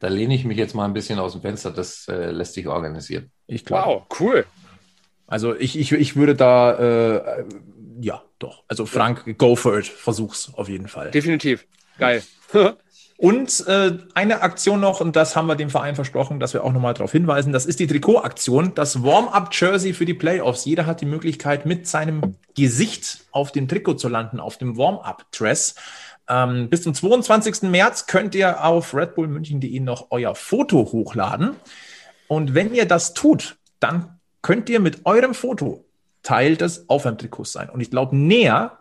da 0.00 0.08
lehne 0.08 0.34
ich 0.34 0.44
mich 0.44 0.58
jetzt 0.58 0.74
mal 0.74 0.84
ein 0.84 0.92
bisschen 0.92 1.18
aus 1.18 1.32
dem 1.32 1.42
Fenster. 1.42 1.70
Das 1.70 2.06
äh, 2.08 2.30
lässt 2.30 2.54
sich 2.54 2.66
organisieren. 2.66 3.30
Ich 3.46 3.64
glaube. 3.64 3.86
Wow, 3.86 4.02
cool. 4.20 4.46
Also 5.26 5.54
ich, 5.54 5.78
ich, 5.78 5.92
ich 5.92 6.16
würde 6.16 6.34
da, 6.34 7.16
äh, 7.18 7.44
ja, 8.00 8.22
doch. 8.38 8.64
Also 8.68 8.86
Frank, 8.86 9.24
ja. 9.26 9.32
go 9.34 9.56
for 9.56 9.78
it. 9.78 9.86
Versuch's 9.86 10.52
auf 10.54 10.68
jeden 10.68 10.88
Fall. 10.88 11.10
Definitiv. 11.10 11.66
Geil. 11.98 12.22
Und 13.20 13.66
äh, 13.66 13.98
eine 14.14 14.42
Aktion 14.42 14.78
noch, 14.78 15.00
und 15.00 15.16
das 15.16 15.34
haben 15.34 15.48
wir 15.48 15.56
dem 15.56 15.70
Verein 15.70 15.96
versprochen, 15.96 16.38
dass 16.38 16.54
wir 16.54 16.62
auch 16.62 16.72
nochmal 16.72 16.94
darauf 16.94 17.10
hinweisen, 17.10 17.52
das 17.52 17.66
ist 17.66 17.80
die 17.80 17.88
Trikotaktion, 17.88 18.76
das 18.76 19.02
Warm-up-Jersey 19.02 19.92
für 19.92 20.04
die 20.04 20.14
Playoffs. 20.14 20.64
Jeder 20.64 20.86
hat 20.86 21.00
die 21.00 21.06
Möglichkeit, 21.06 21.66
mit 21.66 21.88
seinem 21.88 22.36
Gesicht 22.54 23.24
auf 23.32 23.50
dem 23.50 23.66
Trikot 23.66 23.94
zu 23.94 24.08
landen, 24.08 24.38
auf 24.38 24.56
dem 24.56 24.76
Warm-up-Dress. 24.76 25.74
Ähm, 26.28 26.68
bis 26.68 26.82
zum 26.82 26.94
22. 26.94 27.62
März 27.62 28.06
könnt 28.06 28.34
ihr 28.34 28.64
auf 28.64 28.94
redbullmünchen.de 28.94 29.80
noch 29.80 30.08
euer 30.10 30.34
Foto 30.34 30.92
hochladen. 30.92 31.56
Und 32.26 32.54
wenn 32.54 32.74
ihr 32.74 32.86
das 32.86 33.14
tut, 33.14 33.56
dann 33.80 34.18
könnt 34.42 34.68
ihr 34.68 34.80
mit 34.80 35.06
eurem 35.06 35.34
Foto 35.34 35.84
Teil 36.22 36.56
des 36.56 36.88
Aufwärmtrikots 36.88 37.52
sein. 37.52 37.70
Und 37.70 37.80
ich 37.80 37.90
glaube, 37.90 38.16
näher 38.16 38.78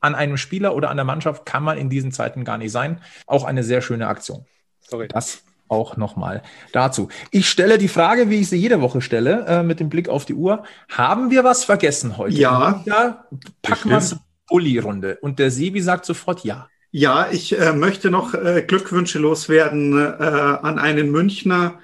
an 0.00 0.14
einem 0.14 0.36
Spieler 0.36 0.74
oder 0.74 0.90
an 0.90 0.96
der 0.96 1.04
Mannschaft 1.04 1.46
kann 1.46 1.62
man 1.62 1.78
in 1.78 1.88
diesen 1.88 2.12
Zeiten 2.12 2.44
gar 2.44 2.58
nicht 2.58 2.72
sein. 2.72 3.00
Auch 3.26 3.44
eine 3.44 3.62
sehr 3.62 3.80
schöne 3.80 4.08
Aktion. 4.08 4.44
Sorry. 4.80 5.08
Das 5.08 5.42
auch 5.68 5.96
nochmal 5.96 6.42
dazu. 6.72 7.08
Ich 7.30 7.48
stelle 7.48 7.78
die 7.78 7.88
Frage, 7.88 8.28
wie 8.28 8.40
ich 8.40 8.48
sie 8.50 8.58
jede 8.58 8.82
Woche 8.82 9.00
stelle, 9.00 9.46
äh, 9.46 9.62
mit 9.62 9.80
dem 9.80 9.88
Blick 9.88 10.08
auf 10.08 10.26
die 10.26 10.34
Uhr. 10.34 10.64
Haben 10.90 11.30
wir 11.30 11.44
was 11.44 11.64
vergessen 11.64 12.18
heute? 12.18 12.36
Ja. 12.36 12.82
ja 12.84 13.24
Packmas 13.62 14.16
Bulli-Runde. 14.48 15.18
Und 15.22 15.38
der 15.38 15.50
Sebi 15.50 15.80
sagt 15.80 16.04
sofort 16.04 16.44
ja. 16.44 16.68
Ja, 16.94 17.30
ich 17.30 17.58
äh, 17.58 17.72
möchte 17.72 18.10
noch 18.10 18.34
äh, 18.34 18.62
Glückwünsche 18.66 19.18
loswerden 19.18 19.98
äh, 19.98 20.02
an 20.02 20.78
einen 20.78 21.10
Münchner, 21.10 21.80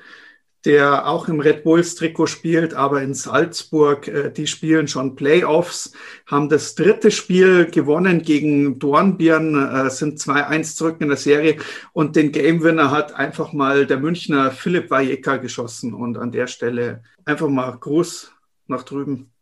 der 0.67 1.09
auch 1.09 1.29
im 1.29 1.41
Red 1.41 1.65
Bulls 1.65 1.95
Trikot 1.95 2.27
spielt, 2.27 2.75
aber 2.75 3.01
in 3.01 3.15
Salzburg, 3.15 4.07
äh, 4.07 4.31
die 4.31 4.47
spielen 4.47 4.87
schon 4.87 5.17
Playoffs, 5.17 5.93
haben 6.27 6.51
das 6.51 6.75
dritte 6.75 7.11
Spiel 7.11 7.71
gewonnen 7.71 8.21
gegen 8.21 8.79
Dornbirn, 8.79 9.55
äh, 9.55 9.89
sind 9.89 10.21
2-1 10.21 10.77
zurück 10.77 10.97
in 11.01 11.09
der 11.09 11.17
Serie 11.17 11.57
und 11.95 12.15
den 12.15 12.31
Game 12.31 12.63
Winner 12.63 12.91
hat 12.91 13.15
einfach 13.15 13.55
mal 13.55 13.87
der 13.87 13.99
Münchner 13.99 14.51
Philipp 14.51 14.91
Vajeka 14.91 15.39
geschossen 15.39 15.95
und 15.95 16.19
an 16.19 16.33
der 16.33 16.49
Stelle 16.49 17.03
einfach 17.25 17.49
mal 17.49 17.71
Gruß 17.71 18.31
nach 18.67 18.83
drüben. 18.83 19.33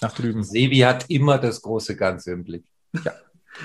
Nach 0.00 0.12
drüben. 0.12 0.42
Sebi 0.42 0.78
hat 0.78 1.04
immer 1.08 1.38
das 1.38 1.62
große 1.62 1.94
Ganze 1.94 2.32
im 2.32 2.42
Blick. 2.42 2.64
Ja, 3.04 3.12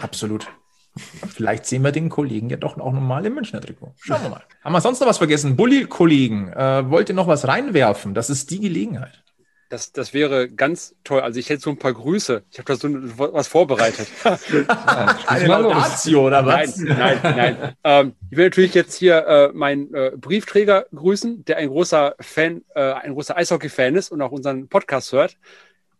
absolut. 0.03 0.47
Vielleicht 0.95 1.65
sehen 1.65 1.83
wir 1.83 1.91
den 1.91 2.09
Kollegen 2.09 2.49
ja 2.49 2.57
doch 2.57 2.77
auch 2.77 2.91
nochmal 2.91 3.25
im 3.25 3.35
Münchner 3.35 3.61
Trikot. 3.61 3.93
Schauen 3.97 4.23
wir 4.23 4.29
mal. 4.29 4.43
Haben 4.61 4.73
wir 4.73 4.81
sonst 4.81 4.99
noch 4.99 5.07
was 5.07 5.19
vergessen? 5.19 5.55
Bulli-Kollegen, 5.55 6.51
äh, 6.51 6.89
wollt 6.89 7.09
ihr 7.09 7.15
noch 7.15 7.27
was 7.27 7.47
reinwerfen? 7.47 8.13
Das 8.13 8.29
ist 8.29 8.51
die 8.51 8.59
Gelegenheit. 8.59 9.23
Das, 9.69 9.93
das 9.93 10.13
wäre 10.13 10.49
ganz 10.49 10.95
toll. 11.05 11.21
Also 11.21 11.39
ich 11.39 11.49
hätte 11.49 11.61
so 11.61 11.69
ein 11.69 11.79
paar 11.79 11.93
Grüße. 11.93 12.43
Ich 12.51 12.59
habe 12.59 12.65
da 12.67 12.75
so 12.75 12.89
was 13.33 13.47
vorbereitet. 13.47 14.09
Eine 15.27 15.47
Laudatio 15.47 16.27
oder 16.27 16.45
was? 16.45 16.75
Nein, 16.75 17.19
nein, 17.23 17.35
nein. 17.37 17.75
Ähm, 17.85 18.15
ich 18.29 18.37
will 18.37 18.47
natürlich 18.47 18.73
jetzt 18.73 18.95
hier 18.95 19.25
äh, 19.25 19.51
meinen 19.53 19.93
äh, 19.93 20.11
Briefträger 20.17 20.87
grüßen, 20.93 21.45
der 21.45 21.55
ein 21.55 21.69
großer 21.69 22.15
Fan, 22.19 22.63
äh, 22.75 22.81
ein 22.81 23.13
großer 23.13 23.37
Eishockey-Fan 23.37 23.95
ist 23.95 24.11
und 24.11 24.21
auch 24.21 24.31
unseren 24.31 24.67
Podcast 24.67 25.13
hört. 25.13 25.37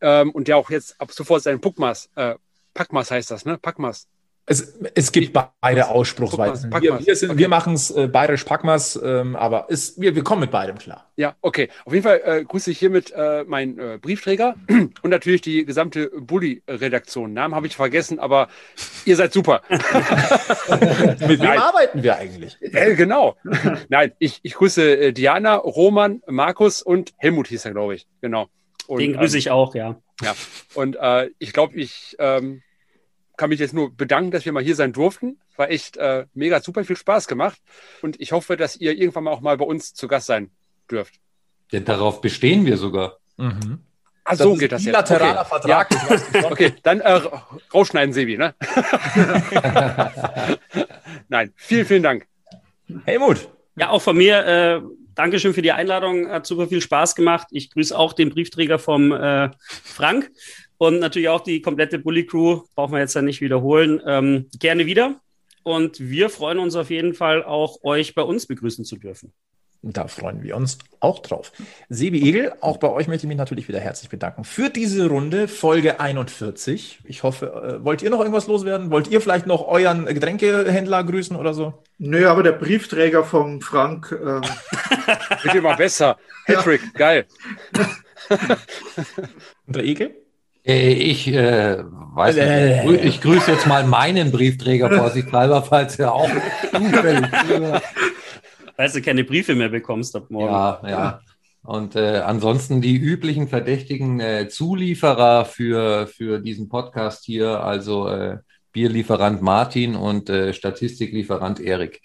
Ähm, 0.02 0.32
und 0.32 0.50
der 0.50 0.58
auch 0.58 0.70
jetzt 0.70 1.00
ab 1.00 1.14
sofort 1.14 1.44
seinen 1.44 1.62
Puckmas, 1.62 2.10
äh, 2.16 2.36
Packmas 2.74 3.10
heißt 3.10 3.32
das, 3.32 3.46
ne? 3.46 3.58
Packmas 3.58 4.10
es, 4.46 4.80
es 4.96 5.12
gibt 5.12 5.38
beide 5.62 5.88
Ausspruchsweisen. 5.88 6.72
Wir, 6.72 6.82
wir, 6.82 6.94
okay. 6.94 7.38
wir 7.38 7.48
machen 7.48 7.74
es 7.74 7.92
äh, 7.92 8.08
bayerisch 8.08 8.44
Packmas, 8.44 9.00
ähm, 9.02 9.36
aber 9.36 9.68
es, 9.70 10.00
wir, 10.00 10.16
wir 10.16 10.24
kommen 10.24 10.42
mit 10.42 10.52
beidem 10.52 10.78
klar. 10.78 11.12
Ja, 11.16 11.36
okay. 11.42 11.70
Auf 11.86 11.94
jeden 11.94 12.04
Fall 12.04 12.22
äh, 12.26 12.44
grüße 12.44 12.72
ich 12.72 12.80
hiermit 12.80 13.14
äh, 13.16 13.44
meinen 13.44 13.78
äh, 13.78 14.00
Briefträger 14.02 14.56
und 14.68 15.10
natürlich 15.10 15.42
die 15.42 15.64
gesamte 15.64 16.10
Bully-Redaktion. 16.10 17.34
Namen 17.34 17.54
habe 17.54 17.68
ich 17.68 17.76
vergessen, 17.76 18.20
aber 18.20 18.50
ihr 19.06 19.16
seid 19.16 19.32
super. 19.32 19.62
mit 19.70 21.40
wem 21.40 21.60
arbeiten 21.60 22.02
wir 22.02 22.18
eigentlich? 22.18 22.58
Äh, 22.62 22.96
genau. 22.96 23.38
Nein, 23.90 24.12
ich, 24.20 24.40
ich 24.42 24.56
grüße 24.56 24.98
äh, 24.98 25.14
Diana, 25.14 25.56
Roman, 25.56 26.22
Markus 26.28 26.82
und 26.82 27.14
Helmut 27.18 27.48
hieß 27.48 27.66
er, 27.66 27.72
glaube 27.72 27.96
ich. 27.96 28.08
Genau. 28.22 28.48
Und, 28.88 29.00
Den 29.00 29.14
grüße 29.14 29.38
ähm, 29.38 29.40
ich 29.40 29.52
auch, 29.52 29.76
ja. 29.76 30.02
Ja, 30.22 30.36
und 30.74 30.98
äh, 31.00 31.30
ich 31.40 31.54
glaube, 31.54 31.76
ich 31.76 32.16
ähm, 32.20 32.62
kann 33.42 33.50
mich 33.50 33.60
jetzt 33.60 33.74
nur 33.74 33.92
bedanken, 33.92 34.30
dass 34.30 34.46
wir 34.46 34.52
mal 34.52 34.62
hier 34.62 34.76
sein 34.76 34.94
durften. 34.94 35.40
War 35.56 35.72
echt 35.72 35.98
äh, 35.98 36.26
mega 36.36 36.62
super 36.62 36.86
viel 36.86 36.96
Spaß 36.96 37.28
gemacht. 37.28 37.60
Und 38.04 38.22
ich 38.22 38.34
hoffe, 38.34 38.56
dass 38.56 38.76
ihr 38.76 38.96
irgendwann 38.96 39.24
mal 39.24 39.32
auch 39.32 39.42
mal 39.42 39.58
bei 39.58 39.66
uns 39.66 39.96
zu 39.96 40.08
Gast 40.08 40.28
sein 40.28 40.52
dürft. 40.92 41.16
Denn 41.72 41.84
darauf 41.84 42.22
bestehen 42.22 42.68
wir 42.68 42.78
sogar. 42.78 43.18
Mhm. 43.38 43.80
Ach, 44.26 44.36
so 44.36 44.54
geht 44.54 44.72
das 44.72 44.84
jetzt. 44.86 44.94
Bilateraler 44.94 45.42
okay. 45.42 45.50
Vertrag. 45.50 46.34
Ja. 46.36 46.52
okay, 46.52 46.74
dann 46.84 47.02
äh, 47.02 47.20
rausschneiden, 47.74 48.14
Sebi, 48.14 48.38
ne? 48.38 48.54
Nein, 51.28 51.52
vielen, 51.56 51.88
vielen 51.88 52.04
Dank. 52.04 52.28
Helmut. 53.06 53.50
Ja, 53.76 53.90
auch 53.90 54.04
von 54.04 54.18
mir, 54.18 54.46
äh, 54.46 54.82
Dankeschön 55.16 55.56
für 55.56 55.64
die 55.64 55.72
Einladung. 55.72 56.30
Hat 56.30 56.46
super 56.46 56.68
viel 56.68 56.82
Spaß 56.82 57.16
gemacht. 57.16 57.48
Ich 57.50 57.72
grüße 57.72 57.98
auch 57.98 58.14
den 58.14 58.30
Briefträger 58.30 58.78
vom 58.78 59.12
äh, 59.12 59.50
Frank. 59.58 60.30
Und 60.82 60.98
natürlich 60.98 61.30
auch 61.30 61.42
die 61.42 61.62
komplette 61.62 62.00
Bully 62.00 62.26
Crew, 62.26 62.62
brauchen 62.74 62.94
wir 62.94 63.02
jetzt 63.02 63.14
ja 63.14 63.22
nicht 63.22 63.40
wiederholen. 63.40 64.02
Ähm, 64.04 64.48
gerne 64.60 64.88
wieder. 64.88 65.22
Und 65.62 66.00
wir 66.00 66.32
freuen 66.32 66.58
uns 66.58 66.76
auf 66.76 66.90
jeden 66.90 67.14
Fall 67.14 67.44
auch, 67.44 67.84
euch 67.84 68.16
bei 68.16 68.24
uns 68.24 68.48
begrüßen 68.48 68.84
zu 68.84 68.98
dürfen. 68.98 69.32
Da 69.84 70.08
freuen 70.08 70.42
wir 70.42 70.56
uns 70.56 70.80
auch 71.00 71.20
drauf. 71.20 71.52
Sebi 71.90 72.28
Egel, 72.28 72.54
auch 72.62 72.78
bei 72.78 72.90
euch 72.90 73.08
möchte 73.08 73.28
ich 73.28 73.28
mich 73.28 73.38
natürlich 73.38 73.68
wieder 73.68 73.80
herzlich 73.80 74.10
bedanken 74.10 74.44
für 74.44 74.72
diese 74.72 75.08
Runde, 75.08 75.48
Folge 75.48 76.00
41. 76.00 77.02
Ich 77.04 77.22
hoffe, 77.22 77.78
äh, 77.80 77.86
wollt 77.86 78.02
ihr 78.02 78.10
noch 78.10 78.22
irgendwas 78.22 78.48
loswerden? 78.48 78.90
Wollt 78.90 79.08
ihr 79.08 79.22
vielleicht 79.22 79.46
noch 79.46 79.68
euren 79.68 80.08
Getränkehändler 80.08 81.04
grüßen 81.04 81.36
oder 81.36 81.54
so? 81.54 81.76
Nö, 82.00 82.28
aber 82.28 82.42
der 82.42 82.54
Briefträger 82.54 83.24
vom 83.24 83.62
Frank. 83.62 84.12
Ähm 84.20 84.42
Wird 85.44 85.54
immer 85.54 85.78
besser. 85.78 86.18
Patrick, 86.48 86.82
ja. 86.82 86.90
geil. 86.98 87.26
Und 89.68 89.76
der 89.76 89.84
Egel? 89.84 90.16
Äh, 90.66 90.94
ich 90.94 91.28
äh, 91.28 91.78
weiß 91.80 92.36
nicht. 92.36 92.46
Äh. 92.46 93.08
Ich 93.08 93.22
grüße 93.22 93.52
jetzt 93.52 93.68
mal 93.68 93.86
meinen 93.86 94.32
Briefträger 94.32 94.90
vorsichtshalber, 94.90 95.64
falls 95.64 95.98
er 96.00 96.14
auch 96.14 96.30
zufällig. 96.72 97.30
Falls 98.76 98.94
du 98.94 99.02
keine 99.02 99.24
Briefe 99.24 99.56
mehr 99.56 99.70
bekommst 99.70 100.16
ab 100.16 100.26
morgen. 100.30 100.52
Ja, 100.52 100.82
ja. 100.88 101.22
Und 101.64 101.96
äh, 101.96 102.22
ansonsten 102.26 102.82
die 102.82 102.98
üblichen 102.98 103.48
verdächtigen 103.48 104.20
äh, 104.20 104.48
Zulieferer 104.50 105.46
für, 105.46 106.08
für 106.08 106.40
diesen 106.40 106.70
Podcast 106.70 107.24
hier, 107.24 107.64
also 107.64 108.08
äh, 108.08 108.38
Bierlieferant 108.72 109.42
Martin 109.42 109.96
und 109.96 110.30
äh, 110.30 110.54
Statistiklieferant 110.54 111.60
Erik. 111.60 112.02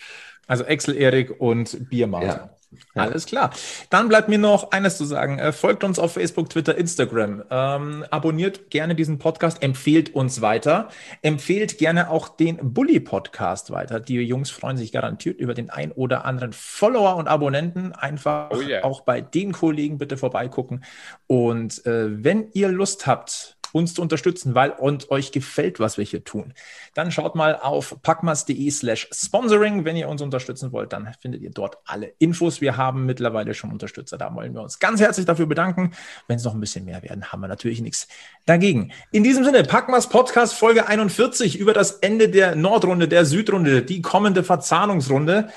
Also 0.46 0.64
Excel 0.64 0.96
Erik 0.96 1.40
und 1.40 1.88
Bier 1.88 2.06
Martin. 2.06 2.28
Ja. 2.28 2.55
Alles 2.94 3.26
klar. 3.26 3.50
Dann 3.90 4.08
bleibt 4.08 4.28
mir 4.28 4.38
noch 4.38 4.70
eines 4.70 4.96
zu 4.96 5.04
sagen. 5.04 5.38
Äh, 5.38 5.52
folgt 5.52 5.84
uns 5.84 5.98
auf 5.98 6.12
Facebook, 6.12 6.50
Twitter, 6.50 6.76
Instagram. 6.76 7.44
Ähm, 7.50 8.04
abonniert 8.10 8.70
gerne 8.70 8.94
diesen 8.94 9.18
Podcast, 9.18 9.62
empfehlt 9.62 10.14
uns 10.14 10.40
weiter. 10.40 10.88
Empfehlt 11.22 11.78
gerne 11.78 12.10
auch 12.10 12.28
den 12.28 12.74
Bully 12.74 13.00
Podcast 13.00 13.70
weiter. 13.70 14.00
Die 14.00 14.16
Jungs 14.16 14.50
freuen 14.50 14.76
sich 14.76 14.92
garantiert 14.92 15.38
über 15.38 15.54
den 15.54 15.70
ein 15.70 15.92
oder 15.92 16.24
anderen 16.24 16.52
Follower 16.52 17.16
und 17.16 17.28
Abonnenten. 17.28 17.92
Einfach 17.92 18.50
oh 18.50 18.60
yeah. 18.60 18.84
auch 18.84 19.02
bei 19.02 19.20
den 19.20 19.52
Kollegen 19.52 19.98
bitte 19.98 20.16
vorbeigucken. 20.16 20.84
Und 21.26 21.84
äh, 21.86 22.24
wenn 22.24 22.50
ihr 22.52 22.68
Lust 22.68 23.06
habt, 23.06 23.55
uns 23.76 23.94
zu 23.94 24.02
unterstützen, 24.02 24.54
weil 24.54 24.70
und 24.70 25.10
euch 25.10 25.32
gefällt, 25.32 25.80
was 25.80 25.98
wir 25.98 26.04
hier 26.04 26.24
tun, 26.24 26.54
dann 26.94 27.12
schaut 27.12 27.34
mal 27.34 27.56
auf 27.56 27.96
packmas.de 28.02 28.70
slash 28.70 29.08
sponsoring. 29.12 29.84
Wenn 29.84 29.96
ihr 29.96 30.08
uns 30.08 30.22
unterstützen 30.22 30.72
wollt, 30.72 30.92
dann 30.92 31.12
findet 31.20 31.42
ihr 31.42 31.50
dort 31.50 31.78
alle 31.84 32.12
Infos. 32.18 32.60
Wir 32.60 32.76
haben 32.76 33.06
mittlerweile 33.06 33.54
schon 33.54 33.70
Unterstützer. 33.70 34.16
Da 34.16 34.34
wollen 34.34 34.54
wir 34.54 34.62
uns 34.62 34.78
ganz 34.78 35.00
herzlich 35.00 35.26
dafür 35.26 35.46
bedanken. 35.46 35.92
Wenn 36.26 36.36
es 36.36 36.44
noch 36.44 36.54
ein 36.54 36.60
bisschen 36.60 36.86
mehr 36.86 37.02
werden, 37.02 37.30
haben 37.30 37.40
wir 37.40 37.48
natürlich 37.48 37.80
nichts 37.80 38.08
dagegen. 38.46 38.92
In 39.12 39.22
diesem 39.22 39.44
Sinne, 39.44 39.62
Packmas 39.64 40.08
Podcast 40.08 40.54
Folge 40.54 40.86
41 40.88 41.58
über 41.58 41.74
das 41.74 41.92
Ende 41.92 42.28
der 42.28 42.56
Nordrunde, 42.56 43.08
der 43.08 43.26
Südrunde, 43.26 43.82
die 43.82 44.00
kommende 44.00 44.42
Verzahnungsrunde. 44.42 45.48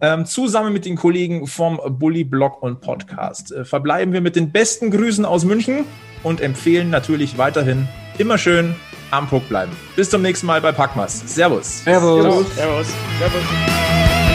Ähm, 0.00 0.26
zusammen 0.26 0.72
mit 0.72 0.84
den 0.84 0.96
Kollegen 0.96 1.46
vom 1.46 1.80
Bully 1.98 2.24
Blog 2.24 2.62
und 2.62 2.80
Podcast 2.80 3.50
äh, 3.50 3.64
verbleiben 3.64 4.12
wir 4.12 4.20
mit 4.20 4.36
den 4.36 4.52
besten 4.52 4.90
Grüßen 4.90 5.24
aus 5.24 5.44
München 5.44 5.84
und 6.22 6.40
empfehlen 6.40 6.90
natürlich 6.90 7.36
weiterhin 7.36 7.88
immer 8.16 8.38
schön 8.38 8.76
am 9.10 9.28
Puck 9.28 9.48
bleiben. 9.48 9.72
Bis 9.96 10.10
zum 10.10 10.22
nächsten 10.22 10.46
Mal 10.46 10.60
bei 10.60 10.72
Packmas. 10.72 11.22
Servus. 11.26 11.82
Servus. 11.84 12.22
Servus. 12.22 12.54
Servus. 12.54 12.86
Servus. 13.18 14.27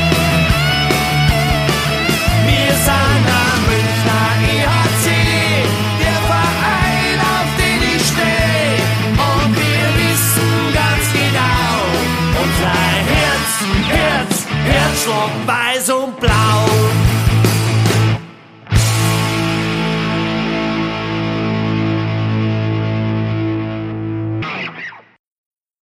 Schlag 15.03 15.31
weiß 15.45 15.89
und 15.89 16.17
blau. 16.17 16.62